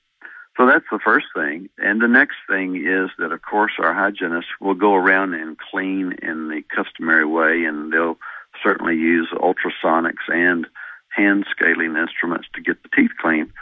So 0.57 0.67
that's 0.67 0.87
the 0.91 0.99
first 0.99 1.27
thing. 1.35 1.69
And 1.79 2.01
the 2.01 2.09
next 2.09 2.37
thing 2.49 2.77
is 2.77 3.11
that, 3.19 3.33
of 3.33 3.43
course, 3.43 3.73
our 3.79 3.93
hygienists 3.93 4.53
will 4.61 4.75
go 4.75 4.95
around 4.95 5.35
and 5.35 5.59
clean 5.59 6.17
in 6.23 6.49
the 6.49 6.63
customary 6.75 7.27
way, 7.27 7.65
and 7.65 7.93
they'll 7.93 8.19
certainly 8.63 8.97
use 8.97 9.29
ultrasonics 9.33 10.29
and 10.29 10.67
hand 11.11 11.45
scaling 11.51 11.97
instruments 11.97 12.49
to 12.55 12.63
get 12.63 12.83
the 12.83 12.89
teeth 12.97 13.13
clean. 13.21 13.53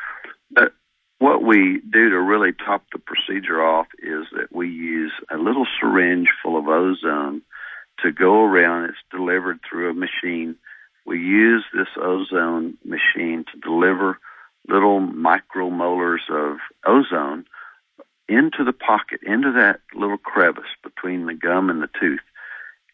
But 0.52 0.72
what 1.18 1.42
we 1.42 1.80
do 1.80 2.10
to 2.10 2.20
really 2.20 2.52
top 2.52 2.84
the 2.92 2.98
procedure 2.98 3.62
off 3.62 3.86
is 4.02 4.26
that 4.36 4.52
we 4.52 4.68
use 4.68 5.12
a 5.30 5.36
little 5.36 5.66
syringe 5.80 6.28
full 6.42 6.56
of 6.56 6.68
ozone 6.68 7.42
to 8.02 8.12
go 8.12 8.42
around. 8.42 8.84
It's 8.84 8.98
delivered 9.10 9.60
through 9.68 9.90
a 9.90 9.94
machine. 9.94 10.56
We 11.06 11.18
use 11.18 11.64
this 11.72 11.88
ozone 11.96 12.76
machine 12.84 13.44
to 13.52 13.60
deliver 13.60 14.18
little 14.68 15.00
micromolars 15.00 16.28
of 16.30 16.58
ozone 16.86 17.44
into 18.28 18.64
the 18.64 18.72
pocket, 18.72 19.20
into 19.22 19.52
that 19.52 19.80
little 19.94 20.16
crevice 20.16 20.64
between 20.82 21.26
the 21.26 21.34
gum 21.34 21.70
and 21.70 21.82
the 21.82 21.90
tooth. 22.00 22.20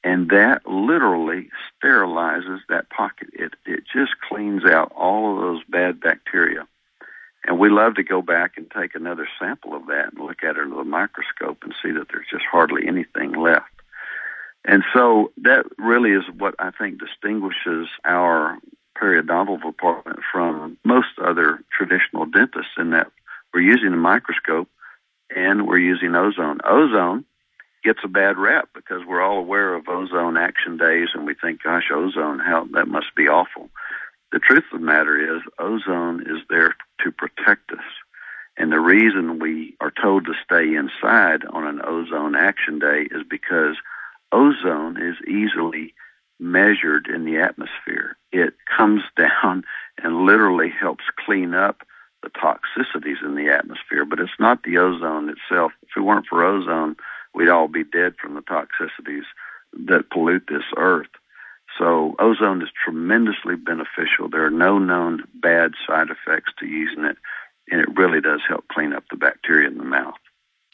And 0.02 0.30
that 0.30 0.66
literally 0.66 1.50
sterilizes 1.82 2.60
that 2.68 2.90
pocket. 2.90 3.28
It, 3.32 3.54
it 3.66 3.84
just 3.92 4.12
cleans 4.28 4.64
out 4.64 4.92
all 4.96 5.34
of 5.34 5.40
those 5.40 5.62
bad 5.68 6.00
bacteria. 6.00 6.66
We 7.60 7.68
love 7.68 7.96
to 7.96 8.02
go 8.02 8.22
back 8.22 8.52
and 8.56 8.70
take 8.70 8.94
another 8.94 9.28
sample 9.38 9.74
of 9.74 9.88
that 9.88 10.14
and 10.14 10.24
look 10.26 10.42
at 10.42 10.56
it 10.56 10.62
under 10.62 10.76
the 10.76 10.84
microscope 10.84 11.58
and 11.62 11.74
see 11.82 11.90
that 11.90 12.06
there's 12.10 12.26
just 12.30 12.46
hardly 12.50 12.88
anything 12.88 13.32
left. 13.32 13.68
And 14.64 14.82
so 14.94 15.30
that 15.42 15.66
really 15.76 16.12
is 16.12 16.24
what 16.38 16.54
I 16.58 16.70
think 16.70 16.98
distinguishes 16.98 17.88
our 18.02 18.56
periodontal 18.96 19.60
department 19.62 20.20
from 20.32 20.78
most 20.86 21.18
other 21.22 21.62
traditional 21.70 22.24
dentists 22.24 22.72
in 22.78 22.92
that 22.92 23.12
we're 23.52 23.60
using 23.60 23.92
a 23.92 23.96
microscope 23.96 24.68
and 25.28 25.68
we're 25.68 25.76
using 25.76 26.14
ozone. 26.14 26.60
Ozone 26.64 27.26
gets 27.84 28.00
a 28.04 28.08
bad 28.08 28.38
rap 28.38 28.70
because 28.74 29.04
we're 29.06 29.20
all 29.20 29.36
aware 29.36 29.74
of 29.74 29.86
ozone 29.86 30.38
action 30.38 30.78
days 30.78 31.08
and 31.12 31.26
we 31.26 31.34
think, 31.34 31.62
gosh, 31.62 31.90
ozone, 31.92 32.38
how 32.38 32.66
that 32.72 32.88
must 32.88 33.14
be 33.14 33.28
awful. 33.28 33.68
The 34.32 34.38
truth 34.38 34.64
of 34.72 34.80
the 34.80 34.86
matter 34.86 35.36
is, 35.36 35.42
ozone 35.58 36.22
is 36.22 36.42
there 36.48 36.76
to 37.04 37.10
protect 37.10 37.72
us. 37.72 37.84
And 38.56 38.70
the 38.70 38.80
reason 38.80 39.38
we 39.38 39.76
are 39.80 39.92
told 39.92 40.26
to 40.26 40.34
stay 40.44 40.74
inside 40.74 41.44
on 41.50 41.66
an 41.66 41.80
ozone 41.84 42.36
action 42.36 42.78
day 42.78 43.08
is 43.10 43.22
because 43.28 43.76
ozone 44.32 45.00
is 45.00 45.16
easily 45.26 45.94
measured 46.38 47.06
in 47.06 47.24
the 47.24 47.38
atmosphere. 47.38 48.16
It 48.32 48.54
comes 48.76 49.02
down 49.16 49.64
and 50.02 50.24
literally 50.26 50.70
helps 50.70 51.04
clean 51.24 51.54
up 51.54 51.82
the 52.22 52.30
toxicities 52.30 53.24
in 53.24 53.34
the 53.34 53.48
atmosphere, 53.48 54.04
but 54.04 54.20
it's 54.20 54.38
not 54.38 54.62
the 54.62 54.78
ozone 54.78 55.30
itself. 55.30 55.72
If 55.82 55.96
it 55.96 56.00
weren't 56.00 56.26
for 56.26 56.44
ozone, 56.44 56.96
we'd 57.34 57.48
all 57.48 57.68
be 57.68 57.84
dead 57.84 58.14
from 58.20 58.34
the 58.34 58.42
toxicities 58.42 59.24
that 59.86 60.10
pollute 60.10 60.44
this 60.48 60.64
earth. 60.76 61.08
So 61.80 62.14
ozone 62.18 62.60
is 62.60 62.68
tremendously 62.84 63.56
beneficial. 63.56 64.28
There 64.30 64.44
are 64.44 64.50
no 64.50 64.78
known 64.78 65.24
bad 65.34 65.72
side 65.86 66.08
effects 66.10 66.52
to 66.58 66.66
using 66.66 67.04
it, 67.04 67.16
and 67.70 67.80
it 67.80 67.88
really 67.96 68.20
does 68.20 68.40
help 68.46 68.68
clean 68.68 68.92
up 68.92 69.04
the 69.10 69.16
bacteria 69.16 69.66
in 69.66 69.78
the 69.78 69.84
mouth. 69.84 70.18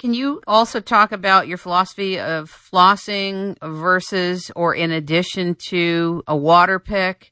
Can 0.01 0.15
you 0.15 0.43
also 0.49 0.81
talk 0.81 1.13
about 1.13 1.47
your 1.47 1.59
philosophy 1.59 2.19
of 2.19 2.51
flossing 2.51 3.57
versus 3.63 4.51
or 4.57 4.75
in 4.75 4.91
addition 4.91 5.57
to 5.69 6.25
a 6.27 6.37
water 6.37 6.81
pick 6.81 7.31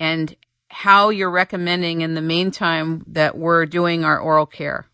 and 0.00 0.34
how 0.68 1.10
you're 1.10 1.30
recommending 1.30 2.00
in 2.00 2.14
the 2.14 2.22
meantime 2.22 3.04
that 3.08 3.36
we're 3.36 3.66
doing 3.66 4.02
our 4.02 4.18
oral 4.18 4.46
care? 4.46 4.86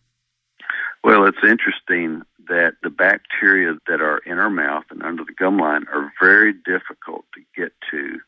Well, 1.03 1.25
it's 1.25 1.37
interesting 1.43 2.23
that 2.49 2.75
the 2.83 2.89
bacteria 2.89 3.73
that 3.87 4.01
are 4.01 4.19
in 4.19 4.39
our 4.39 4.49
mouth 4.49 4.85
and 4.89 5.03
under 5.03 5.23
the 5.23 5.33
gum 5.33 5.57
line 5.57 5.85
are 5.93 6.11
very 6.21 6.53
difficult 6.53 7.25
to 7.33 7.41
get 7.55 7.73
to 7.91 8.19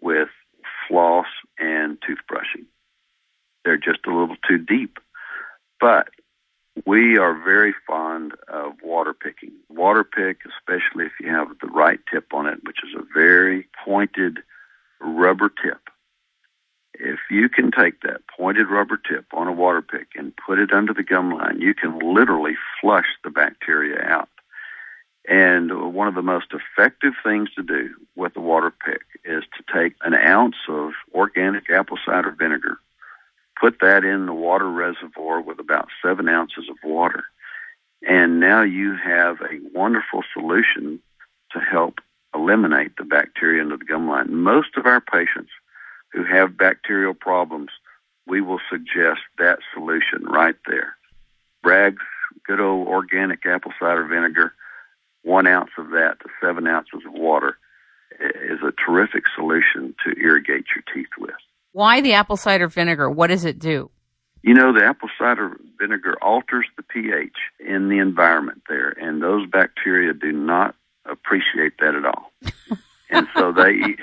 with 0.00 0.28
floss 0.88 1.26
and 1.58 1.98
toothbrushing. 2.00 2.66
They're 3.64 3.76
just 3.76 4.06
a 4.06 4.16
little 4.16 4.36
too 4.48 4.58
deep. 4.58 4.98
But 5.80 6.08
we 6.86 7.18
are 7.18 7.34
very 7.34 7.74
fond 7.86 8.32
of 8.48 8.74
water 8.82 9.14
picking. 9.14 9.52
Water 9.68 10.04
pick, 10.04 10.38
especially 10.46 11.06
if 11.06 11.12
you 11.20 11.30
have 11.30 11.48
the 11.60 11.68
right 11.68 12.00
tip 12.12 12.32
on 12.32 12.46
it, 12.46 12.58
which 12.64 12.78
is 12.84 12.94
a 12.94 13.04
very 13.14 13.66
pointed 13.84 14.38
rubber 15.00 15.48
tip. 15.48 15.80
If 16.98 17.18
you 17.30 17.48
can 17.48 17.70
take 17.70 18.00
that 18.02 18.22
pointed 18.36 18.68
rubber 18.68 18.96
tip 18.96 19.26
on 19.32 19.48
a 19.48 19.52
water 19.52 19.82
pick 19.82 20.08
and 20.16 20.32
put 20.36 20.58
it 20.58 20.72
under 20.72 20.94
the 20.94 21.02
gum 21.02 21.32
line, 21.32 21.60
you 21.60 21.74
can 21.74 21.98
literally 21.98 22.56
flush 22.80 23.06
the 23.22 23.30
bacteria 23.30 24.00
out. 24.02 24.28
And 25.28 25.92
one 25.92 26.08
of 26.08 26.14
the 26.14 26.22
most 26.22 26.52
effective 26.52 27.14
things 27.24 27.50
to 27.56 27.62
do 27.62 27.90
with 28.14 28.36
a 28.36 28.40
water 28.40 28.70
pick 28.70 29.02
is 29.24 29.42
to 29.56 29.74
take 29.74 29.94
an 30.02 30.14
ounce 30.14 30.56
of 30.68 30.92
organic 31.12 31.68
apple 31.70 31.98
cider 32.04 32.30
vinegar 32.30 32.78
put 33.60 33.80
that 33.80 34.04
in 34.04 34.26
the 34.26 34.34
water 34.34 34.70
reservoir 34.70 35.40
with 35.40 35.58
about 35.58 35.88
seven 36.04 36.28
ounces 36.28 36.68
of 36.68 36.76
water. 36.84 37.24
And 38.02 38.38
now 38.40 38.62
you 38.62 38.94
have 38.96 39.40
a 39.40 39.58
wonderful 39.74 40.22
solution 40.32 41.00
to 41.52 41.58
help 41.58 41.98
eliminate 42.34 42.96
the 42.96 43.04
bacteria 43.04 43.62
into 43.62 43.76
the 43.76 43.84
gum 43.84 44.08
line. 44.08 44.34
Most 44.34 44.76
of 44.76 44.86
our 44.86 45.00
patients 45.00 45.50
who 46.16 46.24
have 46.24 46.56
bacterial 46.56 47.12
problems, 47.12 47.68
we 48.26 48.40
will 48.40 48.60
suggest 48.70 49.20
that 49.38 49.58
solution 49.74 50.24
right 50.24 50.56
there. 50.66 50.96
Bragg's 51.62 52.02
good 52.46 52.58
old 52.58 52.88
organic 52.88 53.44
apple 53.44 53.72
cider 53.78 54.06
vinegar, 54.06 54.54
one 55.22 55.46
ounce 55.46 55.70
of 55.76 55.90
that 55.90 56.18
to 56.20 56.28
seven 56.40 56.66
ounces 56.66 57.02
of 57.06 57.12
water 57.12 57.58
is 58.18 58.60
a 58.62 58.72
terrific 58.72 59.24
solution 59.34 59.94
to 60.04 60.18
irrigate 60.18 60.64
your 60.74 60.84
teeth 60.94 61.10
with. 61.18 61.34
Why 61.72 62.00
the 62.00 62.14
apple 62.14 62.38
cider 62.38 62.68
vinegar? 62.68 63.10
What 63.10 63.26
does 63.26 63.44
it 63.44 63.58
do? 63.58 63.90
You 64.42 64.54
know, 64.54 64.72
the 64.72 64.84
apple 64.84 65.10
cider 65.18 65.58
vinegar 65.78 66.14
alters 66.22 66.66
the 66.76 66.82
pH 66.82 67.36
in 67.60 67.88
the 67.90 67.98
environment 67.98 68.62
there, 68.68 68.90
and 68.90 69.22
those 69.22 69.46
bacteria 69.50 70.14
do 70.14 70.32
not 70.32 70.74
appreciate 71.04 71.74
that 71.80 71.94
at 71.94 72.06
all. 72.06 72.32
and 73.10 73.26
so 73.36 73.52
they 73.52 73.96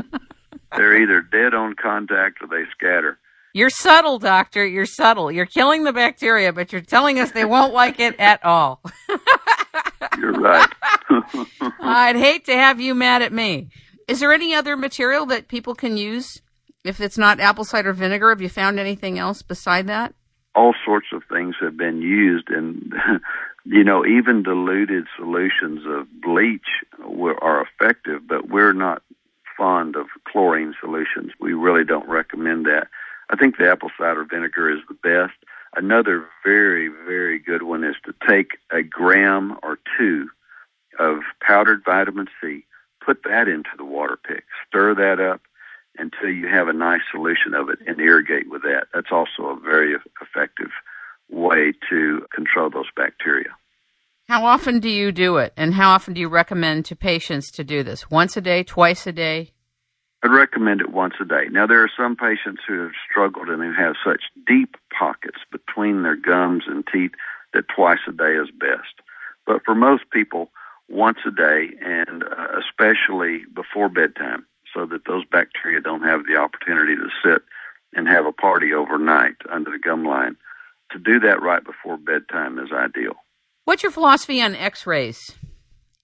they're 0.76 1.00
either 1.00 1.20
dead 1.20 1.54
on 1.54 1.74
contact 1.74 2.38
or 2.42 2.48
they 2.48 2.68
scatter. 2.70 3.18
You're 3.52 3.70
subtle, 3.70 4.18
doctor. 4.18 4.66
You're 4.66 4.86
subtle. 4.86 5.30
You're 5.30 5.46
killing 5.46 5.84
the 5.84 5.92
bacteria, 5.92 6.52
but 6.52 6.72
you're 6.72 6.80
telling 6.80 7.20
us 7.20 7.30
they 7.30 7.44
won't 7.44 7.72
like 7.72 8.00
it 8.00 8.18
at 8.18 8.44
all. 8.44 8.80
you're 10.18 10.32
right. 10.32 10.68
I'd 11.80 12.16
hate 12.16 12.46
to 12.46 12.54
have 12.54 12.80
you 12.80 12.94
mad 12.94 13.22
at 13.22 13.32
me. 13.32 13.68
Is 14.08 14.20
there 14.20 14.32
any 14.32 14.54
other 14.54 14.76
material 14.76 15.24
that 15.26 15.46
people 15.46 15.74
can 15.74 15.96
use 15.96 16.42
if 16.84 17.00
it's 17.00 17.18
not 17.18 17.40
apple 17.40 17.64
cider 17.64 17.92
vinegar, 17.92 18.28
have 18.28 18.42
you 18.42 18.48
found 18.48 18.78
anything 18.78 19.18
else 19.18 19.42
beside 19.42 19.86
that? 19.86 20.14
All 20.54 20.74
sorts 20.84 21.08
of 21.12 21.22
things 21.32 21.56
have 21.60 21.76
been 21.76 22.00
used, 22.00 22.48
and 22.48 22.92
you 23.64 23.82
know, 23.82 24.04
even 24.06 24.42
diluted 24.42 25.06
solutions 25.16 25.80
of 25.86 26.06
bleach 26.22 26.84
are 27.02 27.66
effective, 27.66 28.28
but 28.28 28.48
we're 28.48 28.74
not 28.74 29.02
fond 29.56 29.96
of 29.96 30.06
chlorine 30.26 30.74
solutions. 30.80 31.32
We 31.40 31.52
really 31.52 31.84
don't 31.84 32.08
recommend 32.08 32.66
that. 32.66 32.88
I 33.30 33.36
think 33.36 33.56
the 33.56 33.70
apple 33.70 33.90
cider 33.98 34.24
vinegar 34.24 34.70
is 34.70 34.80
the 34.88 34.94
best. 34.94 35.38
Another 35.76 36.26
very, 36.44 36.88
very 36.88 37.38
good 37.38 37.62
one 37.62 37.84
is 37.84 37.96
to 38.04 38.14
take 38.28 38.58
a 38.70 38.82
gram 38.82 39.58
or 39.62 39.78
two 39.98 40.28
of 40.98 41.20
powdered 41.40 41.82
vitamin 41.84 42.28
C, 42.40 42.64
put 43.04 43.24
that 43.24 43.48
into 43.48 43.70
the 43.76 43.84
water 43.84 44.16
pick, 44.16 44.44
stir 44.68 44.94
that 44.94 45.20
up, 45.20 45.40
until 45.98 46.28
you 46.28 46.48
have 46.48 46.68
a 46.68 46.72
nice 46.72 47.02
solution 47.10 47.54
of 47.54 47.68
it 47.68 47.78
and 47.86 48.00
irrigate 48.00 48.48
with 48.50 48.62
that. 48.62 48.86
That's 48.92 49.12
also 49.12 49.46
a 49.46 49.58
very 49.58 49.96
effective 50.20 50.70
way 51.30 51.72
to 51.88 52.26
control 52.34 52.70
those 52.70 52.90
bacteria. 52.96 53.50
How 54.26 54.46
often 54.46 54.80
do 54.80 54.88
you 54.88 55.12
do 55.12 55.36
it, 55.36 55.52
and 55.54 55.74
how 55.74 55.90
often 55.90 56.14
do 56.14 56.20
you 56.20 56.28
recommend 56.28 56.86
to 56.86 56.96
patients 56.96 57.50
to 57.52 57.62
do 57.62 57.82
this? 57.82 58.10
Once 58.10 58.38
a 58.38 58.40
day, 58.40 58.62
twice 58.62 59.06
a 59.06 59.12
day? 59.12 59.52
I'd 60.22 60.30
recommend 60.30 60.80
it 60.80 60.90
once 60.90 61.12
a 61.20 61.26
day. 61.26 61.44
Now, 61.50 61.66
there 61.66 61.82
are 61.82 61.90
some 61.94 62.16
patients 62.16 62.62
who 62.66 62.80
have 62.80 62.92
struggled 63.10 63.50
and 63.50 63.62
who 63.62 63.74
have 63.74 63.96
such 64.02 64.22
deep 64.46 64.76
pockets 64.98 65.40
between 65.52 66.02
their 66.02 66.16
gums 66.16 66.64
and 66.66 66.86
teeth 66.90 67.10
that 67.52 67.68
twice 67.68 67.98
a 68.08 68.12
day 68.12 68.36
is 68.36 68.48
best. 68.50 68.94
But 69.46 69.62
for 69.62 69.74
most 69.74 70.04
people, 70.10 70.48
once 70.88 71.18
a 71.26 71.30
day, 71.30 71.72
and 71.82 72.22
uh, 72.22 72.58
especially 72.58 73.42
before 73.54 73.90
bedtime, 73.90 74.46
so 74.72 74.86
that 74.86 75.04
those 75.06 75.26
bacteria 75.26 75.82
don't 75.82 76.02
have 76.02 76.24
the 76.24 76.36
opportunity 76.36 76.96
to 76.96 77.10
sit 77.22 77.42
and 77.92 78.08
have 78.08 78.24
a 78.24 78.32
party 78.32 78.72
overnight 78.72 79.36
under 79.50 79.70
the 79.70 79.78
gum 79.78 80.02
line. 80.02 80.36
To 80.92 80.98
do 80.98 81.20
that 81.20 81.42
right 81.42 81.62
before 81.62 81.98
bedtime 81.98 82.58
is 82.58 82.72
ideal. 82.72 83.16
What's 83.64 83.82
your 83.82 83.92
philosophy 83.92 84.42
on 84.42 84.54
x 84.54 84.86
rays? 84.86 85.30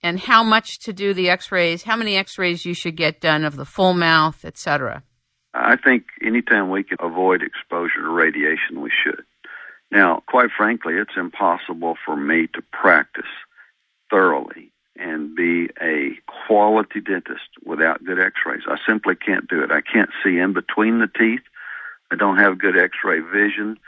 And 0.03 0.19
how 0.19 0.43
much 0.43 0.79
to 0.81 0.95
do 0.95 1.13
the 1.13 1.29
x 1.29 1.53
rays, 1.53 1.83
how 1.83 1.97
many 1.97 2.17
x 2.17 2.39
rays 2.39 2.65
you 2.65 2.73
should 2.73 2.97
get 2.97 3.21
done 3.21 3.45
of 3.45 3.57
the 3.57 3.67
full 3.67 3.93
mouth, 3.93 4.45
etc.? 4.47 5.03
I 5.53 5.77
think 5.77 6.05
anytime 6.25 6.71
we 6.71 6.85
can 6.85 6.97
avoid 7.01 7.43
exposure 7.43 8.01
to 8.01 8.09
radiation, 8.09 8.81
we 8.81 8.91
should. 9.05 9.25
Now, 9.91 10.23
quite 10.27 10.51
frankly, 10.57 10.95
it's 10.95 11.17
impossible 11.17 11.97
for 12.05 12.17
me 12.17 12.47
to 12.55 12.63
practice 12.73 13.25
thoroughly 14.09 14.73
and 14.97 15.35
be 15.35 15.69
a 15.83 16.13
quality 16.47 17.01
dentist 17.01 17.49
without 17.65 18.05
good 18.05 18.21
x-rays. 18.21 18.63
I 18.69 18.77
simply 18.87 19.17
can't 19.17 19.49
do 19.49 19.63
it. 19.63 19.71
I 19.71 19.81
can't 19.81 20.11
see 20.25 20.39
in 20.39 20.53
between 20.53 21.01
the 21.01 21.09
teeth. 21.09 21.43
I 22.11 22.17
don't 22.17 22.39
have 22.39 22.59
good 22.59 22.79
x-ray 22.79 23.21
vision. 23.21 23.79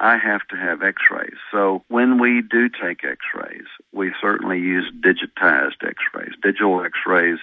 I 0.00 0.16
have 0.16 0.46
to 0.48 0.56
have 0.56 0.82
x-rays. 0.82 1.36
So 1.50 1.84
when 1.88 2.20
we 2.20 2.42
do 2.42 2.68
take 2.68 3.04
x-rays, 3.04 3.66
we 3.92 4.12
certainly 4.20 4.58
use 4.58 4.92
digitized 5.00 5.82
x-rays. 5.84 6.34
Digital 6.42 6.84
x-rays 6.84 7.38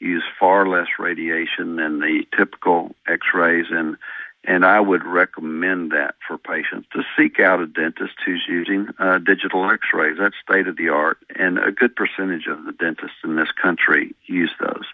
use 0.00 0.24
far 0.38 0.68
less 0.68 0.88
radiation 0.98 1.76
than 1.76 2.00
the 2.00 2.26
typical 2.36 2.94
x-rays 3.06 3.66
and 3.70 3.96
and 4.46 4.64
I 4.64 4.78
would 4.80 5.04
recommend 5.04 5.92
that 5.92 6.16
for 6.26 6.36
patients 6.36 6.88
to 6.92 7.02
seek 7.16 7.40
out 7.40 7.60
a 7.60 7.66
dentist 7.66 8.14
who's 8.24 8.44
using 8.46 8.88
uh, 8.98 9.18
digital 9.18 9.70
x 9.70 9.86
rays. 9.94 10.18
That's 10.18 10.34
state 10.46 10.68
of 10.68 10.76
the 10.76 10.90
art, 10.90 11.18
and 11.34 11.58
a 11.58 11.72
good 11.72 11.96
percentage 11.96 12.46
of 12.46 12.64
the 12.64 12.72
dentists 12.72 13.16
in 13.24 13.36
this 13.36 13.50
country 13.52 14.14
use 14.26 14.52
those. 14.60 14.84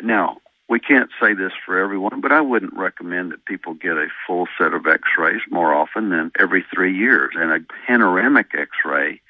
Now, 0.00 0.38
we 0.68 0.80
can't 0.80 1.10
say 1.20 1.34
this 1.34 1.52
for 1.64 1.78
everyone, 1.78 2.20
but 2.20 2.32
I 2.32 2.40
wouldn't 2.40 2.74
recommend 2.74 3.32
that 3.32 3.44
people 3.44 3.74
get 3.74 3.92
a 3.92 4.08
full 4.26 4.46
set 4.58 4.72
of 4.72 4.86
x 4.86 5.02
rays 5.18 5.42
more 5.50 5.74
often 5.74 6.10
than 6.10 6.32
every 6.38 6.64
three 6.74 6.96
years, 6.96 7.34
and 7.36 7.52
a 7.52 7.58
panoramic 7.86 8.54
x 8.54 8.70
ray 8.84 9.20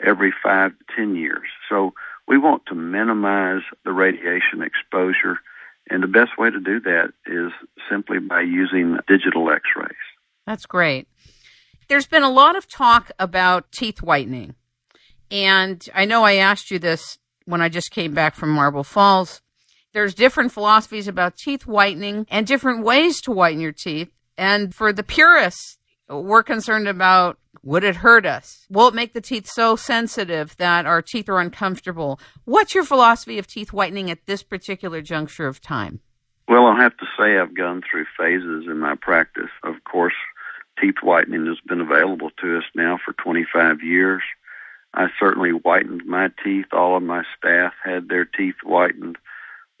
every 0.00 0.32
five 0.42 0.72
to 0.78 0.84
ten 0.96 1.16
years. 1.16 1.48
So 1.68 1.92
we 2.26 2.38
want 2.38 2.66
to 2.66 2.74
minimize 2.74 3.62
the 3.84 3.92
radiation 3.92 4.62
exposure 4.62 5.38
and 5.90 6.02
the 6.02 6.08
best 6.08 6.38
way 6.38 6.50
to 6.50 6.60
do 6.60 6.80
that 6.80 7.12
is 7.26 7.50
simply 7.90 8.18
by 8.18 8.42
using 8.42 8.98
digital 9.06 9.50
x 9.50 9.62
rays. 9.76 9.96
That's 10.46 10.66
great. 10.66 11.08
There's 11.88 12.06
been 12.06 12.22
a 12.22 12.30
lot 12.30 12.56
of 12.56 12.68
talk 12.68 13.10
about 13.18 13.72
teeth 13.72 14.02
whitening. 14.02 14.54
And 15.30 15.86
I 15.94 16.04
know 16.04 16.24
I 16.24 16.34
asked 16.34 16.70
you 16.70 16.78
this 16.78 17.18
when 17.44 17.60
I 17.60 17.68
just 17.68 17.90
came 17.90 18.12
back 18.12 18.34
from 18.34 18.50
Marble 18.50 18.84
Falls. 18.84 19.42
There's 19.92 20.14
different 20.14 20.52
philosophies 20.52 21.08
about 21.08 21.36
teeth 21.36 21.66
whitening 21.66 22.26
and 22.30 22.46
different 22.46 22.84
ways 22.84 23.20
to 23.22 23.32
whiten 23.32 23.60
your 23.60 23.72
teeth. 23.72 24.10
And 24.36 24.74
for 24.74 24.92
the 24.92 25.02
purists, 25.02 25.78
we're 26.08 26.42
concerned 26.42 26.88
about 26.88 27.38
would 27.62 27.84
it 27.84 27.96
hurt 27.96 28.24
us? 28.24 28.66
Will 28.70 28.88
it 28.88 28.94
make 28.94 29.12
the 29.12 29.20
teeth 29.20 29.46
so 29.46 29.76
sensitive 29.76 30.56
that 30.58 30.86
our 30.86 31.02
teeth 31.02 31.28
are 31.28 31.40
uncomfortable? 31.40 32.20
What's 32.44 32.74
your 32.74 32.84
philosophy 32.84 33.38
of 33.38 33.46
teeth 33.46 33.72
whitening 33.72 34.10
at 34.10 34.26
this 34.26 34.42
particular 34.42 35.02
juncture 35.02 35.46
of 35.46 35.60
time? 35.60 36.00
Well, 36.46 36.66
I'll 36.66 36.80
have 36.80 36.96
to 36.96 37.06
say 37.18 37.36
I've 37.36 37.56
gone 37.56 37.82
through 37.82 38.06
phases 38.16 38.66
in 38.70 38.78
my 38.78 38.94
practice. 38.94 39.50
Of 39.64 39.74
course, 39.84 40.14
teeth 40.80 40.96
whitening 41.02 41.46
has 41.46 41.58
been 41.66 41.80
available 41.80 42.30
to 42.40 42.58
us 42.58 42.64
now 42.74 42.98
for 43.04 43.12
25 43.14 43.82
years. 43.82 44.22
I 44.94 45.08
certainly 45.20 45.50
whitened 45.50 46.06
my 46.06 46.30
teeth. 46.42 46.66
All 46.72 46.96
of 46.96 47.02
my 47.02 47.24
staff 47.36 47.74
had 47.84 48.08
their 48.08 48.24
teeth 48.24 48.56
whitened. 48.64 49.18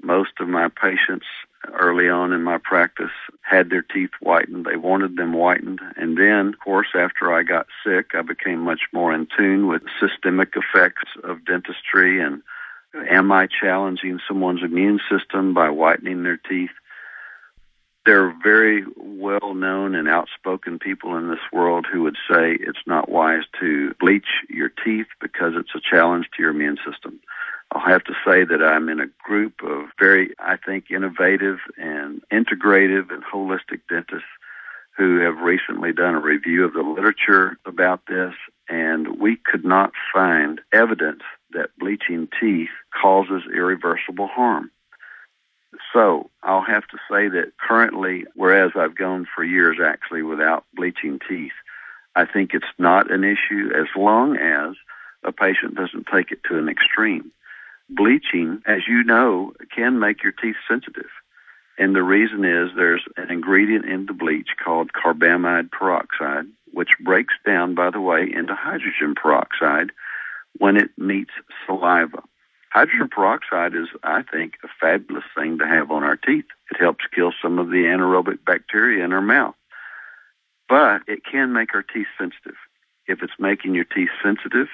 Most 0.02 0.32
of 0.40 0.48
my 0.48 0.68
patients 0.68 1.26
early 1.72 2.08
on 2.08 2.32
in 2.32 2.42
my 2.42 2.58
practice 2.58 3.10
had 3.42 3.70
their 3.70 3.82
teeth 3.82 4.10
whitened. 4.20 4.64
They 4.64 4.76
wanted 4.76 5.16
them 5.16 5.32
whitened. 5.32 5.80
And 5.96 6.16
then, 6.16 6.48
of 6.48 6.60
course, 6.60 6.88
after 6.94 7.32
I 7.32 7.42
got 7.42 7.66
sick, 7.84 8.12
I 8.14 8.22
became 8.22 8.60
much 8.60 8.82
more 8.92 9.12
in 9.12 9.26
tune 9.36 9.66
with 9.66 9.82
systemic 10.00 10.54
effects 10.54 11.04
of 11.24 11.44
dentistry 11.44 12.20
and 12.20 12.42
am 13.10 13.30
I 13.32 13.46
challenging 13.46 14.20
someone's 14.26 14.62
immune 14.62 15.00
system 15.10 15.54
by 15.54 15.70
whitening 15.70 16.22
their 16.22 16.36
teeth? 16.36 16.70
There 18.06 18.24
are 18.24 18.34
very 18.42 18.84
well 18.96 19.54
known 19.54 19.94
and 19.94 20.08
outspoken 20.08 20.78
people 20.78 21.16
in 21.16 21.28
this 21.28 21.52
world 21.52 21.86
who 21.90 22.02
would 22.04 22.16
say 22.30 22.56
it's 22.58 22.86
not 22.86 23.10
wise 23.10 23.42
to 23.60 23.94
bleach 24.00 24.28
your 24.48 24.70
teeth 24.70 25.08
because 25.20 25.52
it's 25.56 25.74
a 25.74 25.80
challenge 25.94 26.26
to 26.36 26.42
your 26.42 26.52
immune 26.52 26.78
system. 26.90 27.20
I'll 27.70 27.86
have 27.86 28.04
to 28.04 28.14
say 28.26 28.44
that 28.44 28.62
I'm 28.62 28.88
in 28.88 29.00
a 29.00 29.10
group 29.22 29.62
of 29.62 29.86
very, 29.98 30.34
I 30.38 30.56
think, 30.56 30.90
innovative 30.90 31.58
and 31.76 32.22
integrative 32.32 33.12
and 33.12 33.22
holistic 33.22 33.80
dentists 33.88 34.28
who 34.96 35.20
have 35.20 35.38
recently 35.38 35.92
done 35.92 36.14
a 36.14 36.20
review 36.20 36.64
of 36.64 36.72
the 36.72 36.82
literature 36.82 37.56
about 37.66 38.00
this, 38.08 38.34
and 38.68 39.20
we 39.20 39.36
could 39.36 39.64
not 39.64 39.92
find 40.12 40.60
evidence 40.72 41.22
that 41.52 41.70
bleaching 41.78 42.28
teeth 42.40 42.70
causes 43.00 43.42
irreversible 43.54 44.26
harm. 44.26 44.70
So 45.92 46.30
I'll 46.42 46.64
have 46.64 46.86
to 46.88 46.98
say 47.10 47.28
that 47.28 47.52
currently, 47.58 48.24
whereas 48.34 48.72
I've 48.74 48.96
gone 48.96 49.26
for 49.34 49.44
years 49.44 49.76
actually 49.84 50.22
without 50.22 50.64
bleaching 50.74 51.20
teeth, 51.28 51.52
I 52.16 52.24
think 52.24 52.50
it's 52.54 52.64
not 52.78 53.12
an 53.12 53.24
issue 53.24 53.70
as 53.74 53.86
long 53.94 54.36
as 54.36 54.74
a 55.22 55.32
patient 55.32 55.74
doesn't 55.74 56.06
take 56.12 56.32
it 56.32 56.40
to 56.48 56.58
an 56.58 56.68
extreme 56.68 57.30
bleaching, 57.88 58.62
as 58.66 58.82
you 58.86 59.02
know, 59.04 59.52
can 59.74 59.98
make 59.98 60.22
your 60.22 60.32
teeth 60.32 60.56
sensitive. 60.68 61.10
And 61.78 61.94
the 61.94 62.02
reason 62.02 62.44
is 62.44 62.70
there's 62.74 63.04
an 63.16 63.30
ingredient 63.30 63.84
in 63.84 64.06
the 64.06 64.12
bleach 64.12 64.48
called 64.62 64.90
carbamide 64.92 65.70
peroxide, 65.70 66.46
which 66.72 66.98
breaks 67.00 67.34
down, 67.46 67.74
by 67.74 67.90
the 67.90 68.00
way, 68.00 68.22
into 68.22 68.54
hydrogen 68.54 69.14
peroxide 69.14 69.90
when 70.58 70.76
it 70.76 70.90
meets 70.96 71.30
saliva. 71.66 72.22
Hydrogen 72.70 73.08
hmm. 73.12 73.20
peroxide 73.20 73.74
is, 73.74 73.88
I 74.02 74.22
think, 74.22 74.54
a 74.64 74.68
fabulous 74.80 75.24
thing 75.36 75.58
to 75.58 75.66
have 75.66 75.90
on 75.90 76.02
our 76.02 76.16
teeth. 76.16 76.46
It 76.70 76.78
helps 76.78 77.04
kill 77.14 77.32
some 77.40 77.58
of 77.58 77.68
the 77.68 77.84
anaerobic 77.84 78.44
bacteria 78.44 79.04
in 79.04 79.12
our 79.12 79.22
mouth. 79.22 79.54
But 80.68 81.02
it 81.06 81.24
can 81.24 81.52
make 81.52 81.74
our 81.74 81.82
teeth 81.82 82.08
sensitive. 82.18 82.56
If 83.06 83.22
it's 83.22 83.32
making 83.38 83.74
your 83.74 83.84
teeth 83.84 84.10
sensitive, 84.22 84.68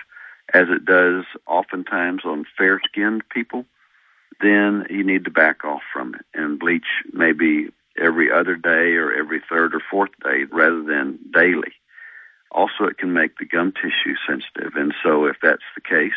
as 0.53 0.67
it 0.69 0.85
does 0.85 1.25
oftentimes 1.47 2.23
on 2.25 2.45
fair 2.57 2.81
skinned 2.85 3.23
people, 3.29 3.65
then 4.41 4.87
you 4.91 5.05
need 5.05 5.25
to 5.25 5.31
back 5.31 5.65
off 5.65 5.83
from 5.93 6.15
it 6.15 6.25
and 6.35 6.59
bleach 6.59 6.87
maybe 7.13 7.69
every 7.99 8.31
other 8.31 8.57
day 8.57 8.95
or 8.97 9.13
every 9.13 9.41
third 9.49 9.75
or 9.75 9.83
fourth 9.91 10.11
day 10.23 10.45
rather 10.51 10.83
than 10.83 11.19
daily. 11.33 11.73
Also, 12.51 12.85
it 12.85 12.99
can 12.99 13.13
make 13.13 13.39
the 13.39 13.45
gum 13.45 13.73
tissue 13.73 14.15
sensitive, 14.29 14.75
and 14.77 14.95
so 15.03 15.27
if 15.27 15.37
that's 15.43 15.63
the 15.75 15.81
case, 15.81 16.13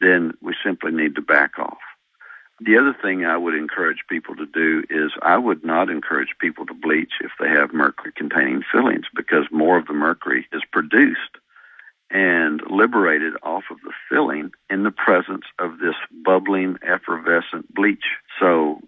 then 0.00 0.34
we 0.42 0.54
simply 0.64 0.92
need 0.92 1.14
to 1.14 1.22
back 1.22 1.58
off. 1.58 1.78
The 2.60 2.76
other 2.76 2.94
thing 3.02 3.24
I 3.24 3.36
would 3.36 3.54
encourage 3.54 4.04
people 4.08 4.36
to 4.36 4.46
do 4.46 4.84
is 4.88 5.10
I 5.22 5.38
would 5.38 5.64
not 5.64 5.90
encourage 5.90 6.34
people 6.38 6.66
to 6.66 6.74
bleach 6.74 7.14
if 7.20 7.32
they 7.40 7.48
have 7.48 7.74
mercury 7.74 8.12
containing 8.14 8.62
fillings 8.70 9.06
because 9.14 9.46
more 9.50 9.78
of 9.78 9.86
the 9.86 9.92
mercury 9.92 10.46
is 10.52 10.62
produced 10.70 11.38
and 12.14 12.62
liberated 12.70 13.34
off 13.42 13.64
of 13.72 13.78
the 13.82 13.92
filling 14.08 14.52
in 14.70 14.84
the 14.84 14.92
presence 14.92 15.44
of 15.58 15.78
this 15.80 15.96
bubbling, 16.24 16.76
effervescent 16.82 17.74
bleach. 17.74 18.04
So, 18.40 18.80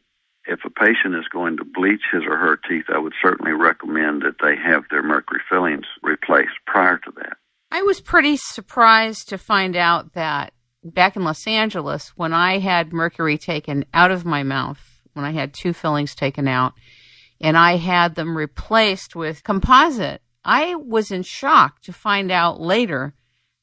if 0.47 0.61
a 0.65 0.71
patient 0.71 1.17
is 1.17 1.27
going 1.31 1.57
to 1.57 1.65
bleach 1.65 2.03
his 2.13 2.23
or 2.25 2.37
her 2.37 2.57
teeth, 2.57 2.85
I 2.89 2.99
would 2.99 3.15
certainly 3.21 3.51
recommend 3.51 4.23
that 4.23 4.37
they 4.41 4.55
have 4.57 4.85
their 4.91 5.03
mercury 5.03 5.41
fillings 5.51 5.87
replaced 6.05 6.55
prior 6.67 6.99
to 6.99 7.11
that. 7.17 7.37
I 7.73 7.83
was 7.83 8.01
pretty 8.01 8.37
surprised 8.37 9.29
to 9.31 9.39
find 9.39 9.75
out 9.75 10.13
that 10.13 10.53
back 10.85 11.17
in 11.17 11.25
Los 11.25 11.49
Angeles, 11.49 12.13
when 12.15 12.33
I 12.33 12.61
had 12.61 12.93
mercury 12.93 13.39
taken 13.39 13.85
out 13.93 14.13
of 14.13 14.25
my 14.25 14.45
mouth, 14.45 15.01
when 15.15 15.25
I 15.25 15.33
had 15.33 15.53
two 15.53 15.73
fillings 15.73 16.15
taken 16.15 16.47
out, 16.47 16.75
and 17.41 17.57
I 17.57 17.77
had 17.77 18.15
them 18.15 18.37
replaced 18.37 19.17
with 19.17 19.43
composite 19.43 20.23
I 20.47 20.77
was 20.77 21.11
in 21.11 21.25
shock 21.25 21.83
to 21.83 21.93
find 21.93 22.31
out 22.31 22.61
later 22.61 23.15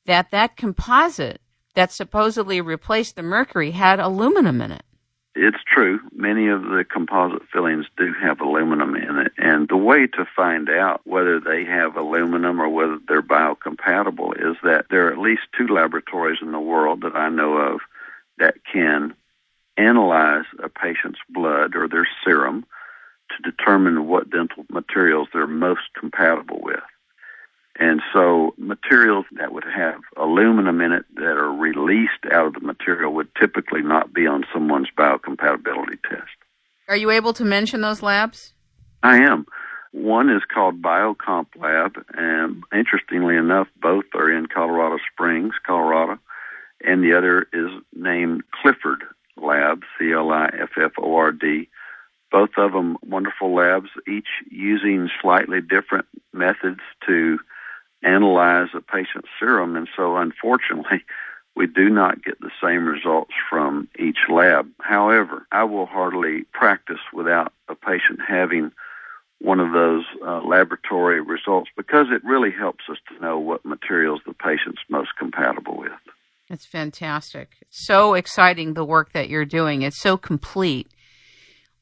that 0.06 0.32
that 0.32 0.58
composite 0.58 1.40
that 1.76 1.94
supposedly 1.94 2.60
replaced 2.60 3.16
the 3.16 3.24
mercury 3.24 3.72
had 3.72 4.02
aluminum 4.02 4.62
in 4.62 4.74
it. 4.74 4.84
It's 5.34 5.64
true. 5.66 6.02
Many 6.12 6.50
of 6.50 6.62
the 6.64 6.84
composite 6.88 7.48
fillings 7.52 7.86
do 7.98 8.14
have 8.22 8.42
aluminum 8.42 8.96
in 8.96 9.18
it. 9.18 9.32
And 9.38 9.68
the 9.68 9.78
way 9.78 10.08
to 10.08 10.28
find 10.36 10.70
out 10.70 11.02
whether 11.06 11.40
they 11.40 11.64
have 11.64 11.96
aluminum 11.96 12.62
or 12.62 12.68
whether 12.68 13.00
they're 13.08 13.24
biocompatible 13.24 14.34
is 14.38 14.58
that 14.64 14.88
there 14.92 15.08
are 15.08 15.14
at 15.14 15.18
least 15.18 15.44
two 15.58 15.68
laboratories 15.68 16.40
in 16.42 16.52
the 16.52 16.60
world 16.60 17.02
that 17.02 17.16
I 17.16 17.30
know 17.30 17.58
of 17.58 17.80
that 18.38 18.56
can 18.72 19.16
analyze 19.78 20.46
a 20.62 20.68
patient's 20.68 21.20
blood 21.30 21.76
or 21.76 21.88
their 21.88 22.08
serum 22.26 22.66
to 23.36 23.52
determine 23.52 24.08
what 24.08 24.30
dental 24.30 24.66
materials 24.70 25.28
they're 25.34 25.48
most 25.48 25.82
compatible 25.98 26.60
with. 26.62 26.84
And 27.80 28.02
so 28.14 28.54
materials 28.58 29.26
that 29.32 29.52
would 29.52 29.64
have 29.64 30.02
aluminum 30.16 30.80
in 30.82 30.92
it 30.92 31.06
that 31.16 31.24
are 31.24 31.52
released 31.52 32.26
out 32.32 32.48
of 32.48 32.54
the 32.54 32.60
material 32.60 33.14
would 33.14 33.34
typically 33.36 33.82
not 33.82 34.14
be 34.14 34.28
on 34.28 34.46
someone's 34.54 34.90
biocompatibility 34.96 36.02
test. 36.08 36.30
Are 36.88 36.96
you 36.96 37.10
able 37.10 37.34
to 37.34 37.44
mention 37.44 37.82
those 37.82 38.04
labs? 38.04 38.54
I 39.02 39.18
am. 39.18 39.48
One 39.92 40.30
is 40.30 40.42
called 40.52 40.82
Biocomp 40.82 41.48
Lab, 41.56 42.04
and 42.16 42.64
interestingly 42.74 43.38
enough, 43.38 43.68
both 43.82 44.06
are 44.16 44.30
in 44.30 44.48
Colorado 44.48 44.98
Springs, 45.12 45.54
Colorado, 45.66 46.20
and 46.84 47.04
the 47.04 47.16
other 47.16 47.48
is 47.54 47.70
named 47.96 48.44
Clifford 48.52 49.04
Lab, 49.38 49.84
C 49.98 50.12
L 50.12 50.32
I 50.32 50.50
F 50.60 50.72
F 50.78 50.92
O 50.98 51.16
R 51.16 51.32
D. 51.32 51.70
Both 52.34 52.58
of 52.58 52.72
them 52.72 52.98
wonderful 53.08 53.54
labs, 53.54 53.92
each 54.08 54.28
using 54.50 55.08
slightly 55.22 55.62
different 55.62 56.08
methods 56.34 56.80
to 57.06 57.38
analyze 58.02 58.70
a 58.74 58.82
patient's 58.82 59.30
serum, 59.40 59.76
and 59.76 59.88
so 59.96 60.18
unfortunately, 60.18 61.06
we 61.56 61.68
do 61.68 61.90
not 61.92 62.24
get 62.24 62.42
the 62.42 62.50
same 62.62 62.86
results 62.88 63.34
from 63.48 63.88
each 64.00 64.28
lab. 64.30 64.68
However, 64.82 65.46
I 65.52 65.64
will 65.66 65.86
hardly 65.86 66.46
practice 66.52 67.00
without 67.14 67.54
a 67.70 67.76
patient 67.76 68.20
having 68.28 68.72
one 69.40 69.60
of 69.60 69.72
those 69.72 70.04
uh, 70.26 70.42
laboratory 70.42 71.22
results 71.22 71.70
because 71.78 72.08
it 72.10 72.24
really 72.24 72.52
helps 72.52 72.86
us 72.90 72.98
to 73.10 73.22
know 73.22 73.38
what 73.38 73.64
materials 73.64 74.22
the 74.26 74.34
patient's 74.34 74.82
most 74.90 75.12
compatible 75.20 75.78
with. 75.78 75.92
It's 76.50 76.66
fantastic. 76.66 77.50
So 77.70 78.16
exciting 78.16 78.74
the 78.74 78.86
work 78.86 79.14
that 79.14 79.30
you're 79.30 79.46
doing. 79.46 79.84
It's 79.84 80.00
so 80.00 80.18
complete. 80.18 80.88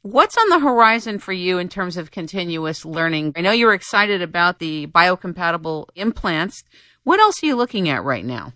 What's 0.04 0.36
on 0.36 0.50
the 0.50 0.58
horizon 0.58 1.20
for 1.20 1.32
you 1.32 1.60
in 1.60 1.70
terms 1.70 1.96
of 1.96 2.10
continuous 2.10 2.86
learning? 2.86 3.34
I 3.36 3.42
know 3.42 3.52
you're 3.52 3.76
excited 3.76 4.24
about 4.24 4.58
the 4.58 4.88
biocompatible 4.88 5.90
implants. 5.94 6.64
What 7.04 7.20
else 7.20 7.44
are 7.44 7.46
you 7.46 7.56
looking 7.56 7.88
at 7.88 8.04
right 8.04 8.26
now? 8.26 8.54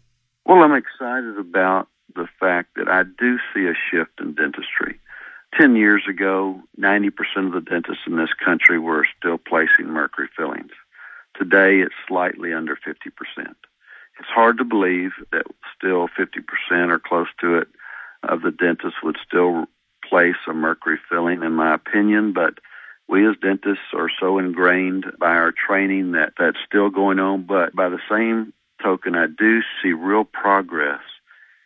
Well, 0.48 0.64
I'm 0.64 0.74
excited 0.74 1.38
about 1.38 1.88
the 2.16 2.28
fact 2.40 2.70
that 2.78 2.88
I 2.88 3.04
do 3.04 3.38
see 3.54 3.68
a 3.68 3.76
shift 3.76 4.20
in 4.20 4.34
dentistry. 4.34 5.00
Ten 5.56 5.76
years 5.76 6.02
ago, 6.10 6.64
90% 6.80 7.12
of 7.46 7.54
the 7.54 7.62
dentists 7.62 8.06
in 8.08 8.18
this 8.18 8.34
country 8.44 8.80
were 8.80 9.06
still 9.16 9.38
placing 9.38 9.86
mercury 9.86 10.30
fillings. 10.36 10.72
Today, 11.38 11.82
it's 11.82 11.94
slightly 12.08 12.54
under 12.54 12.76
50%. 12.76 12.90
It's 13.38 14.30
hard 14.30 14.58
to 14.58 14.64
believe 14.64 15.12
that 15.32 15.46
still 15.78 16.08
50% 16.08 16.90
or 16.90 16.98
close 16.98 17.28
to 17.42 17.60
it 17.60 17.68
of 18.24 18.42
the 18.42 18.52
dentists 18.52 19.04
would 19.04 19.18
still 19.24 19.68
place 20.10 20.36
a 20.48 20.54
mercury 20.54 21.00
filling, 21.10 21.44
in 21.44 21.54
my 21.54 21.74
opinion, 21.74 22.34
but 22.34 22.56
we 23.08 23.28
as 23.28 23.36
dentists 23.42 23.94
are 23.94 24.10
so 24.20 24.40
ingrained 24.40 25.06
by 25.20 25.30
our 25.30 25.52
training 25.52 26.14
that 26.14 26.34
that's 26.40 26.58
still 26.66 26.90
going 26.90 27.20
on. 27.20 27.44
But 27.44 27.76
by 27.76 27.90
the 27.90 28.00
same 28.10 28.54
token, 28.82 29.16
I 29.16 29.28
do 29.28 29.62
see 29.82 29.94
real 29.94 30.24
progress 30.24 31.02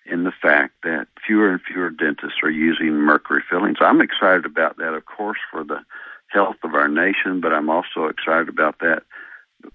in 0.06 0.24
the 0.24 0.32
fact 0.32 0.74
that 0.84 1.08
fewer 1.26 1.52
and 1.52 1.62
fewer 1.62 1.90
dentists 1.90 2.40
are 2.44 2.50
using 2.50 2.92
mercury 2.94 3.44
fillings. 3.50 3.78
I'm 3.80 4.02
excited 4.02 4.46
about 4.46 4.78
that, 4.78 4.94
of 4.94 5.06
course, 5.06 5.40
for 5.52 5.64
the 5.64 5.82
health 6.28 6.58
of 6.64 6.74
our 6.74 6.88
nation, 6.88 7.42
but 7.42 7.54
I'm 7.54 7.70
also 7.70 8.06
excited 8.06 8.50
about 8.50 8.80
that 8.80 9.04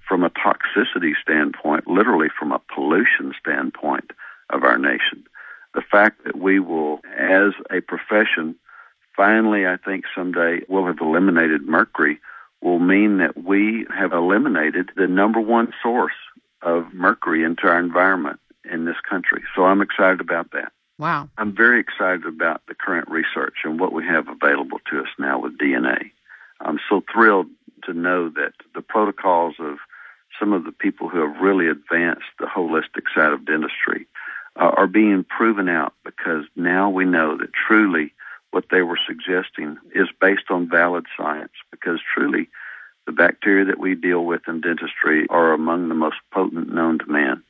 from 0.07 0.25
a 0.25 0.31
toxicity 0.31 1.13
standpoint, 1.21 1.87
literally 1.87 2.29
from 2.37 2.53
a 2.53 2.61
pollution 2.75 3.33
standpoint 3.39 4.13
of 4.51 4.65
our 4.65 4.79
nation. 4.79 5.25
The 5.75 5.83
fact 5.83 6.25
that 6.25 6.37
we 6.39 6.61
will, 6.61 7.01
as 7.19 7.53
a 7.71 7.81
profession, 7.81 8.57
finally, 9.17 9.67
I 9.67 9.77
think 9.77 10.05
someday 10.15 10.61
will 10.69 10.87
have 10.87 10.99
eliminated 11.01 11.67
mercury 11.67 12.21
will 12.63 12.79
mean 12.79 13.19
that 13.19 13.37
we 13.37 13.87
have 13.95 14.13
eliminated 14.13 14.91
the 14.97 15.07
number 15.07 15.41
one 15.41 15.73
source 15.83 16.15
of 16.63 16.95
mercury 16.95 17.45
into 17.45 17.67
our 17.67 17.79
environment 17.79 18.41
in 18.71 18.87
this 18.87 18.97
country. 19.09 19.43
So 19.55 19.65
I'm 19.65 19.83
excited 19.83 20.21
about 20.21 20.51
that. 20.53 20.73
Wow. 20.99 21.29
I'm 21.37 21.55
very 21.55 21.81
excited 21.81 22.25
about 22.25 22.63
the 22.67 22.75
current 22.75 23.09
research 23.11 23.57
and 23.65 23.79
what 23.79 23.93
we 23.93 24.07
have 24.07 24.29
available 24.29 24.79
to 24.91 25.01
us 25.01 25.09
now 25.19 25.41
with 25.41 25.59
DNA. 25.59 26.13
I'm 26.61 26.79
so 26.89 27.03
thrilled 27.13 27.49
to 27.85 27.93
know 27.93 28.31
that 28.31 28.53
the 28.75 28.81
protocols 28.81 29.57
of 29.59 29.77
some 30.39 30.53
of 30.53 30.65
the 30.65 30.73
people 30.73 31.09
who 31.09 31.21
have 31.21 31.43
really 31.43 31.69
advanced 31.69 32.25
the 32.39 32.47
holistic 32.47 33.05
side 33.15 33.33
of 33.33 33.45
dentistry 33.45 34.07
uh, 34.57 34.71
are 34.77 34.87
being 34.87 35.25
proven 35.25 35.69
out 35.69 35.95
because 36.05 36.45
now 36.57 36.91
we 36.91 37.05
know 37.05 37.37
that 37.37 37.51
truly 37.53 38.13
what 38.51 38.67
they 38.71 38.83
were 38.83 38.99
suggesting 39.07 39.77
is 39.95 40.09
based 40.21 40.51
on 40.51 40.69
valid 40.69 41.07
science 41.17 41.53
because 41.71 42.01
truly 42.15 42.49
the 43.07 43.13
bacteria 43.13 43.65
that 43.65 43.79
we 43.79 43.95
deal 43.95 44.25
with 44.25 44.43
in 44.47 44.61
dentistry 44.61 45.27
are 45.29 45.53
among 45.53 45.89
the 45.89 45.95
most 45.95 46.17
potent 46.33 46.73
known 46.73 46.99
to 46.99 47.07
man. 47.07 47.43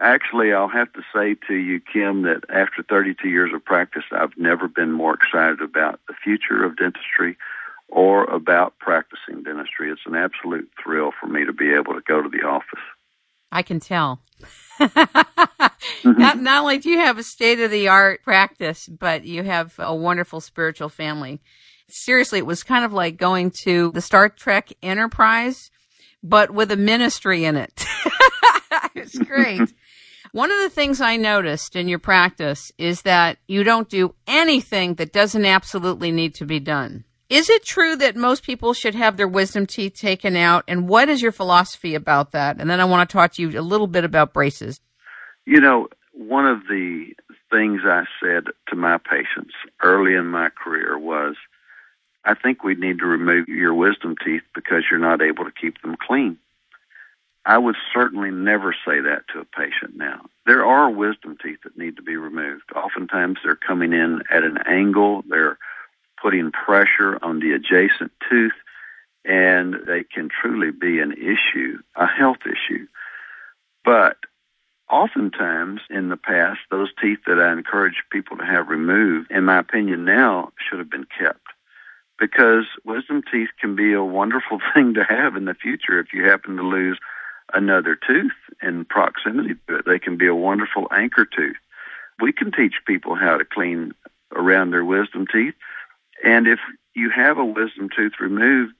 Actually, 0.00 0.52
I'll 0.52 0.68
have 0.68 0.92
to 0.94 1.02
say 1.14 1.36
to 1.46 1.54
you, 1.54 1.80
Kim, 1.80 2.22
that 2.22 2.42
after 2.48 2.82
32 2.82 3.28
years 3.28 3.52
of 3.54 3.64
practice, 3.64 4.04
I've 4.10 4.36
never 4.36 4.66
been 4.66 4.92
more 4.92 5.14
excited 5.14 5.60
about 5.60 6.00
the 6.08 6.14
future 6.14 6.64
of 6.64 6.76
dentistry 6.76 7.36
or 7.88 8.24
about 8.24 8.78
practicing 8.78 9.42
dentistry. 9.42 9.90
It's 9.90 10.00
an 10.06 10.14
absolute 10.14 10.70
thrill 10.82 11.12
for 11.20 11.26
me 11.26 11.44
to 11.44 11.52
be 11.52 11.72
able 11.74 11.94
to 11.94 12.00
go 12.00 12.22
to 12.22 12.28
the 12.28 12.46
office. 12.46 12.80
I 13.52 13.62
can 13.62 13.80
tell. 13.80 14.20
Mm-hmm. 16.02 16.20
not, 16.20 16.38
not 16.38 16.62
only 16.62 16.78
do 16.78 16.90
you 16.90 16.98
have 16.98 17.18
a 17.18 17.22
state 17.22 17.60
of 17.60 17.70
the 17.70 17.88
art 17.88 18.22
practice, 18.22 18.86
but 18.86 19.24
you 19.24 19.42
have 19.42 19.74
a 19.78 19.94
wonderful 19.94 20.40
spiritual 20.40 20.88
family. 20.88 21.40
Seriously, 21.88 22.38
it 22.38 22.46
was 22.46 22.62
kind 22.62 22.84
of 22.84 22.92
like 22.92 23.16
going 23.16 23.50
to 23.62 23.90
the 23.92 24.00
Star 24.00 24.28
Trek 24.28 24.72
Enterprise, 24.82 25.70
but 26.22 26.50
with 26.50 26.70
a 26.70 26.76
ministry 26.76 27.44
in 27.44 27.56
it. 27.56 27.84
it's 28.94 29.18
great. 29.18 29.72
One 30.32 30.52
of 30.52 30.60
the 30.60 30.70
things 30.70 31.00
I 31.00 31.16
noticed 31.16 31.74
in 31.74 31.88
your 31.88 31.98
practice 31.98 32.70
is 32.78 33.02
that 33.02 33.38
you 33.48 33.64
don't 33.64 33.88
do 33.88 34.14
anything 34.28 34.94
that 34.94 35.12
doesn't 35.12 35.44
absolutely 35.44 36.12
need 36.12 36.36
to 36.36 36.44
be 36.44 36.60
done. 36.60 37.04
Is 37.28 37.50
it 37.50 37.64
true 37.64 37.96
that 37.96 38.16
most 38.16 38.44
people 38.44 38.72
should 38.72 38.94
have 38.94 39.16
their 39.16 39.28
wisdom 39.28 39.66
teeth 39.66 39.94
taken 39.94 40.36
out? 40.36 40.64
And 40.68 40.88
what 40.88 41.08
is 41.08 41.22
your 41.22 41.32
philosophy 41.32 41.94
about 41.94 42.32
that? 42.32 42.60
And 42.60 42.70
then 42.70 42.80
I 42.80 42.84
want 42.84 43.08
to 43.08 43.12
talk 43.12 43.32
to 43.34 43.42
you 43.42 43.58
a 43.58 43.62
little 43.62 43.86
bit 43.86 44.04
about 44.04 44.32
braces. 44.32 44.80
You 45.50 45.60
know, 45.60 45.88
one 46.12 46.46
of 46.46 46.68
the 46.68 47.12
things 47.50 47.80
I 47.84 48.04
said 48.22 48.44
to 48.68 48.76
my 48.76 48.98
patients 48.98 49.52
early 49.82 50.14
in 50.14 50.28
my 50.28 50.48
career 50.48 50.96
was, 50.96 51.34
I 52.24 52.34
think 52.34 52.62
we 52.62 52.76
need 52.76 53.00
to 53.00 53.06
remove 53.06 53.48
your 53.48 53.74
wisdom 53.74 54.14
teeth 54.24 54.44
because 54.54 54.84
you're 54.88 55.00
not 55.00 55.20
able 55.20 55.44
to 55.44 55.50
keep 55.50 55.82
them 55.82 55.96
clean. 55.96 56.38
I 57.44 57.58
would 57.58 57.74
certainly 57.92 58.30
never 58.30 58.76
say 58.86 59.00
that 59.00 59.24
to 59.32 59.40
a 59.40 59.44
patient 59.44 59.96
now. 59.96 60.26
There 60.46 60.64
are 60.64 60.88
wisdom 60.88 61.36
teeth 61.42 61.58
that 61.64 61.76
need 61.76 61.96
to 61.96 62.02
be 62.02 62.14
removed. 62.14 62.70
Oftentimes 62.76 63.38
they're 63.42 63.56
coming 63.56 63.92
in 63.92 64.22
at 64.30 64.44
an 64.44 64.58
angle, 64.68 65.24
they're 65.28 65.58
putting 66.22 66.52
pressure 66.52 67.18
on 67.22 67.40
the 67.40 67.54
adjacent 67.54 68.12
tooth, 68.30 68.52
and 69.24 69.74
they 69.84 70.04
can 70.04 70.28
truly 70.28 70.70
be 70.70 71.00
an 71.00 71.10
issue, 71.10 71.78
a 71.96 72.06
health 72.06 72.46
issue. 72.46 72.86
But 73.84 74.16
oftentimes 74.90 75.80
in 75.90 76.08
the 76.08 76.16
past, 76.16 76.60
those 76.70 76.90
teeth 77.00 77.20
that 77.26 77.40
I 77.40 77.52
encourage 77.52 78.02
people 78.10 78.36
to 78.36 78.44
have 78.44 78.68
removed, 78.68 79.30
in 79.30 79.44
my 79.44 79.58
opinion 79.58 80.04
now, 80.04 80.52
should 80.58 80.78
have 80.78 80.90
been 80.90 81.06
kept. 81.18 81.46
Because 82.18 82.64
wisdom 82.84 83.22
teeth 83.30 83.48
can 83.60 83.76
be 83.76 83.92
a 83.92 84.02
wonderful 84.02 84.60
thing 84.74 84.94
to 84.94 85.04
have 85.04 85.36
in 85.36 85.44
the 85.44 85.54
future 85.54 85.98
if 85.98 86.12
you 86.12 86.24
happen 86.24 86.56
to 86.56 86.62
lose 86.62 86.98
another 87.52 87.96
tooth 88.06 88.32
in 88.62 88.84
proximity 88.84 89.54
to 89.68 89.76
it. 89.76 89.84
They 89.86 89.98
can 89.98 90.16
be 90.16 90.26
a 90.26 90.34
wonderful 90.34 90.86
anchor 90.92 91.24
tooth. 91.24 91.56
We 92.20 92.32
can 92.32 92.52
teach 92.52 92.74
people 92.86 93.14
how 93.14 93.38
to 93.38 93.44
clean 93.44 93.92
around 94.32 94.70
their 94.70 94.84
wisdom 94.84 95.26
teeth 95.26 95.54
and 96.22 96.46
if 96.46 96.58
you 96.94 97.10
have 97.10 97.38
a 97.38 97.44
wisdom 97.44 97.88
tooth 97.94 98.14
removed, 98.20 98.74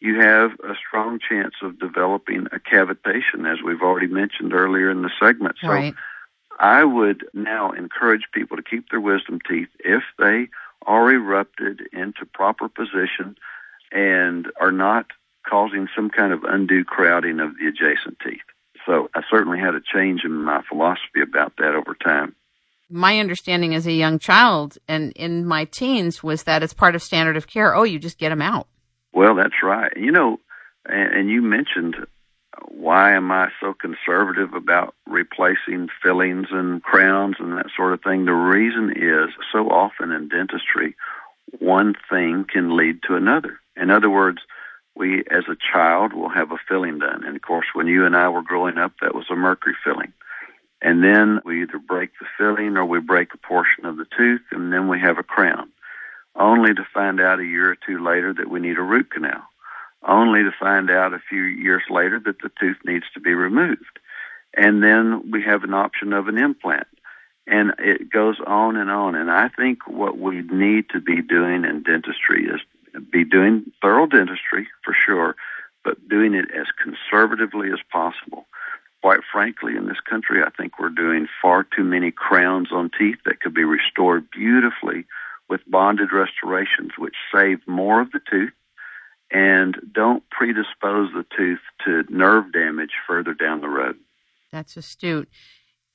you 0.00 0.20
have 0.20 0.52
a 0.60 0.74
strong 0.74 1.18
chance 1.20 1.54
of 1.62 1.78
developing 1.78 2.46
a 2.52 2.58
cavitation, 2.58 3.50
as 3.50 3.62
we've 3.62 3.82
already 3.82 4.06
mentioned 4.06 4.54
earlier 4.54 4.90
in 4.90 5.02
the 5.02 5.10
segment. 5.20 5.56
So 5.60 5.68
right. 5.68 5.94
I 6.58 6.84
would 6.84 7.26
now 7.34 7.72
encourage 7.72 8.24
people 8.32 8.56
to 8.56 8.62
keep 8.62 8.90
their 8.90 9.00
wisdom 9.00 9.40
teeth 9.46 9.68
if 9.78 10.02
they 10.18 10.48
are 10.86 11.10
erupted 11.12 11.82
into 11.92 12.24
proper 12.32 12.68
position 12.68 13.36
and 13.92 14.46
are 14.58 14.72
not 14.72 15.06
causing 15.48 15.88
some 15.94 16.10
kind 16.10 16.32
of 16.32 16.44
undue 16.44 16.84
crowding 16.84 17.40
of 17.40 17.52
the 17.58 17.66
adjacent 17.66 18.18
teeth. 18.24 18.40
So 18.86 19.10
I 19.14 19.22
certainly 19.30 19.58
had 19.58 19.74
a 19.74 19.80
change 19.80 20.22
in 20.24 20.32
my 20.32 20.62
philosophy 20.68 21.20
about 21.22 21.54
that 21.58 21.74
over 21.74 21.94
time. 21.94 22.34
My 22.88 23.20
understanding 23.20 23.74
as 23.74 23.86
a 23.86 23.92
young 23.92 24.18
child 24.18 24.78
and 24.88 25.12
in 25.12 25.46
my 25.46 25.64
teens 25.66 26.22
was 26.22 26.44
that 26.44 26.62
it's 26.62 26.74
part 26.74 26.94
of 26.94 27.02
standard 27.02 27.36
of 27.36 27.46
care. 27.46 27.74
Oh, 27.74 27.84
you 27.84 27.98
just 27.98 28.18
get 28.18 28.30
them 28.30 28.42
out. 28.42 28.66
Well, 29.12 29.34
that's 29.34 29.62
right. 29.62 29.92
You 29.96 30.12
know, 30.12 30.40
and, 30.86 31.12
and 31.14 31.30
you 31.30 31.42
mentioned 31.42 31.96
uh, 31.96 32.60
why 32.68 33.12
am 33.12 33.30
I 33.30 33.48
so 33.60 33.74
conservative 33.74 34.54
about 34.54 34.94
replacing 35.06 35.88
fillings 36.02 36.48
and 36.50 36.82
crowns 36.82 37.36
and 37.38 37.56
that 37.56 37.66
sort 37.76 37.92
of 37.92 38.02
thing? 38.02 38.24
The 38.24 38.32
reason 38.32 38.92
is 38.96 39.30
so 39.52 39.68
often 39.68 40.12
in 40.12 40.28
dentistry, 40.28 40.96
one 41.58 41.94
thing 42.08 42.44
can 42.50 42.76
lead 42.76 43.02
to 43.06 43.16
another. 43.16 43.58
In 43.76 43.90
other 43.90 44.10
words, 44.10 44.38
we 44.94 45.20
as 45.30 45.44
a 45.48 45.56
child 45.72 46.12
will 46.12 46.28
have 46.28 46.52
a 46.52 46.58
filling 46.68 46.98
done. 46.98 47.24
And 47.24 47.36
of 47.36 47.42
course, 47.42 47.66
when 47.72 47.86
you 47.86 48.04
and 48.04 48.16
I 48.16 48.28
were 48.28 48.42
growing 48.42 48.78
up, 48.78 48.92
that 49.00 49.14
was 49.14 49.26
a 49.30 49.36
mercury 49.36 49.74
filling. 49.84 50.12
And 50.82 51.04
then 51.04 51.40
we 51.44 51.62
either 51.62 51.78
break 51.78 52.10
the 52.18 52.26
filling 52.38 52.76
or 52.76 52.84
we 52.84 53.00
break 53.00 53.34
a 53.34 53.38
portion 53.38 53.84
of 53.84 53.96
the 53.96 54.06
tooth, 54.16 54.40
and 54.50 54.72
then 54.72 54.88
we 54.88 54.98
have 55.00 55.18
a 55.18 55.22
crown, 55.22 55.70
only 56.36 56.74
to 56.74 56.86
find 56.94 57.20
out 57.20 57.40
a 57.40 57.44
year 57.44 57.70
or 57.70 57.76
two 57.86 58.04
later 58.04 58.32
that 58.34 58.50
we 58.50 58.60
need 58.60 58.78
a 58.78 58.82
root 58.82 59.10
canal 59.10 59.42
only 60.06 60.42
to 60.42 60.52
find 60.58 60.90
out 60.90 61.12
a 61.12 61.22
few 61.28 61.42
years 61.42 61.82
later 61.90 62.20
that 62.24 62.40
the 62.42 62.50
tooth 62.60 62.78
needs 62.84 63.04
to 63.14 63.20
be 63.20 63.34
removed. 63.34 63.98
And 64.56 64.82
then 64.82 65.30
we 65.30 65.42
have 65.42 65.62
an 65.62 65.74
option 65.74 66.12
of 66.12 66.28
an 66.28 66.38
implant. 66.38 66.86
And 67.46 67.72
it 67.78 68.10
goes 68.10 68.36
on 68.46 68.76
and 68.76 68.90
on. 68.90 69.14
And 69.14 69.30
I 69.30 69.48
think 69.48 69.86
what 69.86 70.18
we 70.18 70.42
need 70.42 70.88
to 70.90 71.00
be 71.00 71.22
doing 71.22 71.64
in 71.64 71.82
dentistry 71.82 72.46
is 72.46 72.60
be 73.12 73.24
doing 73.24 73.70
thorough 73.80 74.06
dentistry 74.06 74.68
for 74.84 74.94
sure, 75.06 75.36
but 75.84 76.08
doing 76.08 76.34
it 76.34 76.50
as 76.52 76.66
conservatively 76.82 77.70
as 77.72 77.78
possible. 77.90 78.46
Quite 79.02 79.20
frankly, 79.32 79.76
in 79.76 79.86
this 79.86 80.00
country, 80.00 80.42
I 80.42 80.50
think 80.50 80.78
we're 80.78 80.90
doing 80.90 81.26
far 81.40 81.64
too 81.64 81.84
many 81.84 82.10
crowns 82.10 82.68
on 82.72 82.90
teeth 82.98 83.18
that 83.24 83.40
could 83.40 83.54
be 83.54 83.64
restored 83.64 84.30
beautifully 84.30 85.06
with 85.50 85.60
bonded 85.66 86.10
restorations, 86.12 86.92
which 86.96 87.16
save 87.34 87.58
more 87.66 88.00
of 88.00 88.12
the 88.12 88.20
tooth 88.30 88.52
and 89.32 89.76
don't 89.92 90.22
predispose 90.30 91.10
the 91.12 91.26
tooth 91.36 91.60
to 91.84 92.04
nerve 92.08 92.52
damage 92.52 92.92
further 93.06 93.34
down 93.34 93.60
the 93.60 93.68
road. 93.68 93.96
That's 94.52 94.76
astute. 94.76 95.28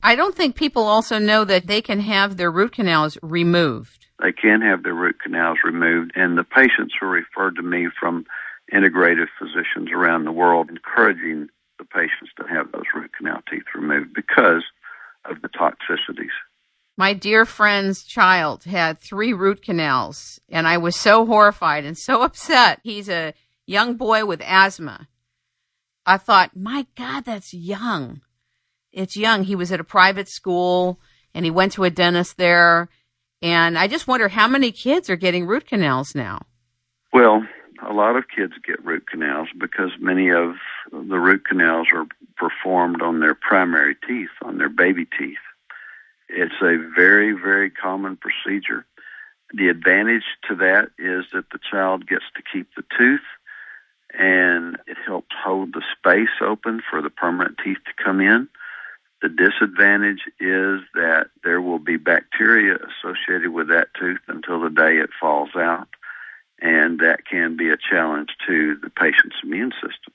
I 0.04 0.16
don't 0.16 0.36
think 0.36 0.56
people 0.56 0.84
also 0.84 1.18
know 1.18 1.46
that 1.46 1.68
they 1.68 1.82
can 1.82 2.00
have 2.02 2.38
their 2.38 2.52
root 2.52 2.74
canals 2.74 3.18
removed. 3.24 4.06
They 4.22 4.32
can 4.32 4.62
have 4.62 4.84
their 4.84 4.94
root 4.94 5.18
canals 5.22 5.58
removed, 5.64 6.12
and 6.16 6.38
the 6.38 6.44
patients 6.44 6.94
who 7.00 7.08
are 7.08 7.10
referred 7.10 7.56
to 7.56 7.64
me 7.64 7.88
from 8.00 8.26
integrative 8.74 9.28
physicians 9.40 9.92
around 9.92 10.26
the 10.26 10.32
world 10.32 10.70
encouraging 10.70 11.48
the 11.78 11.86
patients 11.86 12.32
to 12.38 12.48
have 12.48 12.72
those 12.72 12.86
root 12.94 13.12
canal 13.18 13.42
teeth 13.50 13.66
removed 13.74 14.14
because 14.14 14.64
of 15.26 15.42
the 15.42 15.50
toxicities. 15.50 16.36
My 16.98 17.14
dear 17.14 17.46
friend's 17.46 18.04
child 18.04 18.64
had 18.64 19.00
three 19.00 19.34
root 19.34 19.62
canals, 19.62 20.40
and 20.50 20.68
I 20.68 20.78
was 20.78 20.96
so 20.96 21.26
horrified 21.26 21.84
and 21.84 21.98
so 21.98 22.22
upset. 22.24 22.80
He's 22.84 23.10
a 23.10 23.34
young 23.66 23.96
boy 23.96 24.26
with 24.26 24.42
asthma. 24.42 25.08
I 26.06 26.18
thought, 26.18 26.56
my 26.56 26.86
God, 26.96 27.26
that's 27.26 27.54
young. 27.54 28.22
It's 28.92 29.18
young. 29.18 29.44
He 29.44 29.56
was 29.56 29.72
at 29.72 29.80
a 29.80 29.84
private 29.84 30.30
school 30.30 31.00
and 31.34 31.44
he 31.44 31.52
went 31.52 31.74
to 31.74 31.84
a 31.84 31.90
dentist 31.90 32.38
there. 32.38 32.90
And 33.42 33.78
I 33.78 33.88
just 33.88 34.08
wonder 34.08 34.30
how 34.30 34.48
many 34.48 34.72
kids 34.72 35.10
are 35.10 35.18
getting 35.18 35.46
root 35.46 35.68
canals 35.68 36.16
now. 36.16 36.46
Well, 37.12 37.44
a 37.88 37.92
lot 37.92 38.16
of 38.16 38.26
kids 38.34 38.54
get 38.66 38.84
root 38.86 39.06
canals 39.10 39.50
because 39.60 39.92
many 40.00 40.30
of 40.32 40.56
the 40.92 41.20
root 41.20 41.46
canals 41.46 41.88
are 41.94 42.06
performed 42.38 43.02
on 43.02 43.20
their 43.20 43.36
primary 43.36 43.96
teeth, 44.08 44.30
on 44.44 44.58
their 44.58 44.70
baby 44.70 45.06
teeth. 45.20 45.38
It's 46.30 46.62
a 46.62 46.78
very, 46.96 47.32
very 47.34 47.70
common 47.70 48.18
procedure. 48.18 48.86
The 49.54 49.70
advantage 49.70 50.24
to 50.50 50.56
that 50.56 50.90
is 50.98 51.26
that 51.34 51.50
the 51.52 51.60
child 51.72 52.08
gets 52.08 52.26
to 52.36 52.44
keep 52.52 52.68
the 52.76 52.84
tooth 52.98 53.22
and 54.18 54.78
it 54.88 54.98
helps 55.06 55.36
hold 55.44 55.74
the 55.74 55.84
space 55.98 56.42
open 56.42 56.82
for 56.90 57.02
the 57.02 57.10
permanent 57.10 57.58
teeth 57.64 57.78
to 57.86 58.04
come 58.04 58.22
in. 58.22 58.48
The 59.22 59.30
disadvantage 59.30 60.22
is 60.40 60.82
that 60.94 61.28
there 61.44 61.62
will 61.62 61.80
be 61.80 61.98
bacteria 61.98 62.76
associated 62.76 63.52
with 63.52 63.70
that 63.70 63.90
tooth 64.00 64.20
until 64.28 64.62
the 64.62 64.70
day 64.70 64.98
it 64.98 65.10
falls 65.20 65.50
out, 65.56 65.88
and 66.62 67.00
that 67.00 67.26
can 67.26 67.58
be 67.58 67.70
a 67.70 67.78
challenge 67.78 68.30
to 68.48 68.76
the 68.76 68.90
patient's 68.90 69.38
immune 69.44 69.72
system. 69.74 70.14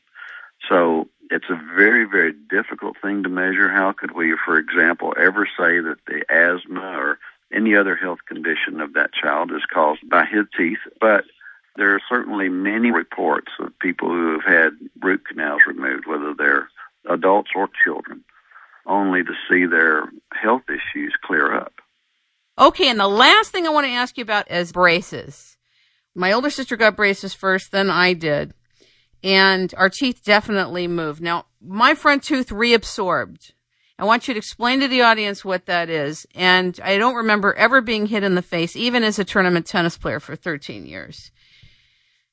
So 0.69 1.09
it's 1.31 1.49
a 1.49 1.55
very, 1.55 2.05
very 2.05 2.33
difficult 2.33 2.97
thing 3.01 3.23
to 3.23 3.29
measure. 3.29 3.71
How 3.71 3.93
could 3.93 4.13
we, 4.13 4.35
for 4.45 4.59
example, 4.59 5.15
ever 5.17 5.47
say 5.47 5.79
that 5.81 5.99
the 6.07 6.25
asthma 6.29 6.81
or 6.81 7.19
any 7.53 7.77
other 7.77 7.95
health 7.95 8.19
condition 8.27 8.81
of 8.81 8.95
that 8.95 9.13
child 9.13 9.53
is 9.53 9.63
caused 9.73 10.09
by 10.09 10.25
his 10.25 10.47
teeth? 10.57 10.81
But 11.01 11.25
there 11.77 11.95
are 11.95 12.03
certainly 12.09 12.49
many 12.49 12.91
reports 12.91 13.53
of 13.61 13.79
people 13.79 14.09
who 14.09 14.33
have 14.33 14.45
had 14.45 14.73
root 15.01 15.25
canals 15.27 15.63
removed, 15.67 16.07
whether 16.07 16.35
they're 16.35 16.69
adults 17.09 17.51
or 17.55 17.69
children, 17.85 18.25
only 18.85 19.23
to 19.23 19.33
see 19.49 19.67
their 19.67 20.11
health 20.33 20.65
issues 20.69 21.15
clear 21.23 21.55
up. 21.55 21.75
Okay, 22.59 22.89
and 22.89 22.99
the 22.99 23.09
last 23.09 23.53
thing 23.53 23.67
I 23.67 23.71
want 23.71 23.87
to 23.87 23.93
ask 23.93 24.19
you 24.19 24.23
about 24.23 24.51
is 24.51 24.73
braces. 24.73 25.57
My 26.15 26.33
older 26.33 26.51
sister 26.51 26.77
got 26.77 26.97
braces 26.97 27.35
first, 27.35 27.71
then 27.71 27.89
I 27.89 28.15
did 28.15 28.53
and 29.23 29.73
our 29.77 29.89
teeth 29.89 30.23
definitely 30.25 30.89
move. 30.89 31.21
Now, 31.21 31.47
my 31.61 31.95
front 31.95 32.23
tooth 32.23 32.49
reabsorbed. 32.49 33.53
I 33.99 34.05
want 34.05 34.27
you 34.27 34.35
to 34.35 34.39
explain 34.39 34.81
to 34.81 34.89
the 34.89 35.03
audience 35.03 35.45
what 35.45 35.67
that 35.67 35.91
is. 35.91 36.27
And 36.35 36.81
I 36.83 36.97
don't 36.97 37.17
remember 37.17 37.53
ever 37.53 37.83
being 37.83 38.07
hit 38.07 38.25
in 38.25 38.35
the 38.35 38.43
face, 38.43 38.75
even 38.75 39.03
as 39.03 39.19
a 39.19 39.25
tournament 39.25 39.67
tennis 39.67 39.99
player 39.99 40.21
for 40.21 40.37
13 40.37 40.87
years. 40.87 41.31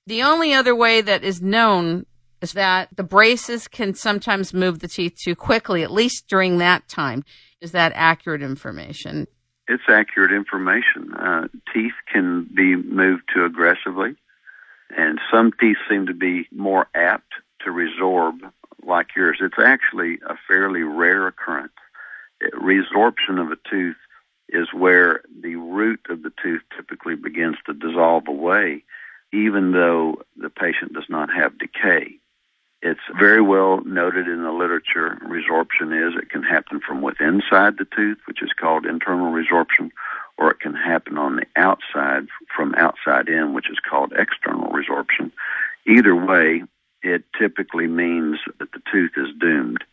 The 0.06 0.24
only 0.24 0.54
other 0.54 0.74
way 0.74 1.02
that 1.02 1.26
is 1.26 1.42
known 1.42 2.06
is 2.42 2.54
that 2.54 2.96
the 2.96 3.04
braces 3.04 3.68
can 3.68 3.94
sometimes 3.94 4.54
move 4.54 4.80
the 4.80 4.88
teeth 4.88 5.18
too 5.22 5.36
quickly, 5.36 5.84
at 5.84 5.92
least 5.92 6.30
during 6.30 6.60
that 6.60 6.88
time. 6.88 7.26
Is 7.60 7.74
that 7.74 7.92
accurate 7.96 8.42
information? 8.42 9.28
It's 9.68 9.84
accurate 9.90 10.32
information. 10.32 11.14
Uh, 11.14 11.48
teeth 11.74 11.96
can 12.12 12.48
be 12.56 12.76
moved 12.76 13.24
too 13.34 13.44
aggressively. 13.44 14.16
And 14.96 15.20
some 15.32 15.52
teeth 15.52 15.78
seem 15.90 16.08
to 16.08 16.14
be 16.14 16.48
more 16.52 16.88
apt 16.96 17.34
to 17.62 17.72
resorb 17.72 18.40
like 18.84 19.16
yours. 19.16 19.40
It's 19.42 19.60
actually 19.60 20.20
a 20.28 20.36
fairly 20.48 20.84
rare 20.84 21.28
occurrence. 21.28 21.74
Resorption 22.54 23.42
of 23.42 23.52
a 23.52 23.58
tooth 23.70 23.98
is 24.50 24.68
where 24.74 25.22
the 25.42 25.56
root 25.56 26.00
of 26.10 26.24
the 26.24 26.32
tooth 26.42 26.62
typically 26.76 27.16
begins 27.16 27.58
to 27.66 27.74
dissolve 27.74 28.28
away, 28.28 28.84
even 29.34 29.72
though 29.72 30.22
the 30.38 30.50
patient 30.50 30.94
does 30.94 31.08
not 31.10 31.30
have 31.34 31.58
decay. 31.58 32.20
It's 32.82 32.99
very 33.19 33.41
well 33.41 33.82
noted 33.86 34.28
in 34.28 34.43
the 34.43 34.51
literature. 34.51 35.17
Resorption 35.25 35.91
is 35.91 36.15
it 36.15 36.30
can 36.30 36.43
happen 36.43 36.80
from 36.80 37.01
within 37.01 37.41
inside 37.41 37.78
the 37.78 37.88
tooth, 37.95 38.19
which 38.25 38.43
is 38.43 38.51
called 38.59 38.86
internal 38.86 39.32
resorption, 39.32 39.91
or 40.38 40.51
it 40.51 40.59
can 40.59 40.75
happen 40.75 41.17
on 41.17 41.38
the 41.38 41.45
outside 41.55 42.28
from 42.55 42.75
outside 42.75 43.28
in, 43.28 43.53
which 43.53 43.69
is 43.69 43.80
called 43.80 44.13
external 44.15 44.69
resorption. 44.71 45.32
Either 45.88 46.15
way, 46.15 46.63
it 47.01 47.23
typically 47.38 47.88
means 47.88 48.39
that 48.59 48.71
the 48.71 48.82
tooth 48.91 49.11
is 49.17 49.30
doomed. 49.39 49.84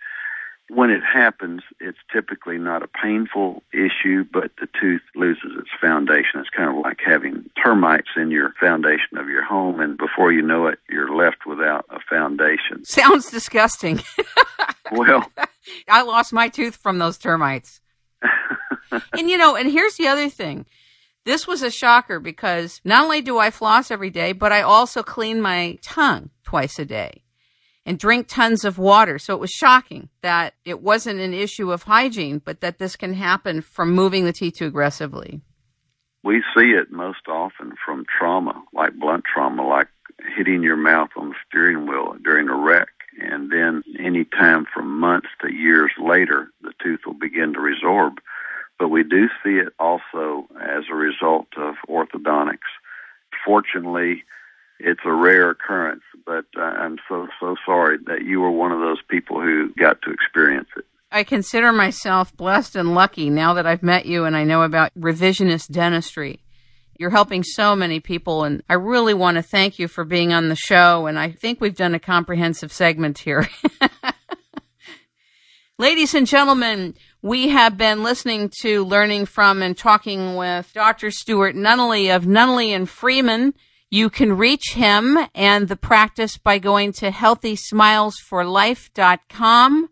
When 0.85 0.93
it 0.93 1.03
happens, 1.03 1.63
it's 1.81 1.97
typically 2.13 2.59
not 2.59 2.83
a 2.83 2.87
painful 2.87 3.63
issue, 3.73 4.23
but 4.31 4.51
the 4.61 4.69
tooth 4.79 5.01
loses 5.15 5.53
its 5.59 5.71
foundation. 5.81 6.41
It's 6.41 6.51
kind 6.51 6.69
of 6.69 6.77
like 6.85 6.99
having 7.03 7.49
termites 7.65 8.11
in 8.19 8.31
your 8.31 8.53
foundation 8.61 9.17
of 9.17 9.31
your 9.31 9.43
home, 9.43 9.81
and 9.81 9.97
before 9.97 10.31
you 10.31 10.43
know 10.43 10.67
it, 10.67 10.81
you're 10.91 11.17
left 11.17 11.47
without 11.47 11.87
a 11.89 12.01
foundation. 12.01 12.85
Sounds 12.85 13.31
disgusting. 13.31 14.03
well, 14.93 15.27
I 15.89 16.03
lost 16.03 16.35
my 16.35 16.51
tooth 16.51 16.77
from 16.77 16.99
those 16.99 17.17
termites. 17.17 17.81
and 19.15 19.31
you 19.31 19.39
know, 19.39 19.57
and 19.57 19.73
here's 19.73 19.97
the 19.97 20.09
other 20.09 20.29
thing. 20.29 20.67
This 21.25 21.47
was 21.47 21.63
a 21.63 21.71
shocker 21.71 22.21
because 22.21 22.83
not 22.85 23.05
only 23.05 23.23
do 23.23 23.39
I 23.39 23.51
floss 23.51 23.91
every 23.91 24.11
day, 24.11 24.33
but 24.33 24.53
I 24.53 24.61
also 24.61 25.03
clean 25.03 25.41
my 25.41 25.79
tongue 25.81 26.29
twice 26.43 26.79
a 26.79 26.85
day 26.85 27.24
and 27.87 27.99
drink 27.99 28.27
tons 28.29 28.65
of 28.65 28.79
water. 28.79 29.19
So 29.19 29.35
it 29.35 29.41
was 29.41 29.51
shocking 29.51 30.09
that 30.23 30.55
it 30.65 30.81
wasn't 30.81 31.21
an 31.21 31.35
issue 31.35 31.73
of 31.73 31.85
hygiene, 31.85 32.41
but 32.45 32.61
that 32.61 32.79
this 32.79 32.97
can 32.97 33.15
happen 33.15 33.61
from 33.61 33.93
moving 33.93 34.25
the 34.25 34.33
teeth 34.33 34.55
too 34.55 34.67
aggressively. 34.67 35.41
We 36.23 36.43
see 36.57 36.71
it 36.71 36.91
most 36.91 37.29
often 37.29 37.75
from 37.85 38.07
trauma, 38.19 38.63
like 38.73 38.95
blunt 38.95 39.25
trauma, 39.25 39.67
like 39.67 39.89
hitting 40.37 40.63
your 40.63 40.77
mouth 40.77 41.11
on 41.17 41.31
the 41.31 41.35
steering 41.47 41.87
wheel 41.87 42.17
during 42.23 42.49
a 42.49 42.57
wreck. 42.57 42.89
And 43.21 43.53
then 43.53 43.85
any 44.01 44.25
time 44.25 44.67
from 44.73 44.99
months 44.99 45.29
to 45.43 45.53
years 45.53 45.93
later, 46.03 46.49
the 46.63 46.73
tooth 46.83 47.01
will 47.07 47.15
begin 47.15 47.53
to 47.53 47.61
resorb 47.61 48.17
but 48.79 48.89
we 48.89 49.03
do 49.03 49.29
see 49.43 49.57
it 49.57 49.73
also 49.79 50.47
as 50.61 50.85
a 50.91 50.95
result 50.95 51.49
of 51.57 51.75
orthodontics. 51.89 52.59
Fortunately, 53.45 54.25
it's 54.79 55.01
a 55.05 55.13
rare 55.13 55.51
occurrence, 55.51 56.03
but 56.27 56.45
uh, 56.57 56.63
I'm 56.63 56.99
so 57.09 57.29
so 57.41 57.57
sorry 57.65 57.99
that 58.07 58.23
you 58.23 58.41
were 58.41 58.51
one 58.51 58.73
of 58.73 58.81
those 58.81 59.01
people 59.09 59.41
who 59.41 59.73
got 59.79 60.03
to 60.03 60.11
experience 60.11 60.69
it. 60.77 60.85
I 61.11 61.23
consider 61.23 61.73
myself 61.73 62.37
blessed 62.37 62.75
and 62.75 62.95
lucky 62.95 63.31
now 63.31 63.55
that 63.55 63.67
I've 63.67 63.85
met 63.85 64.05
you 64.05 64.25
and 64.25 64.37
I 64.37 64.43
know 64.43 64.63
about 64.63 64.93
revisionist 64.99 65.71
dentistry. 65.71 66.41
You're 66.99 67.11
helping 67.11 67.43
so 67.43 67.75
many 67.75 67.99
people, 68.01 68.45
and 68.45 68.63
I 68.69 68.75
really 68.75 69.15
want 69.15 69.37
to 69.37 69.43
thank 69.43 69.79
you 69.79 69.89
for 69.89 70.05
being 70.05 70.33
on 70.33 70.49
the 70.49 70.57
show. 70.57 71.07
And 71.07 71.19
I 71.19 71.31
think 71.31 71.61
we've 71.61 71.75
done 71.75 71.95
a 71.95 72.01
comprehensive 72.01 72.73
segment 72.73 73.19
here. 73.19 73.49
Ladies 75.79 76.15
and 76.15 76.25
gentlemen, 76.25 76.95
we 77.21 77.49
have 77.49 77.77
been 77.77 78.05
listening 78.05 78.49
to, 78.61 78.85
learning 78.85 79.27
from, 79.27 79.61
and 79.61 79.77
talking 79.77 80.37
with 80.37 80.73
Dr. 80.73 81.11
Stuart 81.11 81.57
Nunnally 81.57 82.15
of 82.15 82.25
Nunnally 82.25 82.69
and 82.69 82.89
Freeman. 82.89 83.55
You 83.95 84.11
can 84.11 84.37
reach 84.37 84.73
him 84.73 85.17
and 85.37 85.69
the 85.69 85.77
practice 85.77 86.37
by 86.37 86.59
going 86.59 86.91
to 86.95 87.13
healthysmilesforlife.com. 87.13 89.89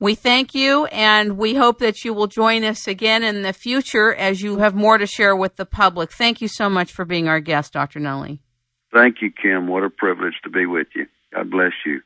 We 0.00 0.14
thank 0.14 0.54
you 0.54 0.86
and 0.86 1.36
we 1.36 1.54
hope 1.54 1.80
that 1.80 2.02
you 2.02 2.14
will 2.14 2.28
join 2.28 2.64
us 2.64 2.88
again 2.88 3.22
in 3.22 3.42
the 3.42 3.52
future 3.52 4.14
as 4.14 4.40
you 4.40 4.56
have 4.60 4.74
more 4.74 4.96
to 4.96 5.06
share 5.06 5.36
with 5.36 5.56
the 5.56 5.66
public. 5.66 6.10
Thank 6.10 6.40
you 6.40 6.48
so 6.48 6.70
much 6.70 6.92
for 6.92 7.04
being 7.04 7.28
our 7.28 7.40
guest, 7.40 7.74
Dr. 7.74 8.00
Nunnally. 8.00 8.38
Thank 8.90 9.20
you, 9.20 9.30
Kim. 9.30 9.68
What 9.68 9.84
a 9.84 9.90
privilege 9.90 10.40
to 10.44 10.48
be 10.48 10.64
with 10.64 10.86
you. 10.94 11.06
God 11.34 11.50
bless 11.50 11.72
you. 11.84 12.00